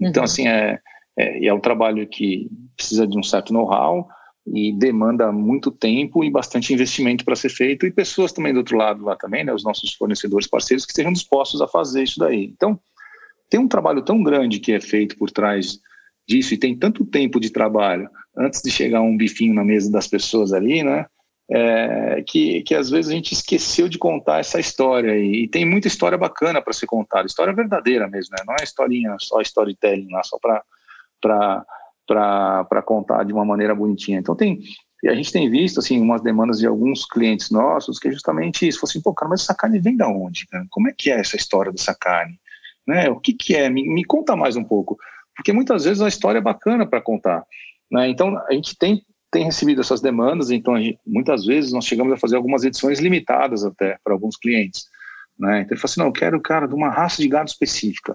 Então, 0.00 0.22
uhum. 0.22 0.24
assim, 0.24 0.48
é, 0.48 0.80
é, 1.18 1.46
é 1.46 1.54
um 1.54 1.60
trabalho 1.60 2.06
que 2.06 2.48
precisa 2.76 3.06
de 3.06 3.18
um 3.18 3.22
certo 3.22 3.52
know-how 3.52 4.08
e 4.46 4.72
demanda 4.72 5.30
muito 5.30 5.70
tempo 5.70 6.24
e 6.24 6.30
bastante 6.30 6.72
investimento 6.72 7.24
para 7.24 7.36
ser 7.36 7.50
feito 7.50 7.86
e 7.86 7.92
pessoas 7.92 8.32
também 8.32 8.52
do 8.52 8.58
outro 8.58 8.76
lado 8.76 9.04
lá 9.04 9.14
também, 9.16 9.44
né, 9.44 9.52
os 9.54 9.62
nossos 9.62 9.94
fornecedores 9.94 10.48
parceiros 10.48 10.84
que 10.84 10.90
estejam 10.90 11.12
dispostos 11.12 11.60
a 11.62 11.68
fazer 11.68 12.02
isso 12.02 12.18
daí. 12.18 12.44
Então, 12.44 12.78
tem 13.48 13.60
um 13.60 13.68
trabalho 13.68 14.02
tão 14.02 14.22
grande 14.22 14.58
que 14.58 14.72
é 14.72 14.80
feito 14.80 15.16
por 15.16 15.30
trás 15.30 15.78
disso 16.26 16.54
e 16.54 16.58
tem 16.58 16.76
tanto 16.76 17.04
tempo 17.04 17.38
de 17.38 17.50
trabalho 17.50 18.08
antes 18.36 18.62
de 18.62 18.70
chegar 18.70 19.02
um 19.02 19.16
bifinho 19.16 19.54
na 19.54 19.64
mesa 19.64 19.90
das 19.90 20.08
pessoas 20.08 20.52
ali, 20.52 20.82
né? 20.82 21.06
É, 21.50 22.24
que, 22.26 22.62
que 22.62 22.74
às 22.74 22.88
vezes 22.88 23.10
a 23.10 23.14
gente 23.14 23.32
esqueceu 23.32 23.88
de 23.88 23.98
contar 23.98 24.38
essa 24.38 24.58
história 24.58 25.14
e, 25.18 25.44
e 25.44 25.48
tem 25.48 25.66
muita 25.66 25.86
história 25.86 26.16
bacana 26.16 26.62
para 26.62 26.72
ser 26.72 26.86
contada, 26.86 27.26
história 27.26 27.52
verdadeira 27.52 28.08
mesmo, 28.08 28.34
né? 28.38 28.44
Não 28.46 28.54
é 28.58 28.64
historinha 28.64 29.14
só 29.18 29.40
storytelling 29.42 30.10
lá 30.10 30.22
só 30.22 30.38
para 30.38 30.64
para 31.22 32.82
contar 32.84 33.24
de 33.24 33.32
uma 33.32 33.44
maneira 33.44 33.74
bonitinha. 33.74 34.18
Então 34.18 34.34
tem 34.34 34.60
a 35.08 35.14
gente 35.14 35.32
tem 35.32 35.50
visto 35.50 35.80
assim 35.80 36.00
umas 36.00 36.22
demandas 36.22 36.58
de 36.58 36.66
alguns 36.66 37.04
clientes 37.04 37.50
nossos 37.50 37.98
que 37.98 38.08
é 38.08 38.12
justamente 38.12 38.68
isso, 38.68 38.84
assim, 38.84 39.00
pô, 39.00 39.12
cara, 39.12 39.30
mas 39.30 39.42
essa 39.42 39.54
carne 39.54 39.80
vem 39.80 39.96
da 39.96 40.08
onde? 40.08 40.46
Cara? 40.46 40.64
Como 40.70 40.88
é 40.88 40.94
que 40.96 41.10
é 41.10 41.18
essa 41.18 41.36
história 41.36 41.72
dessa 41.72 41.94
carne? 41.94 42.38
Né? 42.86 43.10
O 43.10 43.18
que 43.18 43.32
que 43.32 43.56
é? 43.56 43.68
Me, 43.68 43.82
me 43.88 44.04
conta 44.04 44.36
mais 44.36 44.54
um 44.54 44.62
pouco, 44.62 44.96
porque 45.34 45.52
muitas 45.52 45.84
vezes 45.84 46.00
a 46.00 46.08
história 46.08 46.38
é 46.38 46.42
bacana 46.42 46.86
para 46.86 47.00
contar, 47.00 47.44
né? 47.90 48.08
Então 48.08 48.36
a 48.48 48.52
gente 48.52 48.76
tem 48.76 49.02
tem 49.30 49.44
recebido 49.44 49.80
essas 49.80 50.02
demandas, 50.02 50.50
então 50.50 50.78
gente, 50.78 50.98
muitas 51.06 51.46
vezes 51.46 51.72
nós 51.72 51.86
chegamos 51.86 52.12
a 52.12 52.18
fazer 52.18 52.36
algumas 52.36 52.64
edições 52.64 53.00
limitadas 53.00 53.64
até 53.64 53.96
para 54.04 54.12
alguns 54.12 54.36
clientes, 54.36 54.84
né? 55.38 55.62
Então 55.62 55.72
ele 55.72 55.80
fala 55.80 55.90
assim, 55.90 56.00
não, 56.00 56.06
eu 56.08 56.12
quero, 56.12 56.40
cara, 56.40 56.68
de 56.68 56.74
uma 56.74 56.90
raça 56.90 57.22
de 57.22 57.28
gado 57.28 57.48
específica 57.48 58.14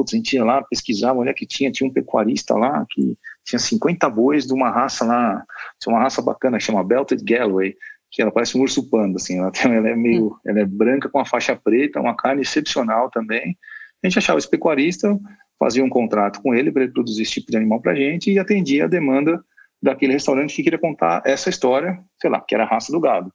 putz, 0.00 0.14
a 0.14 0.16
gente 0.16 0.34
ia 0.34 0.44
lá 0.44 0.62
pesquisar, 0.62 1.12
olha 1.12 1.34
que 1.34 1.46
tinha, 1.46 1.70
tinha 1.70 1.88
um 1.88 1.92
pecuarista 1.92 2.54
lá 2.54 2.86
que 2.88 3.18
tinha 3.44 3.58
50 3.58 4.08
bois 4.08 4.46
de 4.46 4.54
uma 4.54 4.70
raça 4.70 5.04
lá, 5.04 5.44
tinha 5.78 5.94
uma 5.94 6.02
raça 6.02 6.22
bacana 6.22 6.56
que 6.56 6.64
chama 6.64 6.82
Belted 6.82 7.22
Galloway, 7.22 7.76
que 8.10 8.22
ela 8.22 8.32
parece 8.32 8.56
um 8.56 8.62
urso 8.62 8.88
panda, 8.88 9.16
assim, 9.16 9.38
ela, 9.38 9.50
tem, 9.50 9.72
ela 9.72 9.88
é 9.88 9.94
meio, 9.94 10.28
hum. 10.28 10.36
ela 10.46 10.60
é 10.60 10.64
branca 10.64 11.08
com 11.08 11.18
a 11.18 11.24
faixa 11.24 11.54
preta, 11.54 12.00
uma 12.00 12.16
carne 12.16 12.42
excepcional 12.42 13.10
também. 13.10 13.56
A 14.02 14.06
gente 14.06 14.18
achava 14.18 14.38
esse 14.38 14.48
pecuarista, 14.48 15.18
fazia 15.58 15.84
um 15.84 15.90
contrato 15.90 16.40
com 16.40 16.54
ele 16.54 16.72
para 16.72 16.84
ele 16.84 16.92
produzir 16.92 17.22
esse 17.22 17.32
tipo 17.32 17.50
de 17.50 17.58
animal 17.58 17.80
para 17.80 17.92
a 17.92 17.94
gente 17.94 18.32
e 18.32 18.38
atendia 18.38 18.84
a 18.86 18.88
demanda 18.88 19.44
daquele 19.82 20.14
restaurante 20.14 20.56
que 20.56 20.62
queria 20.62 20.78
contar 20.78 21.22
essa 21.26 21.50
história, 21.50 22.02
sei 22.20 22.30
lá, 22.30 22.40
que 22.40 22.54
era 22.54 22.64
a 22.64 22.66
raça 22.66 22.90
do 22.90 23.00
gado. 23.00 23.30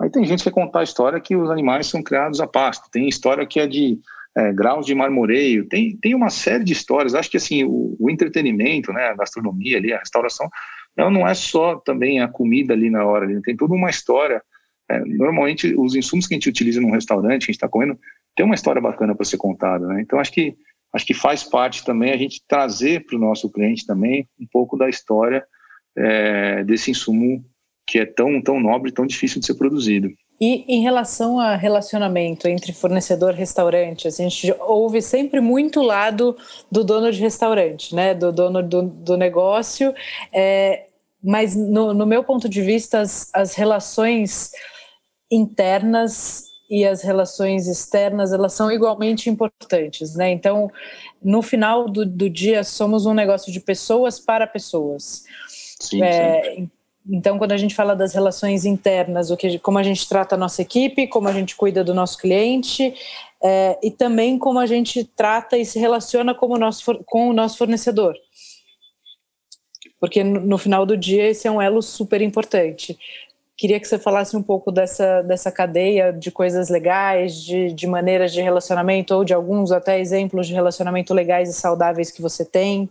Aí 0.00 0.10
tem 0.10 0.24
gente 0.24 0.42
que 0.42 0.50
quer 0.50 0.54
contar 0.54 0.80
a 0.80 0.84
história 0.84 1.20
que 1.20 1.34
os 1.34 1.50
animais 1.50 1.86
são 1.86 2.02
criados 2.02 2.40
a 2.40 2.46
pasto, 2.46 2.90
tem 2.90 3.08
história 3.08 3.46
que 3.46 3.60
é 3.60 3.66
de 3.66 3.98
é, 4.36 4.52
graus 4.52 4.86
de 4.86 4.94
marmoreio, 4.94 5.68
tem, 5.68 5.96
tem 5.96 6.14
uma 6.14 6.30
série 6.30 6.64
de 6.64 6.72
histórias. 6.72 7.14
Acho 7.14 7.30
que 7.30 7.36
assim 7.36 7.64
o, 7.64 7.96
o, 7.98 8.10
entretenimento, 8.10 8.92
né, 8.92 9.06
a 9.06 9.14
gastronomia 9.14 9.76
ali, 9.76 9.92
a 9.92 9.98
restauração, 9.98 10.48
ela 10.96 11.10
não 11.10 11.26
é 11.26 11.34
só 11.34 11.76
também 11.76 12.20
a 12.20 12.28
comida 12.28 12.72
ali 12.72 12.90
na 12.90 13.04
hora, 13.04 13.24
ali, 13.26 13.40
tem 13.42 13.56
toda 13.56 13.74
uma 13.74 13.90
história. 13.90 14.42
É, 14.90 14.98
normalmente 15.00 15.74
os 15.76 15.94
insumos 15.94 16.26
que 16.26 16.34
a 16.34 16.36
gente 16.36 16.48
utiliza 16.48 16.80
num 16.80 16.90
restaurante, 16.90 17.46
que 17.46 17.50
a 17.50 17.52
gente 17.52 17.56
está 17.56 17.68
comendo, 17.68 17.98
tem 18.34 18.44
uma 18.44 18.54
história 18.54 18.80
bacana 18.80 19.14
para 19.14 19.24
ser 19.24 19.36
contada, 19.36 19.86
né? 19.86 20.00
Então 20.00 20.18
acho 20.18 20.32
que 20.32 20.56
acho 20.94 21.06
que 21.06 21.14
faz 21.14 21.42
parte 21.42 21.84
também 21.84 22.12
a 22.12 22.16
gente 22.18 22.42
trazer 22.46 23.06
para 23.06 23.16
o 23.16 23.20
nosso 23.20 23.50
cliente 23.50 23.86
também 23.86 24.28
um 24.38 24.46
pouco 24.50 24.76
da 24.76 24.90
história 24.90 25.42
é, 25.96 26.62
desse 26.64 26.90
insumo 26.90 27.42
que 27.86 27.98
é 27.98 28.06
tão 28.06 28.40
tão 28.42 28.60
nobre, 28.60 28.92
tão 28.92 29.06
difícil 29.06 29.40
de 29.40 29.46
ser 29.46 29.54
produzido. 29.54 30.10
E 30.44 30.64
em 30.66 30.82
relação 30.82 31.38
a 31.38 31.54
relacionamento 31.54 32.48
entre 32.48 32.72
fornecedor 32.72 33.32
e 33.32 33.36
restaurante, 33.36 34.08
a 34.08 34.10
gente 34.10 34.52
ouve 34.58 35.00
sempre 35.00 35.40
muito 35.40 35.80
lado 35.80 36.36
do 36.68 36.82
dono 36.82 37.12
de 37.12 37.20
restaurante, 37.20 37.94
né? 37.94 38.12
Do 38.12 38.32
dono 38.32 38.60
do, 38.60 38.82
do 38.82 39.16
negócio. 39.16 39.94
É, 40.32 40.86
mas 41.22 41.54
no, 41.54 41.94
no, 41.94 42.04
meu 42.04 42.24
ponto 42.24 42.48
de 42.48 42.60
vista, 42.60 42.98
as, 42.98 43.30
as 43.32 43.54
relações 43.54 44.50
internas 45.30 46.42
e 46.68 46.84
as 46.84 47.02
relações 47.02 47.68
externas 47.68 48.32
elas 48.32 48.52
são 48.52 48.68
igualmente 48.68 49.30
importantes, 49.30 50.16
né? 50.16 50.32
Então, 50.32 50.68
no 51.22 51.40
final 51.40 51.88
do, 51.88 52.04
do 52.04 52.28
dia, 52.28 52.64
somos 52.64 53.06
um 53.06 53.14
negócio 53.14 53.52
de 53.52 53.60
pessoas 53.60 54.18
para 54.18 54.44
pessoas. 54.44 55.22
Sim, 55.78 56.02
é, 56.02 56.56
sim. 56.56 56.70
Então, 57.08 57.36
quando 57.36 57.52
a 57.52 57.56
gente 57.56 57.74
fala 57.74 57.96
das 57.96 58.14
relações 58.14 58.64
internas, 58.64 59.30
o 59.30 59.36
que, 59.36 59.58
como 59.58 59.78
a 59.78 59.82
gente 59.82 60.08
trata 60.08 60.34
a 60.34 60.38
nossa 60.38 60.62
equipe, 60.62 61.08
como 61.08 61.28
a 61.28 61.32
gente 61.32 61.56
cuida 61.56 61.82
do 61.82 61.92
nosso 61.92 62.16
cliente, 62.16 62.94
é, 63.42 63.78
e 63.82 63.90
também 63.90 64.38
como 64.38 64.60
a 64.60 64.66
gente 64.66 65.04
trata 65.04 65.58
e 65.58 65.64
se 65.64 65.78
relaciona 65.78 66.32
com 66.32 66.46
o 66.46 66.58
nosso, 66.58 67.02
com 67.04 67.28
o 67.28 67.32
nosso 67.32 67.58
fornecedor. 67.58 68.14
Porque 69.98 70.22
no, 70.22 70.40
no 70.40 70.58
final 70.58 70.86
do 70.86 70.96
dia, 70.96 71.28
esse 71.28 71.48
é 71.48 71.50
um 71.50 71.60
elo 71.60 71.82
super 71.82 72.22
importante. 72.22 72.96
Queria 73.56 73.78
que 73.78 73.86
você 73.86 73.98
falasse 73.98 74.36
um 74.36 74.42
pouco 74.42 74.72
dessa, 74.72 75.22
dessa 75.22 75.50
cadeia 75.52 76.12
de 76.12 76.30
coisas 76.30 76.68
legais, 76.68 77.36
de, 77.36 77.72
de 77.72 77.86
maneiras 77.86 78.32
de 78.32 78.40
relacionamento, 78.40 79.14
ou 79.14 79.24
de 79.24 79.34
alguns 79.34 79.70
até 79.70 80.00
exemplos 80.00 80.46
de 80.46 80.54
relacionamento 80.54 81.12
legais 81.12 81.48
e 81.48 81.52
saudáveis 81.52 82.10
que 82.10 82.22
você 82.22 82.44
tem. 82.44 82.88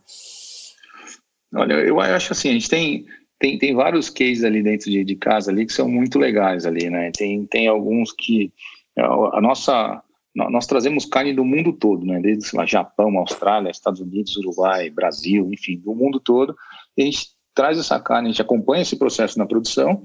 Olha, 1.53 1.73
eu 1.73 1.99
acho 1.99 2.31
assim, 2.31 2.49
a 2.49 2.53
gente 2.53 2.69
tem, 2.69 3.05
tem, 3.41 3.57
tem 3.57 3.73
vários 3.73 4.07
cases 4.07 4.43
ali 4.43 4.61
dentro 4.61 4.89
de, 4.91 5.03
de 5.03 5.15
casa 5.15 5.49
ali 5.49 5.65
que 5.65 5.73
são 5.73 5.89
muito 5.89 6.19
legais 6.19 6.63
ali, 6.63 6.91
né? 6.91 7.11
Tem, 7.11 7.43
tem 7.47 7.67
alguns 7.67 8.11
que 8.11 8.53
a 8.95 9.41
nossa 9.41 10.01
nós 10.33 10.65
trazemos 10.65 11.05
carne 11.05 11.33
do 11.33 11.43
mundo 11.43 11.73
todo, 11.73 12.05
né? 12.05 12.21
Desde 12.21 12.55
lá, 12.55 12.65
Japão, 12.65 13.17
Austrália, 13.17 13.69
Estados 13.69 13.99
Unidos, 13.99 14.37
Uruguai, 14.37 14.89
Brasil, 14.89 15.49
enfim, 15.51 15.77
do 15.77 15.93
mundo 15.93 16.21
todo. 16.21 16.55
E 16.95 17.01
a 17.01 17.05
gente 17.05 17.31
traz 17.53 17.77
essa 17.77 17.99
carne, 17.99 18.29
a 18.29 18.31
gente 18.31 18.41
acompanha 18.41 18.83
esse 18.83 18.97
processo 18.97 19.37
na 19.37 19.45
produção 19.45 20.01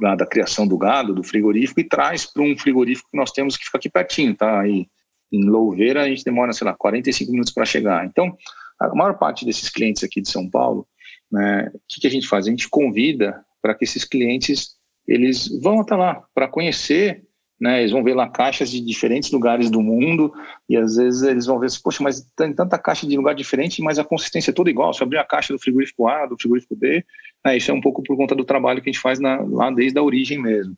da, 0.00 0.16
da 0.16 0.26
criação 0.26 0.66
do 0.66 0.76
gado, 0.76 1.14
do 1.14 1.22
frigorífico, 1.22 1.78
e 1.78 1.84
traz 1.84 2.26
para 2.26 2.42
um 2.42 2.56
frigorífico 2.58 3.10
que 3.12 3.16
nós 3.16 3.30
temos 3.30 3.56
que 3.56 3.64
ficar 3.64 3.78
aqui 3.78 3.88
pertinho, 3.88 4.34
tá? 4.34 4.60
Aí 4.60 4.88
em 5.30 5.44
Louveira 5.44 6.02
a 6.02 6.08
gente 6.08 6.24
demora, 6.24 6.52
sei 6.52 6.66
lá, 6.66 6.74
45 6.74 7.30
minutos 7.30 7.52
para 7.52 7.64
chegar. 7.64 8.04
Então, 8.06 8.36
a 8.80 8.92
maior 8.94 9.18
parte 9.18 9.44
desses 9.44 9.68
clientes 9.68 10.02
aqui 10.02 10.20
de 10.20 10.30
São 10.30 10.50
Paulo, 10.50 10.84
né, 11.34 11.70
o 11.74 11.80
que, 11.88 12.00
que 12.00 12.06
a 12.06 12.10
gente 12.10 12.28
faz? 12.28 12.46
A 12.46 12.50
gente 12.50 12.68
convida 12.68 13.44
para 13.60 13.74
que 13.74 13.84
esses 13.84 14.04
clientes 14.04 14.76
eles 15.06 15.48
vão 15.60 15.80
até 15.80 15.94
lá 15.94 16.24
para 16.34 16.48
conhecer 16.48 17.24
né? 17.60 17.80
Eles 17.80 17.92
vão 17.92 18.02
ver 18.02 18.14
lá 18.14 18.28
caixas 18.28 18.70
de 18.70 18.80
diferentes 18.80 19.30
lugares 19.30 19.70
do 19.70 19.80
mundo 19.80 20.32
e 20.68 20.76
às 20.76 20.96
vezes 20.96 21.22
eles 21.22 21.46
vão 21.46 21.58
ver 21.58 21.66
assim, 21.66 21.80
poxa, 21.82 22.02
mas 22.02 22.20
tem 22.36 22.52
tanta 22.52 22.78
caixa 22.78 23.06
de 23.06 23.16
lugar 23.16 23.34
diferente, 23.34 23.80
mas 23.80 23.98
a 23.98 24.04
consistência 24.04 24.50
é 24.50 24.54
toda 24.54 24.70
igual. 24.70 24.92
Se 24.92 25.02
abrir 25.02 25.18
a 25.18 25.24
caixa 25.24 25.52
do 25.52 25.58
frigorífico 25.58 26.08
A, 26.08 26.26
do 26.26 26.36
frigorífico 26.38 26.76
B, 26.76 27.04
né? 27.44 27.56
isso 27.56 27.70
é 27.70 27.74
um 27.74 27.80
pouco 27.80 28.02
por 28.02 28.16
conta 28.16 28.34
do 28.34 28.44
trabalho 28.44 28.82
que 28.82 28.90
a 28.90 28.92
gente 28.92 29.00
faz 29.00 29.20
na, 29.20 29.40
lá 29.40 29.70
desde 29.70 29.98
a 29.98 30.02
origem 30.02 30.40
mesmo. 30.40 30.74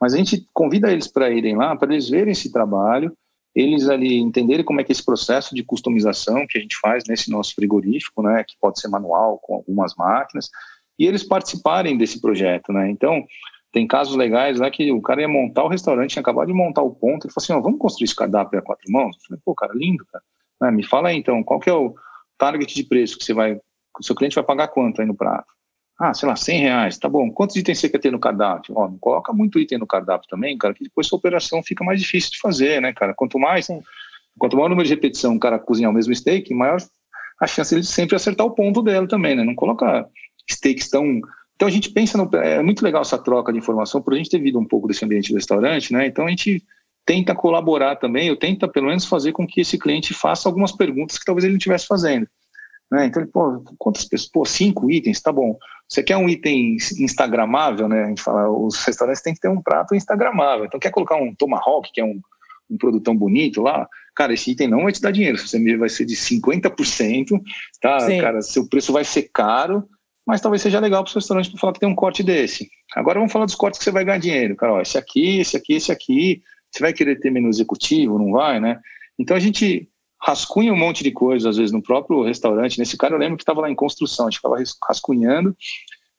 Mas 0.00 0.14
a 0.14 0.18
gente 0.18 0.46
convida 0.52 0.92
eles 0.92 1.08
para 1.08 1.30
irem 1.30 1.56
lá, 1.56 1.74
para 1.76 1.92
eles 1.92 2.08
verem 2.08 2.32
esse 2.32 2.52
trabalho, 2.52 3.16
eles 3.54 3.88
ali 3.88 4.18
entenderem 4.18 4.64
como 4.64 4.80
é 4.80 4.84
que 4.84 4.92
esse 4.92 5.04
processo 5.04 5.54
de 5.54 5.64
customização 5.64 6.46
que 6.46 6.58
a 6.58 6.60
gente 6.60 6.76
faz 6.78 7.04
nesse 7.08 7.30
nosso 7.30 7.54
frigorífico, 7.54 8.22
né, 8.22 8.44
que 8.46 8.56
pode 8.60 8.80
ser 8.80 8.88
manual 8.88 9.38
com 9.38 9.54
algumas 9.54 9.94
máquinas, 9.96 10.50
e 10.98 11.06
eles 11.06 11.22
participarem 11.22 11.96
desse 11.96 12.20
projeto, 12.20 12.72
né? 12.72 12.90
Então, 12.90 13.24
tem 13.72 13.86
casos 13.86 14.16
legais 14.16 14.58
lá 14.58 14.70
que 14.70 14.90
o 14.90 15.00
cara 15.00 15.20
ia 15.20 15.28
montar 15.28 15.62
o 15.62 15.68
restaurante, 15.68 16.10
tinha 16.10 16.20
acabado 16.20 16.48
de 16.48 16.52
montar 16.52 16.82
o 16.82 16.94
ponto, 16.94 17.26
ele 17.26 17.32
falou 17.32 17.44
assim, 17.44 17.52
oh, 17.52 17.62
vamos 17.62 17.78
construir 17.78 18.06
esse 18.06 18.16
cardápio 18.16 18.58
a 18.58 18.62
quatro 18.62 18.90
mãos? 18.90 19.16
Eu 19.16 19.22
falei, 19.26 19.42
pô, 19.44 19.54
cara, 19.54 19.72
lindo, 19.74 20.04
cara. 20.06 20.24
Ah, 20.60 20.72
me 20.72 20.84
fala 20.84 21.10
aí 21.10 21.16
então, 21.16 21.42
qual 21.44 21.60
que 21.60 21.70
é 21.70 21.72
o 21.72 21.94
target 22.36 22.74
de 22.74 22.82
preço 22.82 23.16
que 23.16 23.24
você 23.24 23.32
vai, 23.32 23.54
o 23.54 24.02
seu 24.02 24.14
cliente 24.14 24.34
vai 24.34 24.44
pagar 24.44 24.68
quanto 24.68 25.00
aí 25.00 25.06
no 25.06 25.14
prato? 25.14 25.46
Ah, 25.98 26.14
sei 26.14 26.28
lá, 26.28 26.36
100 26.36 26.60
reais, 26.60 26.96
tá 26.96 27.08
bom. 27.08 27.30
Quantos 27.30 27.56
itens 27.56 27.80
você 27.80 27.88
quer 27.88 27.98
ter 27.98 28.12
no 28.12 28.20
cardápio? 28.20 28.72
Ó, 28.76 28.88
não 28.88 28.98
coloca 28.98 29.32
muito 29.32 29.58
item 29.58 29.78
no 29.78 29.86
cardápio 29.86 30.28
também, 30.28 30.56
cara, 30.56 30.72
que 30.72 30.84
depois 30.84 31.08
sua 31.08 31.18
operação 31.18 31.62
fica 31.62 31.82
mais 31.82 32.00
difícil 32.00 32.30
de 32.30 32.38
fazer, 32.38 32.80
né, 32.80 32.92
cara? 32.92 33.12
Quanto 33.14 33.38
mais, 33.38 33.66
quanto 34.38 34.56
maior 34.56 34.66
o 34.66 34.70
número 34.70 34.86
de 34.86 34.94
repetição 34.94 35.34
o 35.34 35.40
cara 35.40 35.58
cozinhar 35.58 35.90
o 35.90 35.94
mesmo 35.94 36.14
steak, 36.14 36.54
maior 36.54 36.78
a 37.40 37.46
chance 37.46 37.74
de 37.74 37.84
sempre 37.84 38.14
acertar 38.14 38.46
o 38.46 38.52
ponto 38.52 38.80
dele 38.80 39.08
também, 39.08 39.34
né? 39.34 39.42
Não 39.42 39.54
colocar 39.54 40.06
steaks 40.48 40.88
tão 40.88 41.20
então 41.58 41.66
a 41.66 41.70
gente 41.72 41.90
pensa 41.90 42.16
no, 42.16 42.30
é 42.36 42.62
muito 42.62 42.84
legal 42.84 43.02
essa 43.02 43.18
troca 43.18 43.52
de 43.52 43.58
informação 43.58 44.00
por 44.00 44.14
a 44.14 44.16
gente 44.16 44.30
ter 44.30 44.38
vindo 44.38 44.60
um 44.60 44.64
pouco 44.64 44.86
desse 44.86 45.04
ambiente 45.04 45.32
do 45.32 45.34
restaurante, 45.34 45.92
né? 45.92 46.06
Então 46.06 46.24
a 46.24 46.30
gente 46.30 46.62
tenta 47.04 47.34
colaborar 47.34 47.96
também, 47.96 48.28
eu 48.28 48.36
tento 48.36 48.68
pelo 48.68 48.86
menos 48.86 49.04
fazer 49.04 49.32
com 49.32 49.44
que 49.44 49.62
esse 49.62 49.76
cliente 49.76 50.14
faça 50.14 50.48
algumas 50.48 50.70
perguntas 50.70 51.18
que 51.18 51.24
talvez 51.24 51.42
ele 51.42 51.54
não 51.54 51.58
estivesse 51.58 51.88
fazendo. 51.88 52.28
Né? 52.90 53.06
Então 53.06 53.22
ele, 53.22 53.30
pô, 53.30 53.62
quantas 53.78 54.04
pessoas? 54.04 54.30
Pô, 54.30 54.44
cinco 54.44 54.90
itens, 54.90 55.20
tá 55.20 55.30
bom. 55.30 55.56
Você 55.88 56.02
quer 56.02 56.16
um 56.16 56.28
item 56.28 56.76
instagramável, 56.98 57.88
né? 57.88 58.04
A 58.04 58.08
gente 58.08 58.22
fala, 58.22 58.50
os 58.50 58.82
restaurantes 58.84 59.22
têm 59.22 59.34
que 59.34 59.40
ter 59.40 59.48
um 59.48 59.62
prato 59.62 59.94
instagramável. 59.94 60.64
Então 60.64 60.80
quer 60.80 60.90
colocar 60.90 61.16
um 61.16 61.34
tomahawk, 61.34 61.90
que 61.92 62.00
é 62.00 62.04
um, 62.04 62.20
um 62.70 62.78
produtão 62.78 63.16
bonito 63.16 63.62
lá, 63.62 63.88
cara, 64.14 64.32
esse 64.32 64.50
item 64.50 64.68
não 64.68 64.84
vai 64.84 64.92
te 64.92 65.00
dar 65.00 65.10
dinheiro. 65.10 65.38
Você 65.38 65.76
vai 65.76 65.88
ser 65.88 66.04
de 66.04 66.14
50%, 66.14 67.40
tá? 67.80 68.00
Sim. 68.00 68.20
Cara, 68.20 68.42
seu 68.42 68.68
preço 68.68 68.92
vai 68.92 69.04
ser 69.04 69.30
caro 69.32 69.88
mas 70.28 70.42
talvez 70.42 70.60
seja 70.60 70.78
legal 70.78 71.02
para 71.02 71.08
o 71.08 71.10
seu 71.10 71.20
restaurante 71.20 71.50
para 71.50 71.58
falar 71.58 71.72
que 71.72 71.80
tem 71.80 71.88
um 71.88 71.94
corte 71.94 72.22
desse. 72.22 72.68
Agora 72.94 73.18
vamos 73.18 73.32
falar 73.32 73.46
dos 73.46 73.54
cortes 73.54 73.78
que 73.78 73.84
você 73.84 73.90
vai 73.90 74.04
ganhar 74.04 74.18
dinheiro. 74.18 74.54
Cara, 74.56 74.74
ó, 74.74 74.80
esse 74.82 74.98
aqui, 74.98 75.38
esse 75.38 75.56
aqui, 75.56 75.72
esse 75.72 75.90
aqui. 75.90 76.42
Você 76.70 76.80
vai 76.82 76.92
querer 76.92 77.18
ter 77.18 77.30
menu 77.30 77.48
executivo, 77.48 78.18
não 78.18 78.32
vai, 78.32 78.60
né? 78.60 78.78
Então 79.18 79.34
a 79.34 79.40
gente 79.40 79.88
rascunha 80.20 80.72
um 80.72 80.76
monte 80.76 81.02
de 81.04 81.10
coisas, 81.10 81.46
às 81.46 81.56
vezes, 81.56 81.72
no 81.72 81.82
próprio 81.82 82.22
restaurante. 82.22 82.78
Nesse 82.78 82.96
cara 82.96 83.14
eu 83.14 83.18
lembro 83.18 83.36
que 83.36 83.42
estava 83.42 83.60
lá 83.60 83.70
em 83.70 83.74
construção, 83.74 84.26
a 84.26 84.30
gente 84.30 84.38
ficava 84.38 84.56
rascunhando, 84.86 85.56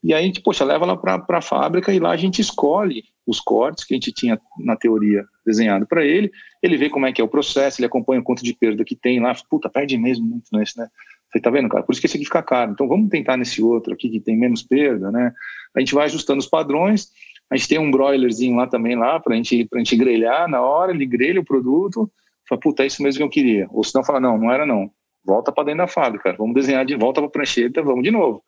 e 0.03 0.13
aí 0.13 0.23
a 0.23 0.25
gente, 0.25 0.41
poxa, 0.41 0.63
leva 0.63 0.85
lá 0.85 0.95
para 0.95 1.38
a 1.38 1.41
fábrica 1.41 1.93
e 1.93 1.99
lá 1.99 2.12
a 2.12 2.17
gente 2.17 2.39
escolhe 2.41 3.03
os 3.27 3.39
cortes 3.39 3.83
que 3.83 3.93
a 3.93 3.97
gente 3.97 4.12
tinha, 4.12 4.39
na 4.59 4.75
teoria, 4.75 5.25
desenhado 5.45 5.85
para 5.85 6.05
ele. 6.05 6.31
Ele 6.63 6.77
vê 6.77 6.89
como 6.89 7.05
é 7.05 7.12
que 7.12 7.21
é 7.21 7.23
o 7.23 7.27
processo, 7.27 7.79
ele 7.79 7.85
acompanha 7.85 8.21
o 8.21 8.23
quanto 8.23 8.43
de 8.43 8.53
perda 8.53 8.85
que 8.85 8.95
tem 8.95 9.19
lá. 9.19 9.35
Puta, 9.49 9.69
perde 9.69 9.97
mesmo 9.97 10.25
muito 10.25 10.45
nesse, 10.53 10.77
né? 10.77 10.88
Você 11.29 11.39
tá 11.39 11.49
vendo, 11.49 11.69
cara? 11.69 11.83
Por 11.83 11.91
isso 11.91 12.01
que 12.01 12.07
esse 12.07 12.17
aqui 12.17 12.25
fica 12.25 12.41
caro. 12.41 12.71
Então 12.71 12.88
vamos 12.88 13.09
tentar 13.09 13.38
nesse 13.38 13.62
outro 13.62 13.93
aqui 13.93 14.09
que 14.09 14.19
tem 14.19 14.38
menos 14.38 14.63
perda, 14.63 15.12
né? 15.12 15.33
A 15.75 15.79
gente 15.79 15.93
vai 15.93 16.05
ajustando 16.05 16.39
os 16.39 16.47
padrões. 16.47 17.09
A 17.51 17.57
gente 17.57 17.67
tem 17.67 17.79
um 17.79 17.91
broilerzinho 17.91 18.55
lá 18.55 18.67
também 18.67 18.95
lá 18.95 19.19
para 19.19 19.35
gente, 19.35 19.67
a 19.71 19.77
gente 19.77 19.95
grelhar 19.95 20.47
na 20.47 20.62
hora, 20.62 20.91
ele 20.91 21.05
grelha 21.05 21.41
o 21.41 21.45
produto, 21.45 22.09
fala, 22.49 22.59
puta, 22.59 22.83
é 22.83 22.88
isso 22.88 23.03
mesmo 23.03 23.19
que 23.19 23.23
eu 23.23 23.29
queria. 23.29 23.67
Ou 23.71 23.83
senão 23.83 24.03
fala, 24.03 24.19
não, 24.19 24.38
não 24.38 24.51
era 24.51 24.65
não. 24.65 24.91
Volta 25.23 25.51
para 25.51 25.65
dentro 25.65 25.79
da 25.79 25.88
fábrica, 25.88 26.33
vamos 26.38 26.55
desenhar 26.55 26.85
de 26.85 26.95
volta 26.95 27.21
para 27.21 27.27
a 27.27 27.31
prancheta, 27.31 27.81
vamos 27.83 28.03
de 28.03 28.12
novo. 28.12 28.43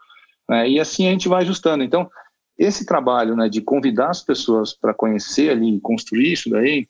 É, 0.50 0.68
e 0.68 0.80
assim 0.80 1.08
a 1.08 1.12
gente 1.12 1.30
vai 1.30 1.44
ajustando. 1.44 1.84
Então, 1.84 2.10
esse 2.58 2.86
trabalho 2.86 3.36
né, 3.36 3.48
de 3.48 3.62
convidar 3.62 4.10
as 4.10 4.22
pessoas 4.22 4.74
para 4.74 4.94
conhecer 4.94 5.50
ali, 5.52 5.80
construir 5.80 6.34
isso 6.34 6.50
daí, 6.50 6.88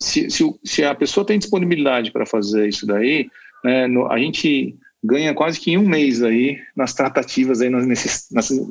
se, 0.00 0.28
se, 0.30 0.44
se 0.64 0.84
a 0.84 0.94
pessoa 0.94 1.24
tem 1.24 1.38
disponibilidade 1.38 2.10
para 2.10 2.26
fazer 2.26 2.68
isso 2.68 2.86
daí, 2.86 3.28
né, 3.62 3.86
no, 3.86 4.10
a 4.10 4.18
gente 4.18 4.76
ganha 5.02 5.34
quase 5.34 5.58
que 5.58 5.76
um 5.76 5.88
mês 5.88 6.22
aí 6.22 6.58
nas 6.76 6.94
tratativas 6.94 7.60
aí 7.60 7.68
nesse, 7.68 8.32
nesse, 8.32 8.70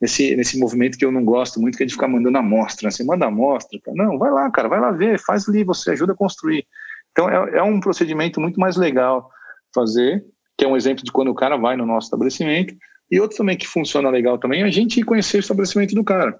nesse, 0.00 0.36
nesse 0.36 0.58
movimento 0.58 0.98
que 0.98 1.04
eu 1.04 1.12
não 1.12 1.24
gosto 1.24 1.60
muito, 1.60 1.76
que 1.76 1.84
é 1.84 1.86
de 1.86 1.92
ficar 1.92 2.08
mandando 2.08 2.36
amostra. 2.38 2.90
Você 2.90 3.04
manda 3.04 3.26
amostra, 3.26 3.78
não, 3.94 4.18
vai 4.18 4.32
lá, 4.32 4.50
cara, 4.50 4.68
vai 4.68 4.80
lá 4.80 4.90
ver, 4.90 5.18
faz 5.20 5.48
ali, 5.48 5.62
você 5.62 5.92
ajuda 5.92 6.12
a 6.12 6.16
construir. 6.16 6.66
Então 7.12 7.30
é, 7.30 7.58
é 7.58 7.62
um 7.62 7.78
procedimento 7.78 8.40
muito 8.40 8.58
mais 8.58 8.76
legal 8.76 9.30
fazer, 9.72 10.24
que 10.58 10.64
é 10.64 10.68
um 10.68 10.76
exemplo 10.76 11.04
de 11.04 11.12
quando 11.12 11.28
o 11.28 11.34
cara 11.34 11.56
vai 11.56 11.76
no 11.76 11.86
nosso 11.86 12.06
estabelecimento, 12.06 12.74
e 13.10 13.20
outro 13.20 13.36
também 13.36 13.56
que 13.56 13.66
funciona 13.66 14.10
legal 14.10 14.38
também 14.38 14.62
é 14.62 14.64
a 14.64 14.70
gente 14.70 15.02
conhecer 15.02 15.36
o 15.36 15.40
estabelecimento 15.40 15.94
do 15.94 16.02
cara. 16.02 16.38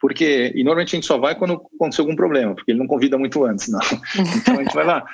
Porque, 0.00 0.52
e 0.54 0.62
normalmente 0.64 0.94
a 0.94 0.96
gente 0.96 1.06
só 1.06 1.18
vai 1.18 1.34
quando 1.34 1.62
aconteceu 1.74 2.04
algum 2.04 2.16
problema, 2.16 2.54
porque 2.54 2.72
ele 2.72 2.78
não 2.78 2.86
convida 2.86 3.18
muito 3.18 3.44
antes, 3.44 3.68
não. 3.68 3.80
Então 4.36 4.54
a 4.58 4.62
gente 4.62 4.74
vai 4.74 4.84
lá, 4.84 5.04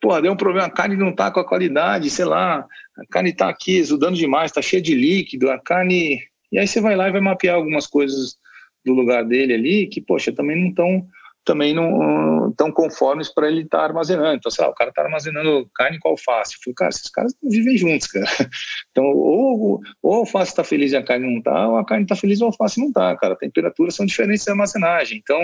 Pô, 0.00 0.18
deu 0.20 0.32
um 0.32 0.36
problema, 0.36 0.66
a 0.66 0.70
carne 0.70 0.96
não 0.96 1.14
tá 1.14 1.30
com 1.30 1.40
a 1.40 1.46
qualidade, 1.46 2.08
sei 2.08 2.24
lá, 2.24 2.66
a 2.96 3.06
carne 3.10 3.34
tá 3.34 3.48
aqui 3.48 3.76
exudando 3.76 4.16
demais, 4.16 4.50
tá 4.50 4.62
cheia 4.62 4.80
de 4.80 4.94
líquido, 4.94 5.50
a 5.50 5.58
carne. 5.58 6.20
E 6.50 6.58
aí 6.58 6.66
você 6.66 6.80
vai 6.80 6.96
lá 6.96 7.08
e 7.08 7.12
vai 7.12 7.20
mapear 7.20 7.56
algumas 7.56 7.86
coisas 7.86 8.36
do 8.84 8.94
lugar 8.94 9.24
dele 9.24 9.52
ali 9.52 9.86
que, 9.86 10.00
poxa, 10.00 10.32
também 10.32 10.58
não 10.58 10.70
estão 10.70 11.06
também 11.44 11.74
não 11.74 12.52
tão 12.52 12.70
conformes 12.70 13.32
para 13.32 13.48
ele 13.48 13.62
estar 13.62 13.78
tá 13.78 13.84
armazenando. 13.84 14.36
Então, 14.36 14.50
sei 14.50 14.64
lá, 14.64 14.70
o 14.70 14.74
cara 14.74 14.90
está 14.90 15.02
armazenando 15.02 15.68
carne 15.74 15.98
com 15.98 16.10
alface. 16.10 16.54
Eu 16.54 16.60
falei, 16.62 16.74
cara, 16.74 16.90
esses 16.90 17.10
caras 17.10 17.34
vivem 17.42 17.76
juntos, 17.76 18.06
cara. 18.06 18.26
Então, 18.90 19.04
ou, 19.04 19.80
ou 20.02 20.14
a 20.14 20.18
alface 20.18 20.50
está 20.50 20.64
feliz 20.64 20.92
e 20.92 20.96
a 20.96 21.02
carne 21.02 21.26
não 21.26 21.38
está, 21.38 21.68
ou 21.68 21.76
a 21.76 21.84
carne 21.84 22.04
está 22.04 22.16
feliz 22.16 22.40
e 22.40 22.42
a 22.42 22.46
alface 22.46 22.80
não 22.80 22.88
está, 22.88 23.16
cara. 23.16 23.36
Temperaturas 23.36 23.94
são 23.94 24.04
diferentes 24.04 24.44
de 24.44 24.50
armazenagem. 24.50 25.18
Então, 25.18 25.40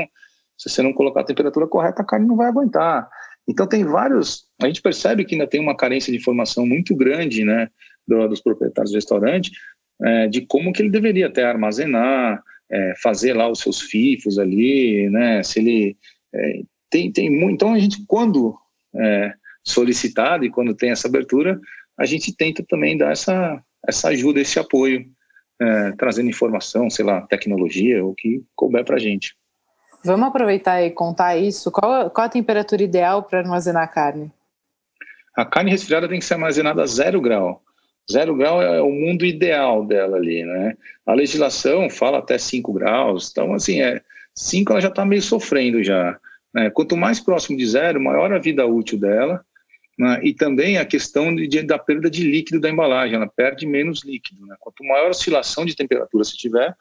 se 0.59 0.69
você 0.69 0.83
não 0.83 0.93
colocar 0.93 1.21
a 1.21 1.25
temperatura 1.25 1.67
correta, 1.67 2.03
a 2.03 2.05
carne 2.05 2.27
não 2.27 2.37
vai 2.37 2.49
aguentar. 2.49 3.09
Então 3.49 3.67
tem 3.67 3.85
vários, 3.85 4.47
a 4.61 4.67
gente 4.67 4.83
percebe 4.83 5.25
que 5.25 5.35
ainda 5.35 5.47
tem 5.47 5.61
uma 5.61 5.77
carência 5.77 6.11
de 6.11 6.19
informação 6.19 6.67
muito 6.67 6.95
grande, 6.95 7.45
né, 7.45 7.69
do, 8.07 8.27
dos 8.29 8.41
proprietários 8.41 8.91
do 8.91 8.97
restaurante, 8.97 9.51
é, 10.03 10.27
de 10.27 10.43
como 10.43 10.73
que 10.73 10.83
ele 10.83 10.91
deveria 10.91 11.29
até 11.29 11.45
armazenar, 11.45 12.43
é, 12.71 12.95
fazer 13.03 13.35
lá 13.35 13.49
os 13.49 13.61
seus 13.61 13.81
FIFOs 13.81 14.39
ali, 14.39 15.09
né, 15.11 15.43
se 15.43 15.61
ele 15.61 15.97
é, 16.35 16.63
tem 16.91 17.13
tem 17.13 17.31
muito, 17.31 17.55
então 17.55 17.73
a 17.73 17.79
gente 17.79 18.05
quando 18.07 18.57
é, 18.95 19.33
solicitado 19.65 20.45
e 20.45 20.51
quando 20.51 20.75
tem 20.75 20.91
essa 20.91 21.09
abertura, 21.09 21.61
a 21.99 22.05
gente 22.05 22.35
tenta 22.37 22.65
também 22.69 22.97
dar 22.97 23.13
essa 23.13 23.63
essa 23.87 24.09
ajuda, 24.09 24.41
esse 24.41 24.59
apoio 24.59 25.07
é, 25.61 25.93
trazendo 25.93 26.29
informação, 26.29 26.91
sei 26.91 27.05
lá, 27.05 27.23
tecnologia, 27.23 28.05
o 28.05 28.15
que 28.15 28.43
couber 28.55 28.85
para 28.85 28.97
a 28.97 28.99
gente. 28.99 29.35
Vamos 30.07 30.29
aproveitar 30.29 30.83
e 30.83 30.91
contar 30.91 31.37
isso. 31.37 31.71
Qual, 31.71 32.11
qual 32.11 32.27
a 32.27 32.31
temperatura 32.31 32.83
ideal 32.83 33.23
para 33.23 33.41
armazenar 33.41 33.83
a 33.83 33.89
carne? 33.89 34.31
A 35.35 35.45
carne 35.45 35.71
resfriada 35.71 36.09
tem 36.09 36.19
que 36.19 36.25
ser 36.25 36.35
armazenada 36.35 36.83
a 36.83 36.87
zero 36.87 37.21
grau. 37.21 37.63
Zero 38.11 38.37
grau 38.37 38.63
é 38.63 38.81
o 38.81 38.91
mundo 38.91 39.27
ideal 39.27 39.85
dela 39.85 40.17
ali, 40.17 40.45
né? 40.45 40.77
A 41.05 41.13
legislação 41.13 41.91
fala 41.91 42.19
até 42.19 42.39
5 42.39 42.73
graus, 42.73 43.31
então 43.31 43.53
assim, 43.53 43.83
é 43.83 44.01
5 44.35 44.73
ela 44.73 44.81
já 44.81 44.89
está 44.89 45.05
meio 45.05 45.23
sofrendo 45.23 45.83
já. 45.83 46.19
Né? 46.55 46.71
Quanto 46.71 46.97
mais 46.97 47.19
próximo 47.19 47.59
de 47.59 47.67
zero, 47.67 48.01
maior 48.01 48.33
a 48.33 48.39
vida 48.39 48.65
útil 48.65 48.99
dela, 48.99 49.45
né? 49.99 50.21
e 50.23 50.33
também 50.33 50.79
a 50.79 50.85
questão 50.85 51.35
de, 51.35 51.47
de, 51.49 51.63
da 51.63 51.79
perda 51.79 52.09
de 52.09 52.23
líquido 52.23 52.61
da 52.61 52.71
embalagem, 52.71 53.17
ela 53.17 53.27
perde 53.27 53.67
menos 53.67 54.05
líquido. 54.05 54.47
Né? 54.47 54.55
Quanto 54.61 54.85
maior 54.85 55.09
a 55.09 55.11
oscilação 55.11 55.65
de 55.65 55.75
temperatura 55.75 56.23
se 56.23 56.37
tiver, 56.37 56.75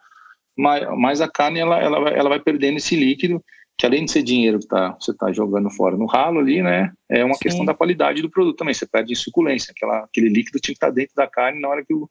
mais, 0.56 1.20
a 1.20 1.28
carne 1.28 1.60
ela, 1.60 1.78
ela, 1.78 2.08
ela 2.10 2.28
vai 2.28 2.40
perdendo 2.40 2.78
esse 2.78 2.96
líquido, 2.96 3.44
que 3.78 3.84
além 3.84 4.04
de 4.04 4.10
ser 4.10 4.22
dinheiro 4.22 4.58
que 4.58 4.66
tá, 4.66 4.96
você 4.98 5.10
está 5.10 5.30
jogando 5.32 5.70
fora 5.70 5.96
no 5.96 6.06
ralo 6.06 6.40
ali, 6.40 6.62
né, 6.62 6.92
é 7.10 7.24
uma 7.24 7.34
Sim. 7.34 7.40
questão 7.40 7.64
da 7.64 7.74
qualidade 7.74 8.22
do 8.22 8.30
produto 8.30 8.56
também, 8.56 8.72
você 8.72 8.86
perde 8.86 9.12
em 9.12 9.16
suculência, 9.16 9.72
aquela, 9.76 9.98
aquele 10.04 10.28
líquido 10.28 10.58
tinha 10.58 10.74
que 10.74 10.78
estar 10.78 10.88
tá 10.88 10.92
dentro 10.92 11.14
da 11.14 11.26
carne 11.26 11.60
na 11.60 11.68
hora 11.68 11.84
que 11.84 11.92
o, 11.92 12.08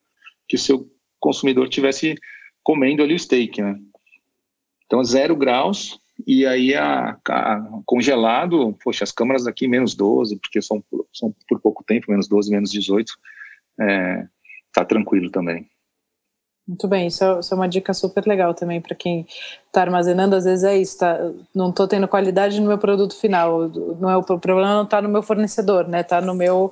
que 0.47 0.55
o 0.55 0.59
seu 0.59 0.87
consumidor 1.19 1.67
tivesse 1.67 2.15
comendo 2.63 3.01
ali 3.01 3.15
o 3.15 3.19
steak, 3.19 3.61
né. 3.61 3.79
Então, 4.85 5.03
zero 5.03 5.35
graus, 5.35 5.99
e 6.25 6.45
aí 6.45 6.75
a, 6.75 7.17
a, 7.27 7.69
congelado, 7.85 8.77
poxa, 8.83 9.03
as 9.03 9.11
câmaras 9.11 9.47
aqui 9.47 9.67
menos 9.67 9.95
12, 9.95 10.37
porque 10.39 10.61
são, 10.61 10.83
são 11.11 11.35
por 11.47 11.59
pouco 11.59 11.83
tempo, 11.83 12.11
menos 12.11 12.27
12, 12.27 12.51
menos 12.51 12.71
18, 12.71 13.11
é, 13.81 14.27
tá 14.71 14.85
tranquilo 14.85 15.29
também. 15.31 15.67
Muito 16.67 16.87
bem, 16.87 17.07
isso 17.07 17.23
é, 17.23 17.39
isso 17.39 17.53
é, 17.53 17.57
uma 17.57 17.69
dica 17.69 17.93
super 17.93 18.25
legal 18.25 18.53
também 18.53 18.81
para 18.81 18.95
quem 18.95 19.27
está 19.67 19.81
armazenando. 19.81 20.35
Às 20.35 20.45
vezes 20.45 20.63
é 20.63 20.75
isso, 20.75 20.97
tá, 20.97 21.17
não 21.53 21.69
estou 21.69 21.87
tendo 21.87 22.07
qualidade 22.07 22.59
no 22.59 22.67
meu 22.67 22.77
produto 22.77 23.15
final. 23.15 23.69
Não 23.99 24.09
é 24.09 24.17
o, 24.17 24.21
o 24.21 24.39
problema 24.39 24.73
não 24.73 24.83
está 24.83 24.99
no 25.01 25.09
meu 25.09 25.21
fornecedor, 25.21 25.87
né? 25.87 26.01
Está 26.01 26.19
no 26.21 26.33
meu, 26.33 26.71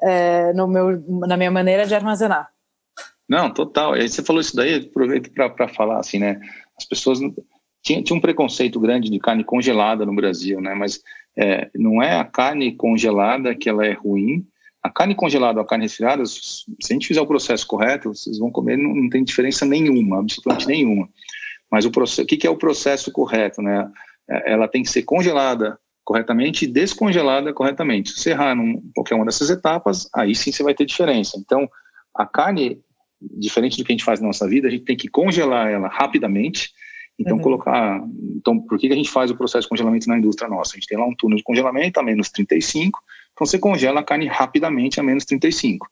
é, 0.00 0.52
no 0.52 0.68
meu, 0.68 1.02
na 1.26 1.36
minha 1.36 1.50
maneira 1.50 1.84
de 1.84 1.94
armazenar. 1.94 2.48
Não, 3.28 3.52
total. 3.52 3.96
Você 3.96 4.22
falou 4.22 4.40
isso 4.40 4.54
daí, 4.54 4.76
aproveito 4.76 5.32
para 5.32 5.68
falar 5.68 5.98
assim, 5.98 6.18
né? 6.20 6.40
As 6.78 6.84
pessoas 6.84 7.18
tinha, 7.82 8.02
tinha 8.02 8.16
um 8.16 8.20
preconceito 8.20 8.78
grande 8.78 9.10
de 9.10 9.18
carne 9.18 9.42
congelada 9.42 10.06
no 10.06 10.14
Brasil, 10.14 10.60
né? 10.60 10.74
Mas 10.74 11.02
é, 11.36 11.70
não 11.74 12.00
é 12.00 12.18
a 12.18 12.24
carne 12.24 12.76
congelada 12.76 13.54
que 13.54 13.68
ela 13.68 13.84
é 13.84 13.92
ruim, 13.92 14.46
a 14.84 14.90
carne 14.90 15.14
congelada 15.14 15.58
ou 15.58 15.64
a 15.64 15.66
carne 15.66 15.86
resfriada, 15.86 16.26
se 16.26 16.66
a 16.90 16.92
gente 16.92 17.08
fizer 17.08 17.20
o 17.22 17.26
processo 17.26 17.66
correto, 17.66 18.14
vocês 18.14 18.38
vão 18.38 18.50
comer, 18.50 18.76
não, 18.76 18.94
não 18.94 19.08
tem 19.08 19.24
diferença 19.24 19.64
nenhuma, 19.64 20.18
absolutamente 20.18 20.66
nenhuma. 20.66 21.08
Mas 21.70 21.86
o, 21.86 21.90
processo, 21.90 22.22
o 22.22 22.26
que, 22.26 22.36
que 22.36 22.46
é 22.46 22.50
o 22.50 22.58
processo 22.58 23.10
correto, 23.10 23.62
né? 23.62 23.90
É, 24.28 24.52
ela 24.52 24.68
tem 24.68 24.82
que 24.82 24.90
ser 24.90 25.02
congelada 25.02 25.78
corretamente 26.04 26.66
e 26.66 26.68
descongelada 26.68 27.50
corretamente. 27.54 28.10
Se 28.10 28.20
você 28.20 28.30
errar 28.32 28.54
em 28.54 28.82
qualquer 28.94 29.14
uma 29.14 29.24
dessas 29.24 29.48
etapas, 29.48 30.06
aí 30.14 30.34
sim 30.34 30.52
você 30.52 30.62
vai 30.62 30.74
ter 30.74 30.84
diferença. 30.84 31.38
Então, 31.38 31.66
a 32.14 32.26
carne, 32.26 32.78
diferente 33.22 33.78
do 33.78 33.84
que 33.84 33.92
a 33.92 33.94
gente 33.94 34.04
faz 34.04 34.20
na 34.20 34.26
nossa 34.26 34.46
vida, 34.46 34.68
a 34.68 34.70
gente 34.70 34.84
tem 34.84 34.98
que 34.98 35.08
congelar 35.08 35.70
ela 35.70 35.88
rapidamente. 35.88 36.72
Então, 37.18 37.38
uhum. 37.38 37.42
colocar. 37.42 38.04
Então, 38.36 38.60
por 38.60 38.78
que 38.78 38.92
a 38.92 38.96
gente 38.96 39.10
faz 39.10 39.30
o 39.30 39.36
processo 39.36 39.62
de 39.62 39.68
congelamento 39.70 40.08
na 40.08 40.18
indústria 40.18 40.48
nossa? 40.48 40.72
A 40.72 40.74
gente 40.74 40.88
tem 40.88 40.98
lá 40.98 41.06
um 41.06 41.14
túnel 41.14 41.38
de 41.38 41.44
congelamento 41.44 41.98
a 41.98 42.02
menos 42.02 42.28
35, 42.28 43.00
então, 43.34 43.46
você 43.46 43.58
congela 43.58 44.00
a 44.00 44.04
carne 44.04 44.26
rapidamente 44.26 45.00
a 45.00 45.02
menos 45.02 45.24
35. 45.24 45.88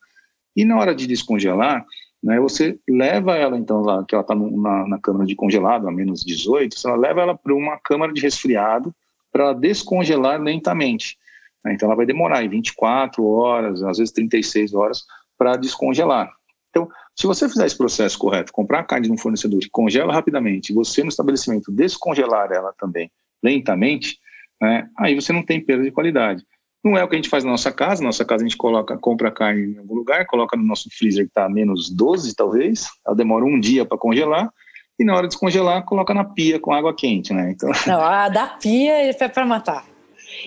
E 0.57 0.65
na 0.65 0.79
hora 0.79 0.95
de 0.95 1.07
descongelar, 1.07 1.85
né, 2.23 2.39
você 2.39 2.79
leva 2.89 3.37
ela, 3.37 3.59
então, 3.59 3.83
lá, 3.83 4.05
que 4.05 4.15
ela 4.15 4.23
está 4.23 4.35
na, 4.35 4.87
na 4.87 4.99
câmara 5.01 5.27
de 5.27 5.35
congelado 5.35 5.89
a 5.89 5.91
menos 5.91 6.23
18, 6.23 6.79
você 6.79 6.97
leva 6.97 7.21
ela 7.21 7.37
para 7.37 7.53
uma 7.53 7.77
câmara 7.79 8.13
de 8.13 8.21
resfriado 8.21 8.95
para 9.33 9.53
descongelar 9.53 10.41
lentamente. 10.41 11.19
Né? 11.65 11.75
Então, 11.75 11.89
ela 11.89 11.97
vai 11.97 12.07
demorar 12.07 12.49
24 12.49 13.25
horas, 13.27 13.83
às 13.83 13.99
vezes 13.99 14.13
36 14.13 14.73
horas, 14.73 15.05
para 15.37 15.57
descongelar. 15.57 16.33
Então, 16.71 16.89
se 17.15 17.27
você 17.27 17.49
fizer 17.49 17.67
esse 17.67 17.77
processo 17.77 18.17
correto, 18.19 18.53
comprar 18.53 18.81
a 18.81 18.85
carne 18.85 19.09
de 19.09 19.13
um 19.13 19.19
fornecedor 19.19 19.59
que 19.61 19.69
congela 19.69 20.13
rapidamente, 20.13 20.73
você 20.73 21.03
no 21.03 21.09
estabelecimento 21.09 21.73
descongelar 21.73 22.51
ela 22.53 22.73
também 22.79 23.11
lentamente, 23.43 24.19
né, 24.61 24.89
aí 24.97 25.15
você 25.15 25.33
não 25.33 25.45
tem 25.45 25.61
perda 25.61 25.83
de 25.83 25.91
qualidade. 25.91 26.47
Não 26.85 26.97
é 26.97 27.05
o 27.05 27.09
que 27.09 27.15
a 27.15 27.19
gente 27.19 27.29
faz 27.29 27.45
na 27.45 27.51
nossa 27.51 27.71
casa. 27.71 28.03
Na 28.03 28.09
nossa 28.09 28.25
casa 28.25 28.43
a 28.43 28.49
gente 28.49 28.57
coloca, 28.57 28.97
compra 28.99 29.31
carne 29.31 29.75
em 29.75 29.79
algum 29.79 29.95
lugar, 29.95 30.27
coloca 30.27 30.57
no 30.57 30.65
nosso 30.65 30.89
freezer 30.91 31.25
que 31.25 31.31
está 31.31 31.45
a 31.45 31.49
menos 31.49 31.89
12, 31.91 32.35
talvez. 32.35 32.89
Ela 33.07 33.15
demora 33.15 33.45
um 33.45 33.61
dia 33.61 33.85
para 33.85 33.97
congelar. 33.97 34.51
E 34.99 35.05
na 35.05 35.15
hora 35.15 35.23
de 35.23 35.29
descongelar, 35.29 35.85
coloca 35.85 36.13
na 36.13 36.25
pia 36.25 36.59
com 36.59 36.73
água 36.73 36.95
quente, 36.95 37.33
né? 37.33 37.53
Então... 37.53 37.71
Não, 37.87 38.01
a 38.01 38.29
da 38.29 38.47
pia 38.47 39.11
é 39.11 39.29
para 39.29 39.45
matar. 39.45 39.85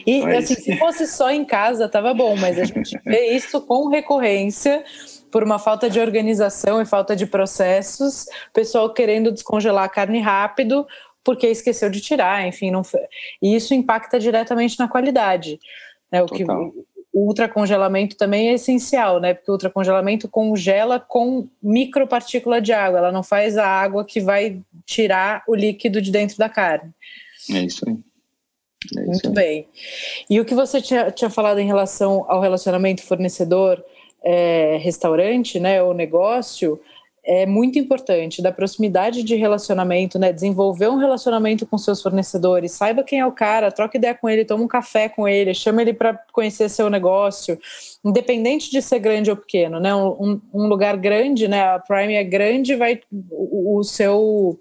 E 0.06 0.22
mas... 0.22 0.52
assim, 0.52 0.56
se 0.56 0.78
fosse 0.78 1.08
só 1.08 1.32
em 1.32 1.46
casa, 1.46 1.88
tava 1.88 2.14
bom, 2.14 2.36
mas 2.36 2.60
a 2.60 2.66
gente 2.66 3.00
vê 3.06 3.36
isso 3.36 3.62
com 3.62 3.88
recorrência 3.88 4.84
por 5.32 5.44
uma 5.44 5.60
falta 5.60 5.90
de 5.90 6.00
organização 6.00 6.82
e 6.82 6.86
falta 6.86 7.16
de 7.16 7.26
processos, 7.26 8.26
pessoal 8.54 8.94
querendo 8.94 9.32
descongelar 9.32 9.84
a 9.84 9.90
carne 9.90 10.20
rápido 10.20 10.86
porque 11.26 11.48
esqueceu 11.48 11.90
de 11.90 12.00
tirar, 12.00 12.48
enfim, 12.48 12.70
não 12.70 12.84
e 13.42 13.56
isso 13.56 13.74
impacta 13.74 14.20
diretamente 14.20 14.78
na 14.78 14.88
qualidade. 14.88 15.60
Né? 16.12 16.22
O, 16.22 16.28
que, 16.28 16.46
o 17.16 17.28
ultracongelamento 17.28 18.16
também 18.18 18.50
é 18.50 18.56
essencial, 18.56 19.22
né? 19.22 19.34
Porque 19.34 19.50
o 19.50 19.54
ultracongelamento 19.54 20.28
congela 20.28 21.00
com 21.00 21.48
micropartícula 21.64 22.62
de 22.62 22.74
água, 22.74 23.00
ela 23.00 23.12
não 23.12 23.24
faz 23.24 23.58
a 23.58 23.66
água 23.66 24.04
que 24.04 24.20
vai 24.20 24.60
tirar 24.86 25.42
o 25.48 25.56
líquido 25.56 26.02
de 26.02 26.12
dentro 26.12 26.38
da 26.38 26.50
carne. 26.50 26.92
É 27.52 27.62
isso 27.62 27.88
aí. 27.88 27.96
É 28.98 29.02
isso 29.02 29.12
Muito 29.12 29.30
aí. 29.30 29.34
bem. 29.34 29.66
E 30.30 30.42
o 30.42 30.46
que 30.46 30.54
você 30.54 30.82
tinha, 30.82 31.10
tinha 31.10 31.30
falado 31.30 31.60
em 31.60 31.66
relação 31.66 32.26
ao 32.28 32.42
relacionamento 32.42 33.02
fornecedor-restaurante, 33.02 35.58
é, 35.58 35.62
né, 35.62 35.82
o 35.82 35.94
negócio, 35.94 36.82
é 37.26 37.46
muito 37.46 37.80
importante, 37.80 38.42
da 38.42 38.52
proximidade 38.52 39.24
de 39.24 39.36
relacionamento, 39.36 40.20
né? 40.20 40.32
Desenvolver 40.32 40.90
um 40.90 40.98
relacionamento 40.98 41.66
com 41.66 41.78
seus 41.78 42.02
fornecedores, 42.02 42.72
saiba 42.72 43.04
quem 43.04 43.20
é 43.20 43.26
o 43.26 43.32
cara, 43.32 43.72
troca 43.72 43.98
ideia 43.98 44.14
com 44.14 44.30
ele, 44.30 44.46
toma 44.46 44.64
um 44.64 44.68
café 44.68 45.10
com 45.10 45.28
ele, 45.28 45.54
chama 45.54 45.82
ele 45.82 45.94
para 45.94 46.14
conhecer 46.32 46.70
seu 46.70 46.90
negócio, 46.90 47.60
independente 48.04 48.70
de 48.70 48.82
ser 48.82 49.00
grande 49.00 49.32
ou 49.32 49.38
pequeno, 49.38 49.80
né? 49.80 49.94
Um, 49.96 50.40
um 50.54 50.68
lugar 50.68 50.96
grande, 50.98 51.48
né? 51.48 51.64
A 51.64 51.80
Prime 51.80 52.14
é 52.14 52.24
grande, 52.24 52.76
vai 52.76 53.02
o, 53.12 53.80
o 53.80 53.84
seu 53.84 54.60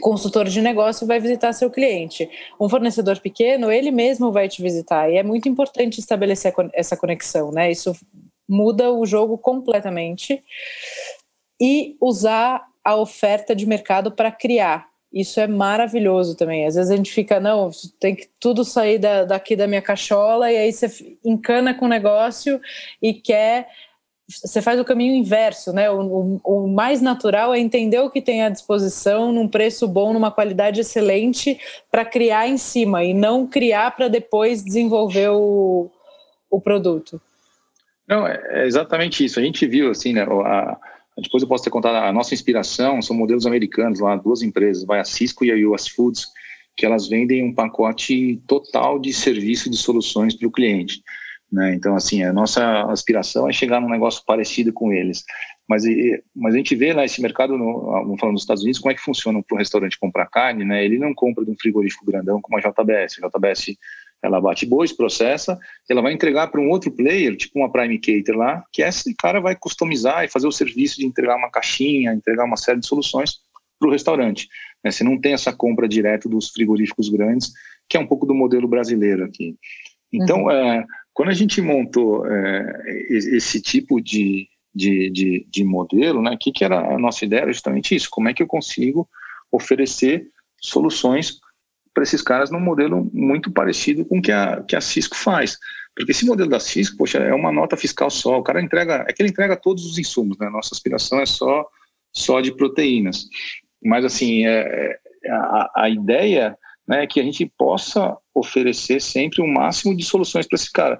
consultor 0.00 0.48
de 0.48 0.60
negócio 0.60 1.06
vai 1.06 1.20
visitar 1.20 1.52
seu 1.52 1.70
cliente. 1.70 2.28
Um 2.60 2.68
fornecedor 2.68 3.18
pequeno, 3.20 3.70
ele 3.70 3.90
mesmo 3.90 4.32
vai 4.32 4.48
te 4.48 4.62
visitar. 4.62 5.10
E 5.10 5.16
é 5.16 5.22
muito 5.22 5.48
importante 5.48 5.98
estabelecer 5.98 6.52
essa 6.74 6.96
conexão, 6.96 7.50
né? 7.52 7.70
Isso 7.70 7.94
muda 8.48 8.92
o 8.92 9.06
jogo 9.06 9.38
completamente 9.38 10.42
e 11.60 11.96
usar 12.00 12.64
a 12.84 12.96
oferta 12.96 13.54
de 13.54 13.66
mercado 13.66 14.10
para 14.10 14.32
criar. 14.32 14.88
Isso 15.12 15.40
é 15.40 15.46
maravilhoso 15.46 16.36
também. 16.36 16.66
Às 16.66 16.76
vezes 16.76 16.90
a 16.90 16.96
gente 16.96 17.10
fica, 17.10 17.40
não, 17.40 17.70
tem 17.98 18.14
que 18.14 18.28
tudo 18.38 18.64
sair 18.64 18.98
da, 18.98 19.24
daqui 19.24 19.56
da 19.56 19.66
minha 19.66 19.82
cachola, 19.82 20.52
e 20.52 20.56
aí 20.56 20.72
você 20.72 21.16
encana 21.24 21.74
com 21.74 21.86
o 21.86 21.88
negócio 21.88 22.60
e 23.02 23.12
quer. 23.12 23.68
Você 24.28 24.62
faz 24.62 24.78
o 24.78 24.84
caminho 24.84 25.12
inverso, 25.12 25.72
né? 25.72 25.90
O, 25.90 26.00
o, 26.00 26.40
o 26.44 26.68
mais 26.68 27.00
natural 27.00 27.52
é 27.52 27.58
entender 27.58 27.98
o 27.98 28.08
que 28.08 28.22
tem 28.22 28.44
à 28.44 28.48
disposição 28.48 29.32
num 29.32 29.48
preço 29.48 29.88
bom, 29.88 30.12
numa 30.12 30.30
qualidade 30.30 30.80
excelente, 30.80 31.58
para 31.90 32.04
criar 32.04 32.46
em 32.46 32.56
cima 32.56 33.02
e 33.02 33.12
não 33.12 33.48
criar 33.48 33.90
para 33.96 34.06
depois 34.06 34.62
desenvolver 34.62 35.30
o, 35.30 35.90
o 36.48 36.60
produto. 36.60 37.20
Não, 38.06 38.24
é 38.26 38.64
exatamente 38.64 39.24
isso. 39.24 39.40
A 39.40 39.42
gente 39.42 39.66
viu 39.66 39.90
assim, 39.90 40.12
né? 40.12 40.22
A, 40.22 40.78
depois 41.18 41.42
eu 41.42 41.48
posso 41.48 41.64
ter 41.64 41.70
contado 41.70 41.96
a 41.96 42.12
nossa 42.12 42.34
inspiração, 42.34 43.02
são 43.02 43.16
modelos 43.16 43.46
americanos 43.46 44.00
lá, 44.00 44.16
duas 44.16 44.42
empresas, 44.42 44.84
vai 44.84 45.00
a 45.00 45.04
Cisco 45.04 45.44
e 45.44 45.50
a 45.50 45.68
US 45.68 45.88
Foods, 45.88 46.26
que 46.76 46.86
elas 46.86 47.08
vendem 47.08 47.44
um 47.44 47.54
pacote 47.54 48.40
total 48.46 48.98
de 48.98 49.12
serviço 49.12 49.68
de 49.68 49.76
soluções 49.76 50.34
para 50.34 50.48
o 50.48 50.52
cliente. 50.52 51.02
Né? 51.52 51.74
Então, 51.74 51.96
assim, 51.96 52.22
a 52.22 52.32
nossa 52.32 52.84
aspiração 52.84 53.48
é 53.48 53.52
chegar 53.52 53.80
num 53.80 53.90
negócio 53.90 54.22
parecido 54.24 54.72
com 54.72 54.92
eles. 54.92 55.24
Mas, 55.68 55.82
mas 56.34 56.54
a 56.54 56.56
gente 56.56 56.74
vê 56.76 56.92
lá 56.92 57.04
esse 57.04 57.20
mercado, 57.20 57.56
no, 57.58 58.16
falar 58.18 58.32
nos 58.32 58.42
Estados 58.42 58.62
Unidos, 58.62 58.80
como 58.80 58.92
é 58.92 58.94
que 58.94 59.00
funciona 59.00 59.42
para 59.42 59.54
o 59.54 59.58
restaurante 59.58 59.98
comprar 59.98 60.26
carne, 60.26 60.64
né? 60.64 60.84
Ele 60.84 60.98
não 60.98 61.12
compra 61.12 61.44
de 61.44 61.50
um 61.50 61.56
frigorífico 61.58 62.06
grandão 62.06 62.40
como 62.40 62.56
a 62.56 62.60
JBS. 62.60 63.18
A 63.22 63.28
JBS 63.28 63.76
ela 64.22 64.40
bate 64.40 64.66
bois, 64.66 64.92
processa, 64.92 65.58
ela 65.88 66.02
vai 66.02 66.12
entregar 66.12 66.48
para 66.48 66.60
um 66.60 66.68
outro 66.68 66.90
player, 66.90 67.36
tipo 67.36 67.58
uma 67.58 67.72
Prime 67.72 67.98
Cater 67.98 68.36
lá, 68.36 68.64
que 68.72 68.82
esse 68.82 69.14
cara 69.14 69.40
vai 69.40 69.56
customizar 69.56 70.24
e 70.24 70.28
fazer 70.28 70.46
o 70.46 70.52
serviço 70.52 70.98
de 70.98 71.06
entregar 71.06 71.36
uma 71.36 71.50
caixinha, 71.50 72.12
entregar 72.12 72.44
uma 72.44 72.56
série 72.56 72.80
de 72.80 72.86
soluções 72.86 73.40
para 73.78 73.88
o 73.88 73.92
restaurante. 73.92 74.48
Né? 74.84 74.90
Você 74.90 75.02
não 75.02 75.18
tem 75.18 75.32
essa 75.32 75.52
compra 75.52 75.88
direto 75.88 76.28
dos 76.28 76.50
frigoríficos 76.50 77.08
grandes, 77.08 77.52
que 77.88 77.96
é 77.96 78.00
um 78.00 78.06
pouco 78.06 78.26
do 78.26 78.34
modelo 78.34 78.68
brasileiro 78.68 79.24
aqui. 79.24 79.56
Então, 80.12 80.44
uhum. 80.44 80.50
é, 80.50 80.84
quando 81.14 81.30
a 81.30 81.34
gente 81.34 81.60
montou 81.62 82.26
é, 82.26 82.82
esse 83.08 83.60
tipo 83.60 84.00
de, 84.00 84.48
de, 84.74 85.10
de, 85.10 85.46
de 85.48 85.64
modelo, 85.64 86.22
né? 86.22 86.32
O 86.32 86.38
que, 86.38 86.52
que 86.52 86.64
era 86.64 86.94
a 86.94 86.98
nossa 86.98 87.24
ideia? 87.24 87.42
Era 87.42 87.52
justamente 87.52 87.94
isso: 87.94 88.08
como 88.10 88.28
é 88.28 88.34
que 88.34 88.42
eu 88.42 88.46
consigo 88.46 89.08
oferecer 89.50 90.28
soluções 90.60 91.40
para 92.00 92.04
esses 92.04 92.22
caras 92.22 92.50
num 92.50 92.58
modelo 92.58 93.10
muito 93.12 93.52
parecido 93.52 94.06
com 94.06 94.18
o 94.18 94.22
que 94.22 94.32
a, 94.32 94.62
que 94.62 94.74
a 94.74 94.80
Cisco 94.80 95.14
faz. 95.14 95.58
Porque 95.94 96.12
esse 96.12 96.24
modelo 96.24 96.48
da 96.48 96.58
Cisco, 96.58 96.96
poxa, 96.96 97.18
é 97.18 97.34
uma 97.34 97.52
nota 97.52 97.76
fiscal 97.76 98.08
só. 98.08 98.38
O 98.38 98.42
cara 98.42 98.62
entrega, 98.62 99.04
é 99.06 99.12
que 99.12 99.20
ele 99.20 99.28
entrega 99.28 99.54
todos 99.54 99.84
os 99.84 99.98
insumos, 99.98 100.38
né? 100.38 100.48
Nossa 100.48 100.70
aspiração 100.72 101.20
é 101.20 101.26
só, 101.26 101.66
só 102.10 102.40
de 102.40 102.56
proteínas. 102.56 103.26
Mas, 103.84 104.06
assim, 104.06 104.46
é, 104.46 104.98
é 105.22 105.30
a, 105.30 105.70
a 105.76 105.90
ideia 105.90 106.56
né, 106.88 107.02
é 107.02 107.06
que 107.06 107.20
a 107.20 107.22
gente 107.22 107.44
possa 107.58 108.16
oferecer 108.34 109.02
sempre 109.02 109.42
o 109.42 109.44
um 109.44 109.52
máximo 109.52 109.94
de 109.94 110.02
soluções 110.02 110.46
para 110.46 110.56
esse 110.56 110.72
cara. 110.72 110.98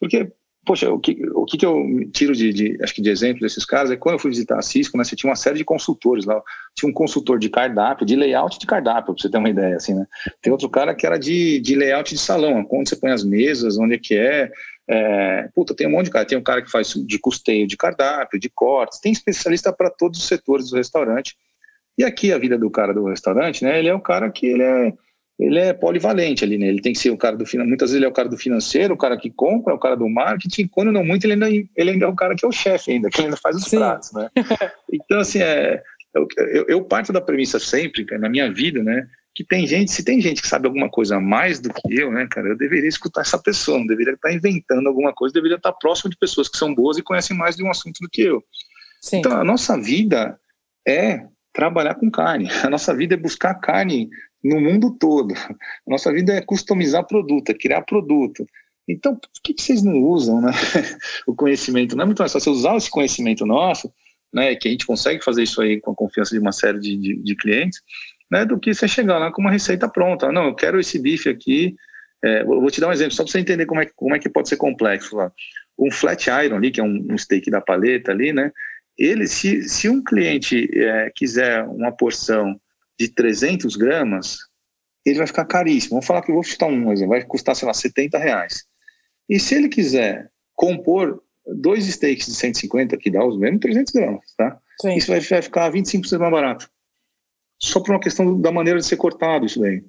Porque 0.00 0.32
poxa, 0.70 0.88
o 0.88 1.00
que, 1.00 1.20
o 1.34 1.44
que 1.44 1.66
eu 1.66 1.84
tiro 2.12 2.32
de, 2.32 2.52
de, 2.52 2.78
acho 2.80 2.94
que 2.94 3.02
de 3.02 3.10
exemplo 3.10 3.40
desses 3.40 3.64
caras 3.64 3.90
é 3.90 3.96
que 3.96 4.00
quando 4.00 4.12
eu 4.12 4.18
fui 4.20 4.30
visitar 4.30 4.56
a 4.56 4.62
Cisco, 4.62 4.96
né, 4.96 5.02
você 5.02 5.16
tinha 5.16 5.28
uma 5.28 5.34
série 5.34 5.58
de 5.58 5.64
consultores 5.64 6.24
lá. 6.24 6.40
Tinha 6.76 6.88
um 6.88 6.92
consultor 6.92 7.40
de 7.40 7.48
cardápio, 7.50 8.06
de 8.06 8.14
layout 8.14 8.56
de 8.56 8.66
cardápio, 8.66 9.12
para 9.12 9.20
você 9.20 9.28
ter 9.28 9.38
uma 9.38 9.50
ideia, 9.50 9.74
assim, 9.74 9.94
né? 9.94 10.06
Tem 10.40 10.52
outro 10.52 10.68
cara 10.68 10.94
que 10.94 11.04
era 11.04 11.18
de, 11.18 11.58
de 11.58 11.74
layout 11.74 12.14
de 12.14 12.20
salão, 12.20 12.64
onde 12.70 12.88
você 12.88 12.94
põe 12.94 13.10
as 13.10 13.24
mesas, 13.24 13.78
onde 13.78 13.96
é 13.96 13.98
que 13.98 14.16
é. 14.16 14.48
é. 14.88 15.48
Puta, 15.56 15.74
tem 15.74 15.88
um 15.88 15.90
monte 15.90 16.04
de 16.04 16.12
cara. 16.12 16.24
Tem 16.24 16.38
um 16.38 16.42
cara 16.42 16.62
que 16.62 16.70
faz 16.70 16.94
de 16.94 17.18
custeio 17.18 17.66
de 17.66 17.76
cardápio, 17.76 18.38
de 18.38 18.48
cortes. 18.48 19.00
Tem 19.00 19.10
especialista 19.10 19.72
para 19.72 19.90
todos 19.90 20.20
os 20.20 20.28
setores 20.28 20.70
do 20.70 20.76
restaurante. 20.76 21.34
E 21.98 22.04
aqui 22.04 22.32
a 22.32 22.38
vida 22.38 22.56
do 22.56 22.70
cara 22.70 22.94
do 22.94 23.06
restaurante, 23.06 23.64
né? 23.64 23.76
Ele 23.80 23.88
é 23.88 23.94
o 23.94 24.00
cara 24.00 24.30
que 24.30 24.46
ele 24.46 24.62
é 24.62 24.92
ele 25.40 25.58
é 25.58 25.72
polivalente 25.72 26.44
ali, 26.44 26.58
né? 26.58 26.66
Ele 26.66 26.82
tem 26.82 26.92
que 26.92 26.98
ser 26.98 27.10
o 27.10 27.16
cara 27.16 27.36
do 27.36 27.46
financeiro, 27.46 27.68
muitas 27.68 27.90
vezes 27.90 27.96
ele 27.96 28.04
é 28.04 28.08
o 28.08 28.12
cara 28.12 28.28
do 28.28 28.36
financeiro, 28.36 28.94
o 28.94 28.98
cara 28.98 29.16
que 29.16 29.30
compra, 29.30 29.74
o 29.74 29.78
cara 29.78 29.96
do 29.96 30.08
marketing, 30.08 30.68
quando 30.68 30.92
não 30.92 31.04
muito, 31.04 31.24
ele 31.24 31.32
ainda, 31.32 31.48
ele 31.48 31.90
ainda 31.90 32.04
é 32.04 32.08
o 32.08 32.14
cara 32.14 32.34
que 32.36 32.44
é 32.44 32.48
o 32.48 32.52
chefe 32.52 32.92
ainda, 32.92 33.08
que 33.08 33.22
ainda 33.22 33.36
faz 33.36 33.56
os 33.56 33.64
Sim. 33.64 33.78
pratos, 33.78 34.12
né? 34.12 34.28
Então, 34.92 35.20
assim, 35.20 35.40
é, 35.40 35.82
eu, 36.14 36.26
eu, 36.36 36.66
eu, 36.68 36.84
parto 36.84 37.12
da 37.12 37.20
premissa 37.20 37.58
sempre, 37.58 38.04
na 38.18 38.28
minha 38.28 38.52
vida, 38.52 38.82
né? 38.82 39.06
Que 39.34 39.44
tem 39.44 39.66
gente, 39.66 39.92
se 39.92 40.04
tem 40.04 40.20
gente 40.20 40.42
que 40.42 40.48
sabe 40.48 40.66
alguma 40.66 40.90
coisa 40.90 41.18
mais 41.18 41.60
do 41.60 41.72
que 41.72 41.94
eu, 41.94 42.10
né, 42.10 42.26
cara, 42.30 42.48
eu 42.48 42.56
deveria 42.56 42.88
escutar 42.88 43.22
essa 43.22 43.38
pessoa, 43.38 43.78
não 43.78 43.86
deveria 43.86 44.14
estar 44.14 44.32
inventando 44.32 44.88
alguma 44.88 45.12
coisa, 45.12 45.32
deveria 45.32 45.56
estar 45.56 45.72
próximo 45.72 46.10
de 46.10 46.18
pessoas 46.18 46.48
que 46.48 46.58
são 46.58 46.74
boas 46.74 46.98
e 46.98 47.02
conhecem 47.02 47.36
mais 47.36 47.56
de 47.56 47.62
um 47.62 47.70
assunto 47.70 47.98
do 48.00 48.10
que 48.10 48.22
eu. 48.22 48.42
Sim. 49.00 49.18
Então, 49.18 49.32
a 49.32 49.44
nossa 49.44 49.80
vida 49.80 50.38
é 50.86 51.24
trabalhar 51.52 51.94
com 51.94 52.10
carne. 52.10 52.48
A 52.62 52.70
nossa 52.70 52.94
vida 52.94 53.14
é 53.14 53.18
buscar 53.18 53.54
carne 53.54 54.08
no 54.42 54.60
mundo 54.60 54.96
todo. 54.98 55.34
Nossa 55.86 56.12
vida 56.12 56.32
é 56.32 56.40
customizar 56.40 57.06
produto, 57.06 57.50
é 57.50 57.54
criar 57.54 57.82
produto. 57.82 58.46
Então, 58.88 59.14
por 59.14 59.28
que, 59.42 59.54
que 59.54 59.62
vocês 59.62 59.82
não 59.82 60.02
usam 60.02 60.40
né? 60.40 60.50
o 61.26 61.34
conhecimento? 61.34 61.94
Não 61.94 62.02
é 62.02 62.06
muito 62.06 62.18
mais 62.18 62.32
fácil 62.32 62.52
usar 62.52 62.76
esse 62.76 62.90
conhecimento 62.90 63.46
nosso, 63.46 63.92
né, 64.32 64.54
que 64.54 64.68
a 64.68 64.70
gente 64.70 64.86
consegue 64.86 65.22
fazer 65.22 65.42
isso 65.42 65.60
aí 65.60 65.80
com 65.80 65.92
a 65.92 65.94
confiança 65.94 66.32
de 66.32 66.38
uma 66.38 66.52
série 66.52 66.78
de, 66.78 66.96
de, 66.96 67.16
de 67.16 67.36
clientes, 67.36 67.80
né, 68.30 68.44
do 68.44 68.58
que 68.58 68.72
você 68.72 68.86
chegar 68.86 69.18
lá 69.18 69.30
com 69.32 69.42
uma 69.42 69.50
receita 69.50 69.88
pronta. 69.88 70.30
Não, 70.32 70.46
eu 70.46 70.54
quero 70.54 70.78
esse 70.78 70.98
bife 70.98 71.28
aqui. 71.28 71.74
É, 72.22 72.44
vou 72.44 72.70
te 72.70 72.80
dar 72.80 72.88
um 72.88 72.92
exemplo, 72.92 73.12
só 73.12 73.24
para 73.24 73.32
você 73.32 73.40
entender 73.40 73.66
como 73.66 73.80
é, 73.80 73.86
como 73.96 74.14
é 74.14 74.18
que 74.18 74.28
pode 74.28 74.48
ser 74.48 74.56
complexo. 74.56 75.16
Lá. 75.16 75.32
Um 75.78 75.90
flat 75.90 76.28
iron 76.28 76.56
ali, 76.56 76.70
que 76.70 76.80
é 76.80 76.84
um, 76.84 77.06
um 77.10 77.18
steak 77.18 77.50
da 77.50 77.60
paleta 77.60 78.12
ali, 78.12 78.32
né? 78.32 78.52
Ele, 78.98 79.26
se, 79.26 79.62
se 79.68 79.88
um 79.88 80.02
cliente 80.04 80.68
é, 80.78 81.10
quiser 81.14 81.64
uma 81.64 81.90
porção 81.90 82.60
de 83.00 83.08
300 83.08 83.76
gramas, 83.76 84.38
ele 85.06 85.16
vai 85.16 85.26
ficar 85.26 85.46
caríssimo. 85.46 85.92
Vamos 85.92 86.06
falar 86.06 86.20
que 86.20 86.30
eu 86.30 86.34
vou 86.34 86.44
chutar 86.44 86.66
um 86.66 86.92
exemplo, 86.92 87.14
vai 87.14 87.24
custar, 87.24 87.56
sei 87.56 87.66
lá, 87.66 87.72
70 87.72 88.18
reais. 88.18 88.64
E 89.26 89.40
se 89.40 89.54
ele 89.54 89.70
quiser 89.70 90.30
compor 90.54 91.22
dois 91.46 91.86
steaks 91.86 92.26
de 92.26 92.34
150, 92.34 92.98
que 92.98 93.10
dá 93.10 93.24
os 93.24 93.38
mesmos 93.38 93.60
300 93.60 93.92
gramas, 93.92 94.24
tá? 94.36 94.60
Sim. 94.82 94.94
Isso 94.96 95.08
vai, 95.08 95.20
vai 95.20 95.40
ficar 95.40 95.72
25% 95.72 96.18
mais 96.18 96.32
barato. 96.32 96.70
Só 97.58 97.80
por 97.80 97.92
uma 97.92 98.00
questão 98.00 98.38
da 98.38 98.52
maneira 98.52 98.78
de 98.78 98.84
ser 98.84 98.98
cortado 98.98 99.46
isso 99.46 99.60
daí. 99.60 99.82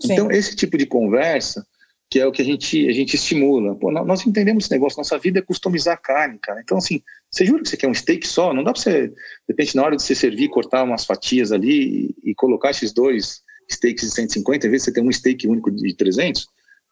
Sim. 0.00 0.12
Então, 0.12 0.30
esse 0.30 0.56
tipo 0.56 0.78
de 0.78 0.86
conversa, 0.86 1.66
que 2.08 2.20
é 2.20 2.26
o 2.26 2.32
que 2.32 2.40
a 2.40 2.44
gente, 2.44 2.88
a 2.88 2.92
gente 2.92 3.14
estimula. 3.14 3.74
Pô, 3.74 3.90
nós 3.90 4.24
entendemos 4.26 4.64
esse 4.64 4.72
negócio, 4.72 4.98
nossa 4.98 5.18
vida 5.18 5.40
é 5.40 5.42
customizar 5.42 6.00
carne, 6.00 6.38
cara. 6.40 6.60
Então, 6.60 6.78
assim, 6.78 7.02
você 7.30 7.44
jura 7.44 7.62
que 7.62 7.68
você 7.68 7.76
quer 7.76 7.88
um 7.88 7.94
steak 7.94 8.26
só? 8.26 8.54
Não 8.54 8.62
dá 8.62 8.72
para 8.72 8.80
você, 8.80 9.08
de 9.08 9.14
repente, 9.48 9.74
na 9.74 9.82
hora 9.82 9.96
de 9.96 10.02
você 10.02 10.14
servir, 10.14 10.48
cortar 10.48 10.84
umas 10.84 11.04
fatias 11.04 11.50
ali 11.50 12.14
e, 12.24 12.30
e 12.30 12.34
colocar 12.34 12.70
esses 12.70 12.92
dois 12.92 13.42
steaks 13.70 14.04
de 14.04 14.14
150, 14.14 14.66
em 14.66 14.70
vez 14.70 14.82
de 14.82 14.86
você 14.86 14.92
ter 14.92 15.00
um 15.00 15.10
steak 15.10 15.48
único 15.48 15.70
de 15.70 15.94
300? 15.94 16.46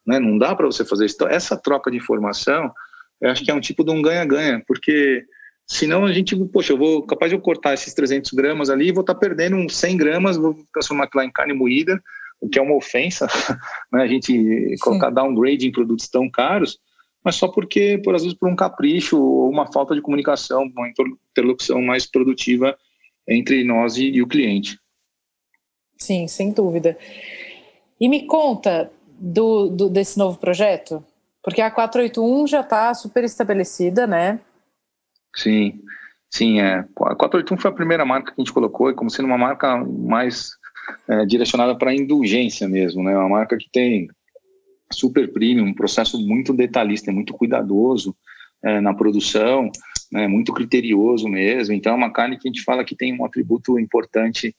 Né? 0.06 0.18
Não 0.18 0.36
dá 0.36 0.54
para 0.54 0.66
você 0.66 0.84
fazer 0.84 1.06
isso. 1.06 1.14
Então, 1.14 1.28
essa 1.28 1.56
troca 1.56 1.90
de 1.90 1.96
informação, 1.96 2.72
eu 3.20 3.30
acho 3.30 3.44
que 3.44 3.50
é 3.50 3.54
um 3.54 3.60
tipo 3.60 3.84
de 3.84 3.92
um 3.92 4.02
ganha-ganha, 4.02 4.62
porque 4.66 5.24
senão 5.66 6.04
a 6.04 6.12
gente, 6.12 6.36
poxa, 6.46 6.72
eu 6.72 6.78
vou 6.78 7.06
capaz 7.06 7.30
de 7.30 7.36
eu 7.36 7.40
cortar 7.40 7.72
esses 7.72 7.94
300 7.94 8.32
gramas 8.32 8.68
ali 8.68 8.88
e 8.88 8.92
vou 8.92 9.02
estar 9.02 9.14
tá 9.14 9.20
perdendo 9.20 9.56
uns 9.56 9.76
100 9.76 9.96
gramas, 9.96 10.36
vou 10.36 10.58
transformar 10.72 11.04
aquilo 11.04 11.22
lá 11.22 11.28
em 11.28 11.32
carne 11.32 11.54
moída, 11.54 12.02
o 12.40 12.48
que 12.48 12.58
é 12.58 12.62
uma 12.62 12.76
ofensa, 12.76 13.26
né? 13.92 14.02
a 14.02 14.06
gente 14.06 14.32
Sim. 14.32 14.76
colocar 14.80 15.10
downgrade 15.10 15.66
em 15.66 15.72
produtos 15.72 16.08
tão 16.08 16.30
caros, 16.30 16.78
mas 17.24 17.36
só 17.36 17.48
porque, 17.48 18.00
por 18.04 18.14
às 18.14 18.22
vezes, 18.22 18.36
por 18.36 18.48
um 18.48 18.56
capricho 18.56 19.18
ou 19.18 19.50
uma 19.50 19.70
falta 19.72 19.94
de 19.94 20.02
comunicação, 20.02 20.70
uma 20.76 20.88
interlocução 20.88 21.80
mais 21.80 22.04
produtiva 22.04 22.76
entre 23.26 23.64
nós 23.64 23.96
e, 23.96 24.10
e 24.10 24.22
o 24.22 24.28
cliente. 24.28 24.78
Sim, 25.98 26.28
sem 26.28 26.52
dúvida. 26.52 26.98
E 27.98 28.08
me 28.08 28.26
conta 28.26 28.92
do, 29.18 29.68
do, 29.68 29.88
desse 29.88 30.18
novo 30.18 30.38
projeto, 30.38 31.02
porque 31.42 31.62
a 31.62 31.70
481 31.70 32.46
já 32.46 32.60
está 32.60 32.92
super 32.92 33.24
estabelecida, 33.24 34.06
né? 34.06 34.40
Sim, 35.34 35.80
sim. 36.30 36.60
É. 36.60 36.80
A 36.80 37.14
481 37.14 37.58
foi 37.58 37.70
a 37.70 37.74
primeira 37.74 38.04
marca 38.04 38.32
que 38.32 38.40
a 38.40 38.44
gente 38.44 38.52
colocou, 38.52 38.90
e 38.90 38.94
como 38.94 39.10
sendo 39.10 39.26
uma 39.26 39.38
marca 39.38 39.76
mais 39.78 40.52
é, 41.08 41.24
direcionada 41.26 41.76
para 41.76 41.94
indulgência 41.94 42.68
mesmo, 42.68 43.02
né? 43.02 43.16
Uma 43.16 43.28
marca 43.28 43.56
que 43.56 43.68
tem 43.70 44.08
super 44.92 45.32
premium, 45.32 45.66
um 45.66 45.74
processo 45.74 46.18
muito 46.18 46.52
detalhista, 46.52 47.12
muito 47.12 47.32
cuidadoso 47.34 48.14
é, 48.62 48.80
na 48.80 48.94
produção, 48.94 49.70
né, 50.10 50.26
muito 50.26 50.52
criterioso 50.52 51.28
mesmo. 51.28 51.74
Então, 51.74 51.92
é 51.92 51.96
uma 51.96 52.12
carne 52.12 52.38
que 52.38 52.48
a 52.48 52.50
gente 52.50 52.62
fala 52.62 52.84
que 52.84 52.96
tem 52.96 53.18
um 53.18 53.24
atributo 53.24 53.78
importante 53.78 54.54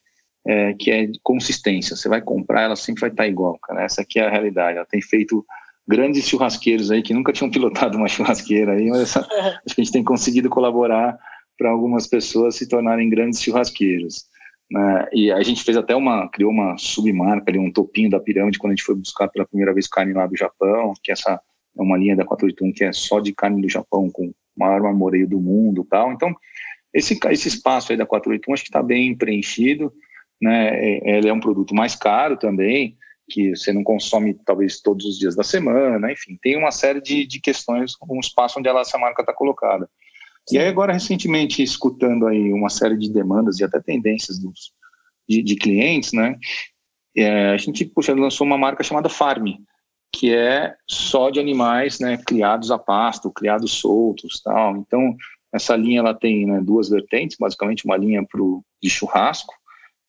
é, 0.46 0.74
que 0.74 0.92
é 0.92 1.10
consistência. 1.24 1.96
Você 1.96 2.08
vai 2.08 2.22
comprar, 2.22 2.64
ela 2.64 2.76
sempre 2.76 3.02
vai 3.02 3.10
estar 3.10 3.28
igual, 3.28 3.58
cara. 3.60 3.84
Essa 3.84 4.02
aqui 4.02 4.20
é 4.20 4.28
a 4.28 4.30
realidade. 4.30 4.78
Ela 4.78 4.86
tem 4.86 5.02
feito 5.02 5.44
grandes 5.88 6.28
churrasqueiros 6.28 6.92
aí 6.92 7.02
que 7.02 7.14
nunca 7.14 7.34
tinham 7.34 7.50
pilotado 7.50 7.98
uma 7.98 8.08
churrasqueira 8.10 8.74
aí, 8.74 8.90
mas 8.90 9.02
essa, 9.02 9.22
a 9.32 9.62
gente 9.76 9.92
tem 9.92 10.04
conseguido 10.04 10.50
colaborar 10.50 11.18
para 11.58 11.70
algumas 11.70 12.06
pessoas 12.06 12.56
se 12.56 12.68
tornarem 12.68 13.10
grandes 13.10 13.42
churrasqueiros. 13.42 14.26
Né? 14.70 15.08
E 15.14 15.32
a 15.32 15.42
gente 15.44 15.64
fez 15.64 15.78
até 15.78 15.96
uma, 15.96 16.28
criou 16.30 16.52
uma 16.52 16.78
submarca 16.78 17.50
ali, 17.50 17.60
um 17.60 17.72
topinho 17.72 18.10
da 18.10 18.20
pirâmide, 18.20 18.58
quando 18.58 18.74
a 18.74 18.76
gente 18.76 18.86
foi 18.86 18.96
buscar 18.96 19.28
pela 19.28 19.46
primeira 19.46 19.74
vez 19.74 19.88
carne 19.88 20.14
lá 20.14 20.26
do 20.26 20.36
Japão, 20.36 20.94
que 21.04 21.12
essa 21.12 21.40
é 21.78 21.82
uma 21.82 21.98
linha 21.98 22.16
da 22.16 22.26
481 22.26 22.74
que 22.74 22.84
é 22.84 22.94
só 22.94 23.20
de 23.20 23.34
carne 23.34 23.62
do 23.62 23.70
Japão, 23.70 24.10
com 24.10 24.28
o 24.28 24.34
maior 24.58 24.82
marmoreio 24.82 25.28
do 25.28 25.40
mundo 25.40 25.86
tal. 25.90 26.12
Então, 26.12 26.34
esse, 26.94 27.20
esse 27.30 27.48
espaço 27.50 27.92
aí 27.92 27.98
da 27.98 28.06
481 28.06 28.54
acho 28.54 28.64
que 28.64 28.70
está 28.70 28.82
bem 28.82 29.16
preenchido, 29.16 29.92
né? 30.42 30.70
É, 30.70 31.18
ele 31.18 31.28
é 31.28 31.34
um 31.34 31.40
produto 31.40 31.76
mais 31.76 31.96
caro 31.96 32.38
também, 32.38 32.98
que 33.30 33.56
você 33.56 33.74
não 33.74 33.84
consome 33.84 34.34
talvez 34.46 34.82
todos 34.82 35.06
os 35.06 35.18
dias 35.18 35.36
da 35.36 35.44
semana, 35.44 36.12
enfim, 36.12 36.38
tem 36.42 36.58
uma 36.58 36.72
série 36.72 37.02
de, 37.02 37.26
de 37.26 37.40
questões, 37.40 37.94
um 38.10 38.20
espaço 38.20 38.60
onde 38.60 38.70
ela, 38.70 38.82
essa 38.82 38.98
marca 38.98 39.22
está 39.22 39.34
colocada. 39.34 39.90
E 40.52 40.58
aí 40.58 40.68
agora 40.68 40.94
recentemente 40.94 41.64
escutando 41.64 42.28
aí 42.28 42.54
uma 42.54 42.70
série 42.70 42.98
de 42.98 43.12
demandas 43.12 43.60
e 43.60 43.64
até 43.64 43.80
tendências 43.80 44.38
dos, 44.38 44.72
de, 45.28 45.42
de 45.42 45.56
clientes, 45.56 46.14
né? 46.14 46.38
É, 47.18 47.52
a 47.52 47.58
gente 47.58 47.86
puxa, 47.86 48.14
lançou 48.14 48.46
uma 48.46 48.58
marca 48.58 48.84
chamada 48.84 49.10
Farm, 49.10 49.48
que 50.14 50.34
é 50.34 50.76
só 50.88 51.30
de 51.30 51.40
animais, 51.40 52.00
né, 52.00 52.18
criados 52.18 52.72
a 52.72 52.78
pasto, 52.78 53.32
criados 53.32 53.72
soltos, 53.72 54.42
tal. 54.42 54.78
Então 54.78 55.16
essa 55.52 55.76
linha 55.76 56.00
ela 56.00 56.14
tem 56.14 56.46
né, 56.46 56.62
duas 56.62 56.90
vertentes, 56.90 57.38
basicamente 57.40 57.86
uma 57.86 57.98
linha 57.98 58.24
pro, 58.26 58.64
de 58.82 58.90
churrasco 58.90 59.54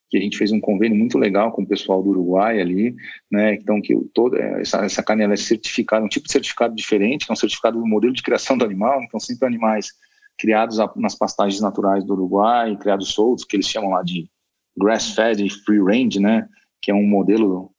que 0.09 0.17
a 0.17 0.21
gente 0.21 0.37
fez 0.37 0.53
um 0.53 0.61
convênio 0.61 0.97
muito 0.97 1.19
legal 1.19 1.51
com 1.53 1.63
o 1.63 1.67
pessoal 1.67 2.03
do 2.03 2.11
Uruguai 2.11 2.61
ali, 2.61 2.95
né? 3.31 3.55
Então 3.55 3.81
que 3.81 3.97
toda 4.15 4.39
essa, 4.61 4.85
essa 4.85 5.03
carne 5.03 5.25
é 5.25 5.37
certificada, 5.37 6.05
um 6.05 6.09
tipo 6.09 6.27
de 6.27 6.33
certificado 6.33 6.75
diferente, 6.75 7.27
que 7.27 7.33
é 7.33 7.35
um 7.35 7.37
certificado 7.37 7.79
do 7.79 7.87
modelo 7.87 8.13
de 8.13 8.23
criação 8.23 8.57
do 8.57 8.65
animal, 8.65 9.03
então 9.03 9.19
sempre 9.19 9.47
animais 9.47 9.93
criados 10.39 10.79
nas 10.97 11.15
pastagens 11.15 11.61
naturais 11.61 12.05
do 12.05 12.13
Uruguai, 12.13 12.77
criados 12.77 13.09
soltos, 13.09 13.45
que 13.45 13.57
eles 13.57 13.69
chamam 13.69 13.91
lá 13.91 14.03
de 14.03 14.29
grass-fed 14.77 15.49
free 15.65 15.81
range, 15.81 16.21
né? 16.21 16.49
Que 16.81 16.91
é 16.91 16.95
um 16.95 17.07
modelo 17.07 17.71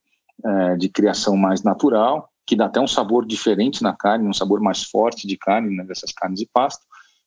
é, 0.44 0.76
de 0.76 0.88
criação 0.88 1.36
mais 1.36 1.62
natural, 1.62 2.28
que 2.46 2.56
dá 2.56 2.66
até 2.66 2.80
um 2.80 2.86
sabor 2.86 3.26
diferente 3.26 3.82
na 3.82 3.94
carne, 3.94 4.28
um 4.28 4.32
sabor 4.32 4.60
mais 4.60 4.82
forte 4.82 5.26
de 5.26 5.36
carne, 5.36 5.74
né, 5.76 5.84
dessas 5.84 6.12
carnes 6.12 6.40
de 6.40 6.48
pasto. 6.52 6.84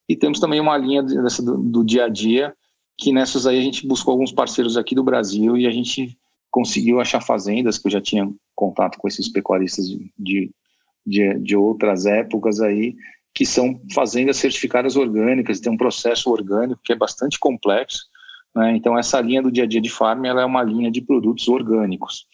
E 0.07 0.15
temos 0.15 0.39
também 0.39 0.59
uma 0.59 0.77
linha 0.77 1.03
dessa 1.03 1.43
do, 1.43 1.57
do 1.57 1.83
dia 1.83 2.05
a 2.05 2.09
dia, 2.09 2.53
que 2.97 3.13
nessas 3.13 3.45
aí 3.45 3.59
a 3.59 3.61
gente 3.61 3.87
buscou 3.87 4.13
alguns 4.13 4.31
parceiros 4.31 4.77
aqui 4.77 4.95
do 4.95 5.03
Brasil 5.03 5.57
e 5.57 5.67
a 5.67 5.71
gente 5.71 6.17
conseguiu 6.49 6.99
achar 6.99 7.21
fazendas, 7.21 7.77
que 7.77 7.87
eu 7.87 7.91
já 7.91 8.01
tinha 8.01 8.29
contato 8.55 8.97
com 8.97 9.07
esses 9.07 9.29
pecuaristas 9.29 9.87
de, 9.87 10.51
de, 11.05 11.33
de 11.39 11.55
outras 11.55 12.05
épocas 12.05 12.59
aí, 12.59 12.95
que 13.33 13.45
são 13.45 13.79
fazendas 13.93 14.37
certificadas 14.37 14.95
orgânicas, 14.95 15.59
tem 15.59 15.71
um 15.71 15.77
processo 15.77 16.29
orgânico 16.29 16.81
que 16.83 16.93
é 16.93 16.95
bastante 16.95 17.39
complexo. 17.39 18.05
Né? 18.55 18.75
Então, 18.75 18.97
essa 18.97 19.21
linha 19.21 19.41
do 19.41 19.51
dia 19.51 19.63
a 19.63 19.67
dia 19.67 19.81
de 19.81 19.89
farm 19.89 20.25
ela 20.25 20.41
é 20.41 20.45
uma 20.45 20.63
linha 20.63 20.91
de 20.91 21.01
produtos 21.01 21.47
orgânicos, 21.47 22.25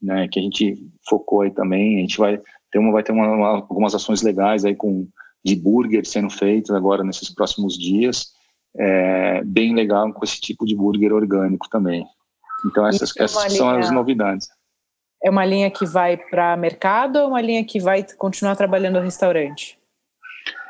né? 0.00 0.28
que 0.28 0.38
a 0.38 0.42
gente 0.42 0.76
focou 1.08 1.40
aí 1.40 1.50
também. 1.50 1.96
A 1.96 2.00
gente 2.00 2.18
vai 2.18 2.40
ter, 2.70 2.78
uma, 2.78 2.92
vai 2.92 3.02
ter 3.02 3.12
uma, 3.12 3.26
uma, 3.26 3.48
algumas 3.48 3.94
ações 3.94 4.22
legais 4.22 4.64
aí 4.64 4.74
com 4.74 5.08
de 5.44 5.54
burger 5.54 6.06
sendo 6.06 6.30
feitas 6.30 6.74
agora 6.74 7.04
nesses 7.04 7.28
próximos 7.28 7.76
dias. 7.76 8.32
É, 8.76 9.44
bem 9.44 9.74
legal 9.74 10.12
com 10.12 10.24
esse 10.24 10.40
tipo 10.40 10.64
de 10.64 10.74
burger 10.74 11.12
orgânico 11.12 11.68
também. 11.68 12.04
Então, 12.64 12.86
essas, 12.86 13.14
é 13.16 13.24
essas 13.24 13.44
linha, 13.44 13.58
são 13.58 13.68
as 13.70 13.90
novidades. 13.90 14.48
É 15.22 15.30
uma 15.30 15.44
linha 15.44 15.70
que 15.70 15.84
vai 15.84 16.16
para 16.16 16.56
mercado 16.56 17.16
ou 17.16 17.28
uma 17.28 17.40
linha 17.40 17.64
que 17.64 17.78
vai 17.78 18.04
continuar 18.16 18.56
trabalhando 18.56 18.94
no 18.94 19.04
restaurante? 19.04 19.78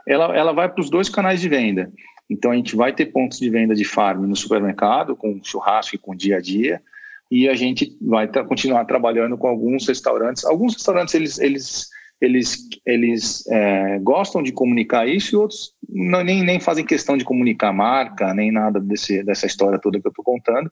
Ela, 0.06 0.36
ela 0.36 0.52
vai 0.52 0.68
para 0.68 0.80
os 0.80 0.90
dois 0.90 1.08
canais 1.08 1.40
de 1.40 1.48
venda. 1.48 1.92
Então 2.28 2.50
a 2.50 2.56
gente 2.56 2.74
vai 2.74 2.92
ter 2.92 3.06
pontos 3.06 3.38
de 3.38 3.50
venda 3.50 3.74
de 3.74 3.84
farm 3.84 4.24
no 4.26 4.36
supermercado, 4.36 5.16
com 5.16 5.40
churrasco 5.42 5.96
e 5.96 5.98
com 5.98 6.14
dia 6.14 6.36
a 6.36 6.40
dia, 6.40 6.82
e 7.30 7.48
a 7.48 7.54
gente 7.54 7.96
vai 8.00 8.28
tra 8.28 8.44
continuar 8.44 8.84
trabalhando 8.84 9.36
com 9.36 9.46
alguns 9.46 9.86
restaurantes. 9.86 10.44
Alguns 10.44 10.74
restaurantes 10.74 11.14
eles, 11.14 11.38
eles, 11.38 11.88
eles, 12.20 12.68
eles 12.86 13.46
é, 13.48 13.98
gostam 13.98 14.42
de 14.42 14.52
comunicar 14.52 15.06
isso 15.06 15.34
e 15.34 15.38
outros 15.38 15.72
não, 15.88 16.22
nem, 16.22 16.42
nem 16.42 16.60
fazem 16.60 16.84
questão 16.84 17.16
de 17.16 17.24
comunicar 17.24 17.72
marca, 17.72 18.32
nem 18.34 18.50
nada 18.50 18.80
desse, 18.80 19.22
dessa 19.22 19.46
história 19.46 19.78
toda 19.78 20.00
que 20.00 20.06
eu 20.06 20.10
estou 20.10 20.24
contando, 20.24 20.70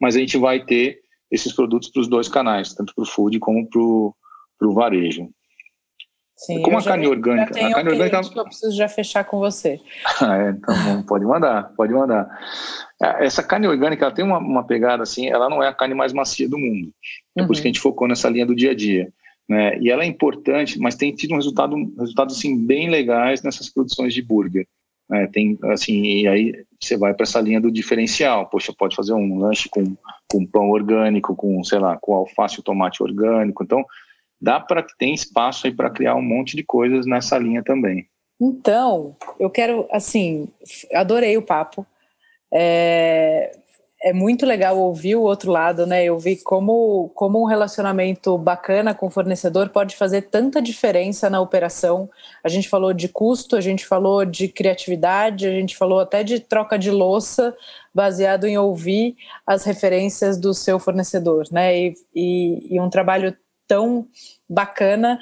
mas 0.00 0.16
a 0.16 0.18
gente 0.18 0.36
vai 0.36 0.64
ter 0.64 1.00
esses 1.30 1.52
produtos 1.52 1.90
para 1.90 2.00
os 2.00 2.08
dois 2.08 2.28
canais, 2.28 2.74
tanto 2.74 2.94
para 2.94 3.02
o 3.02 3.06
food 3.06 3.38
como 3.38 3.68
para 3.68 3.80
o 3.80 4.74
varejo. 4.74 5.28
Sim, 6.42 6.60
Como 6.60 6.76
a 6.76 6.82
carne 6.82 7.06
orgânica. 7.06 7.54
a 7.54 7.72
carne 7.72 7.90
orgânica 7.90 8.20
que 8.20 8.38
eu 8.38 8.44
preciso 8.44 8.76
já 8.76 8.88
fechar 8.88 9.22
com 9.24 9.38
você. 9.38 9.80
ah, 10.20 10.36
é, 10.36 10.50
então 10.50 11.02
pode 11.04 11.24
mandar, 11.24 11.72
pode 11.76 11.92
mandar. 11.92 12.28
É, 13.00 13.24
essa 13.24 13.44
carne 13.44 13.68
orgânica 13.68 14.04
ela 14.04 14.14
tem 14.14 14.24
uma, 14.24 14.38
uma, 14.38 14.64
pegada 14.64 15.04
assim, 15.04 15.28
ela 15.28 15.48
não 15.48 15.62
é 15.62 15.68
a 15.68 15.72
carne 15.72 15.94
mais 15.94 16.12
macia 16.12 16.48
do 16.48 16.58
mundo. 16.58 16.92
É 17.36 17.40
uhum. 17.40 17.46
por 17.46 17.52
isso 17.52 17.62
que 17.62 17.68
a 17.68 17.70
gente 17.70 17.80
focou 17.80 18.08
nessa 18.08 18.28
linha 18.28 18.44
do 18.44 18.56
dia 18.56 18.72
a 18.72 18.74
dia. 18.74 19.12
Né? 19.48 19.78
E 19.78 19.88
ela 19.88 20.02
é 20.02 20.06
importante, 20.06 20.80
mas 20.80 20.96
tem 20.96 21.14
tido 21.14 21.32
um 21.32 21.36
resultado, 21.36 21.76
resultados 21.96 22.36
assim, 22.36 22.58
bem 22.58 22.90
legais 22.90 23.40
nessas 23.42 23.70
produções 23.70 24.12
de 24.12 24.20
burger. 24.20 24.66
Né? 25.08 25.28
Tem, 25.28 25.56
assim, 25.64 26.02
e 26.02 26.26
aí 26.26 26.64
você 26.80 26.96
vai 26.96 27.14
para 27.14 27.22
essa 27.22 27.40
linha 27.40 27.60
do 27.60 27.70
diferencial. 27.70 28.46
Poxa, 28.46 28.74
pode 28.76 28.96
fazer 28.96 29.12
um 29.12 29.38
lanche 29.38 29.68
com, 29.68 29.96
com 30.28 30.44
pão 30.44 30.70
orgânico, 30.70 31.36
com, 31.36 31.62
sei 31.62 31.78
lá, 31.78 31.96
com 32.00 32.14
alface 32.14 32.58
e 32.58 32.64
tomate 32.64 33.00
orgânico. 33.00 33.62
Então, 33.62 33.84
dá 34.42 34.58
para 34.58 34.82
que 34.82 34.96
tem 34.98 35.14
espaço 35.14 35.68
aí 35.68 35.72
para 35.72 35.88
criar 35.88 36.16
um 36.16 36.22
monte 36.22 36.56
de 36.56 36.64
coisas 36.64 37.06
nessa 37.06 37.38
linha 37.38 37.62
também. 37.62 38.08
Então, 38.40 39.14
eu 39.38 39.48
quero, 39.48 39.86
assim, 39.92 40.48
adorei 40.92 41.36
o 41.36 41.42
papo. 41.42 41.86
É, 42.52 43.56
é 44.02 44.12
muito 44.12 44.44
legal 44.44 44.76
ouvir 44.76 45.14
o 45.14 45.22
outro 45.22 45.52
lado, 45.52 45.86
né? 45.86 46.04
Eu 46.04 46.18
vi 46.18 46.34
como, 46.36 47.08
como 47.14 47.40
um 47.40 47.46
relacionamento 47.46 48.36
bacana 48.36 48.92
com 48.92 49.06
o 49.06 49.10
fornecedor 49.10 49.68
pode 49.68 49.94
fazer 49.94 50.22
tanta 50.22 50.60
diferença 50.60 51.30
na 51.30 51.40
operação. 51.40 52.10
A 52.42 52.48
gente 52.48 52.68
falou 52.68 52.92
de 52.92 53.08
custo, 53.08 53.54
a 53.54 53.60
gente 53.60 53.86
falou 53.86 54.24
de 54.24 54.48
criatividade, 54.48 55.46
a 55.46 55.52
gente 55.52 55.76
falou 55.76 56.00
até 56.00 56.24
de 56.24 56.40
troca 56.40 56.76
de 56.76 56.90
louça, 56.90 57.56
baseado 57.94 58.48
em 58.48 58.58
ouvir 58.58 59.14
as 59.46 59.62
referências 59.62 60.36
do 60.36 60.52
seu 60.52 60.80
fornecedor, 60.80 61.44
né? 61.52 61.78
E, 61.78 61.94
e, 62.12 62.74
e 62.74 62.80
um 62.80 62.90
trabalho 62.90 63.36
tão 63.72 64.06
bacana. 64.46 65.18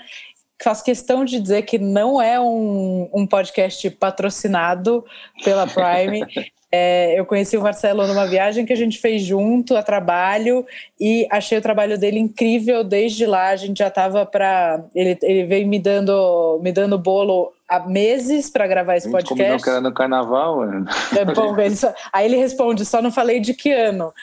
Faço 0.61 0.85
questão 0.85 1.25
de 1.25 1.41
dizer 1.41 1.63
que 1.63 1.79
não 1.79 2.21
é 2.21 2.41
um, 2.41 3.09
um 3.15 3.25
podcast 3.25 3.89
patrocinado 3.91 5.05
pela 5.45 5.69
Prime. 5.69 6.27
É, 6.73 7.19
eu 7.19 7.27
conheci 7.27 7.57
o 7.57 7.63
Marcelo 7.63 8.07
numa 8.07 8.29
viagem 8.29 8.65
que 8.65 8.73
a 8.73 8.77
gente 8.77 9.01
fez 9.01 9.23
junto 9.23 9.77
a 9.77 9.83
trabalho 9.83 10.65
e 11.01 11.27
achei 11.29 11.59
o 11.59 11.61
trabalho 11.61 11.99
dele 11.99 12.21
incrível. 12.21 12.85
Desde 12.85 13.27
lá 13.27 13.49
a 13.49 13.57
gente 13.57 13.79
já 13.79 13.89
estava 13.89 14.25
para 14.25 14.81
ele, 14.95 15.19
ele 15.21 15.47
veio 15.47 15.67
me 15.67 15.81
dando 15.81 16.61
me 16.63 16.71
dando 16.71 16.97
bolo 16.97 17.53
há 17.69 17.81
meses 17.81 18.49
para 18.49 18.69
gravar 18.69 18.97
esse 18.97 19.11
podcast. 19.11 19.51
Como 19.51 19.63
que 19.65 19.69
era 19.69 19.81
no 19.81 19.93
carnaval, 19.93 20.59
mano. 20.59 20.87
É 21.19 21.25
bom, 21.25 21.59
ele 21.59 21.75
só, 21.75 21.93
aí 22.13 22.27
ele 22.27 22.37
responde: 22.37 22.85
só 22.85 23.03
não 23.03 23.11
falei 23.11 23.41
de 23.41 23.53
que 23.53 23.73
ano. 23.73 24.15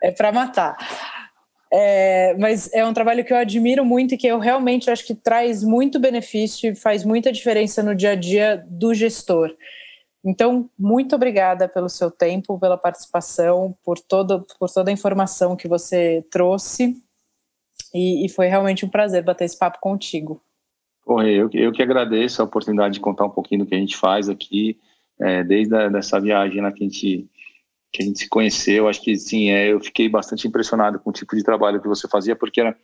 É 0.00 0.12
para 0.12 0.30
matar. 0.30 0.76
É, 1.70 2.34
mas 2.38 2.72
é 2.72 2.84
um 2.84 2.94
trabalho 2.94 3.24
que 3.24 3.32
eu 3.32 3.36
admiro 3.36 3.84
muito 3.84 4.14
e 4.14 4.18
que 4.18 4.26
eu 4.26 4.38
realmente 4.38 4.90
acho 4.90 5.06
que 5.06 5.14
traz 5.14 5.62
muito 5.62 5.98
benefício 5.98 6.70
e 6.70 6.74
faz 6.74 7.04
muita 7.04 7.30
diferença 7.30 7.82
no 7.82 7.94
dia 7.94 8.12
a 8.12 8.14
dia 8.14 8.64
do 8.68 8.94
gestor. 8.94 9.54
Então, 10.24 10.68
muito 10.78 11.14
obrigada 11.14 11.68
pelo 11.68 11.88
seu 11.88 12.10
tempo, 12.10 12.58
pela 12.58 12.76
participação, 12.76 13.76
por, 13.84 13.98
todo, 13.98 14.44
por 14.58 14.68
toda 14.70 14.90
a 14.90 14.92
informação 14.92 15.56
que 15.56 15.68
você 15.68 16.24
trouxe. 16.30 16.96
E, 17.94 18.26
e 18.26 18.28
foi 18.28 18.46
realmente 18.46 18.84
um 18.84 18.88
prazer 18.88 19.22
bater 19.22 19.44
esse 19.44 19.58
papo 19.58 19.78
contigo. 19.80 20.42
Bom, 21.06 21.22
eu, 21.22 21.48
eu 21.54 21.72
que 21.72 21.82
agradeço 21.82 22.42
a 22.42 22.44
oportunidade 22.44 22.94
de 22.94 23.00
contar 23.00 23.24
um 23.24 23.30
pouquinho 23.30 23.64
do 23.64 23.66
que 23.66 23.74
a 23.74 23.78
gente 23.78 23.96
faz 23.96 24.28
aqui, 24.28 24.78
é, 25.20 25.42
desde 25.42 25.74
a, 25.74 25.88
dessa 25.88 26.20
viagem 26.20 26.60
na 26.60 26.72
que 26.72 26.84
a 26.84 26.86
gente 26.86 27.28
que 27.92 28.02
a 28.02 28.06
gente 28.06 28.18
se 28.18 28.28
conheceu, 28.28 28.88
acho 28.88 29.02
que 29.02 29.16
sim, 29.16 29.50
é, 29.50 29.72
eu 29.72 29.80
fiquei 29.80 30.08
bastante 30.08 30.46
impressionado 30.46 30.98
com 30.98 31.10
o 31.10 31.12
tipo 31.12 31.34
de 31.34 31.42
trabalho 31.42 31.80
que 31.80 31.88
você 31.88 32.06
fazia, 32.08 32.36
porque 32.36 32.60
era, 32.60 32.76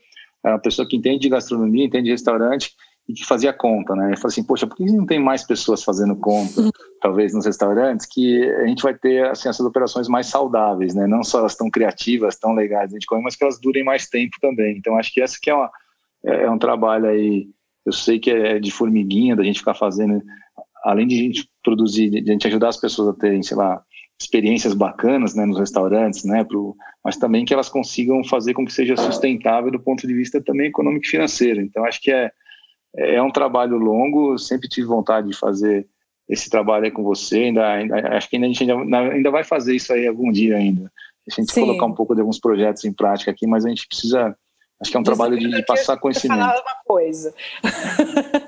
uma 0.43 0.59
pessoa 0.59 0.87
que 0.87 0.97
entende 0.97 1.21
de 1.21 1.29
gastronomia, 1.29 1.85
entende 1.85 2.05
de 2.05 2.11
restaurante 2.11 2.73
e 3.09 3.13
que 3.13 3.25
fazia 3.25 3.53
conta, 3.53 3.95
né? 3.95 4.13
Eu 4.13 4.17
falei 4.17 4.33
assim, 4.33 4.45
poxa, 4.45 4.67
por 4.67 4.77
que 4.77 4.85
não 4.85 5.05
tem 5.05 5.19
mais 5.19 5.47
pessoas 5.47 5.85
fazendo 5.85 6.17
conta, 6.17 6.71
talvez 7.01 7.35
nos 7.35 7.45
restaurantes, 7.45 8.07
que 8.07 8.45
a 8.51 8.67
gente 8.67 8.83
vai 8.83 8.95
ter 8.95 9.27
assim, 9.27 9.49
essas 9.49 9.65
operações 9.65 10.09
mais 10.09 10.27
saudáveis, 10.27 10.95
né? 10.95 11.07
Não 11.07 11.23
só 11.23 11.41
elas 11.41 11.55
tão 11.55 11.71
criativas, 11.71 12.39
tão 12.39 12.55
legais 12.55 12.91
de 12.91 13.07
comer, 13.07 13.23
mas 13.23 13.37
que 13.37 13.45
elas 13.45 13.61
durem 13.61 13.85
mais 13.85 14.09
tempo 14.09 14.37
também. 14.41 14.77
Então, 14.79 14.97
acho 14.97 15.13
que 15.13 15.21
essa 15.21 15.39
que 15.41 15.51
é, 15.51 15.55
uma, 15.55 15.71
é, 16.25 16.45
é 16.45 16.51
um 16.51 16.59
trabalho 16.59 17.07
aí, 17.07 17.47
eu 17.85 17.93
sei 17.93 18.19
que 18.19 18.31
é 18.31 18.59
de 18.59 18.71
formiguinha, 18.71 19.37
da 19.37 19.45
gente 19.45 19.59
ficar 19.59 19.75
fazendo, 19.75 20.23
além 20.83 21.07
de 21.07 21.15
a 21.15 21.23
gente 21.23 21.51
produzir, 21.63 22.09
de 22.09 22.31
a 22.31 22.33
gente 22.33 22.47
ajudar 22.47 22.69
as 22.69 22.79
pessoas 22.79 23.09
a 23.09 23.19
terem, 23.19 23.43
sei 23.43 23.57
lá, 23.57 23.83
experiências 24.21 24.75
bacanas 24.75 25.35
né, 25.35 25.45
nos 25.45 25.59
restaurantes, 25.59 26.25
né, 26.25 26.45
pro, 26.45 26.77
mas 27.05 27.17
também 27.17 27.45
que 27.45 27.53
elas 27.53 27.69
consigam 27.69 28.23
fazer 28.25 28.55
com 28.55 28.65
que 28.65 28.73
seja 28.73 28.97
sustentável 28.97 29.71
do 29.71 29.81
ponto 29.81 30.07
de 30.07 30.15
vista 30.15 30.41
também 30.41 30.69
econômico 30.69 31.05
e 31.05 31.09
financeiro. 31.09 31.61
Então, 31.61 31.85
acho 31.85 32.01
que 32.01 32.13
é, 32.13 32.31
é 32.97 33.23
um 33.23 33.31
trabalho 33.31 33.77
longo, 33.77 34.39
sempre 34.39 34.69
tive 34.69 34.87
vontade 34.87 35.29
de 35.29 35.37
fazer 35.37 35.87
esse 36.29 36.49
trabalho 36.49 36.85
aí 36.85 36.91
com 36.91 37.03
você, 37.03 37.39
ainda, 37.39 37.67
ainda 37.67 38.17
acho 38.17 38.31
que 38.31 38.37
ainda, 38.37 38.47
a 38.47 38.51
gente 38.51 38.71
ainda, 38.71 38.99
ainda 38.99 39.31
vai 39.31 39.45
fazer 39.45 39.75
isso 39.75 39.93
aí 39.93 40.07
algum 40.07 40.33
dia 40.33 40.57
ainda. 40.57 40.91
A 41.31 41.41
gente 41.41 41.53
Sim. 41.53 41.63
colocar 41.63 41.87
um 41.87 41.95
pouco 41.95 42.15
de 42.15 42.21
alguns 42.21 42.39
projetos 42.39 42.85
em 42.85 42.93
prática 42.93 43.31
aqui, 43.31 43.47
mas 43.47 43.65
a 43.65 43.69
gente 43.69 43.87
precisa, 43.87 44.37
acho 44.81 44.91
que 44.91 44.97
é 44.97 45.01
um 45.01 45.05
trabalho 45.05 45.39
de, 45.39 45.49
de 45.49 45.65
passar 45.65 45.97
conhecimento. 45.97 46.39
Falar 46.39 46.61
uma 46.61 46.77
coisa. 46.87 47.35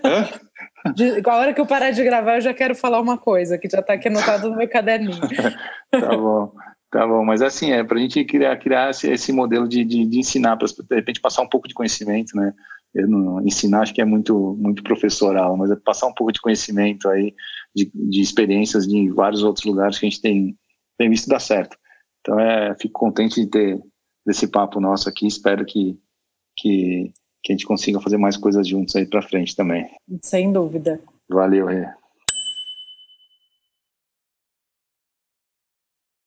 Hã? 0.04 0.28
De, 0.94 1.22
a 1.24 1.34
hora 1.36 1.54
que 1.54 1.60
eu 1.60 1.66
parar 1.66 1.90
de 1.90 2.02
gravar, 2.04 2.36
eu 2.36 2.40
já 2.40 2.54
quero 2.54 2.74
falar 2.74 3.00
uma 3.00 3.18
coisa, 3.18 3.58
que 3.58 3.68
já 3.68 3.80
está 3.80 3.94
aqui 3.94 4.08
anotado 4.08 4.50
no 4.50 4.56
meu 4.56 4.68
caderninho. 4.68 5.20
tá 5.90 6.16
bom. 6.16 6.52
Tá 6.90 7.06
bom, 7.06 7.24
mas 7.24 7.42
assim, 7.42 7.72
é 7.72 7.82
para 7.82 7.98
a 7.98 8.00
gente 8.00 8.24
criar, 8.24 8.56
criar 8.58 8.90
esse, 8.90 9.10
esse 9.10 9.32
modelo 9.32 9.68
de, 9.68 9.84
de, 9.84 10.06
de 10.06 10.18
ensinar, 10.18 10.56
para 10.56 10.68
de 10.68 10.94
repente 10.94 11.20
passar 11.20 11.42
um 11.42 11.48
pouco 11.48 11.66
de 11.68 11.74
conhecimento, 11.74 12.36
né? 12.36 12.54
Não, 12.94 13.46
ensinar 13.46 13.82
acho 13.82 13.92
que 13.92 14.00
é 14.00 14.04
muito, 14.04 14.56
muito 14.58 14.82
professoral, 14.82 15.56
mas 15.56 15.70
é 15.70 15.76
passar 15.76 16.06
um 16.06 16.14
pouco 16.14 16.32
de 16.32 16.40
conhecimento 16.40 17.08
aí, 17.08 17.34
de, 17.74 17.90
de 17.92 18.22
experiências 18.22 18.86
de 18.86 19.10
vários 19.10 19.42
outros 19.42 19.66
lugares 19.66 19.98
que 19.98 20.06
a 20.06 20.08
gente 20.08 20.22
tem, 20.22 20.56
tem 20.96 21.10
visto 21.10 21.28
dar 21.28 21.40
certo. 21.40 21.76
Então, 22.20 22.40
é, 22.40 22.74
fico 22.80 22.98
contente 22.98 23.42
de 23.42 23.50
ter 23.50 23.78
desse 24.24 24.48
papo 24.48 24.80
nosso 24.80 25.08
aqui, 25.08 25.26
espero 25.26 25.66
que, 25.66 25.98
que 26.56 27.12
que 27.46 27.52
a 27.52 27.54
gente 27.54 27.66
consiga 27.66 28.00
fazer 28.00 28.16
mais 28.18 28.36
coisas 28.36 28.66
juntos 28.66 28.96
aí 28.96 29.06
para 29.06 29.22
frente 29.22 29.54
também. 29.54 29.88
Sem 30.20 30.52
dúvida. 30.52 31.00
Valeu, 31.28 31.66
Rê. 31.66 31.86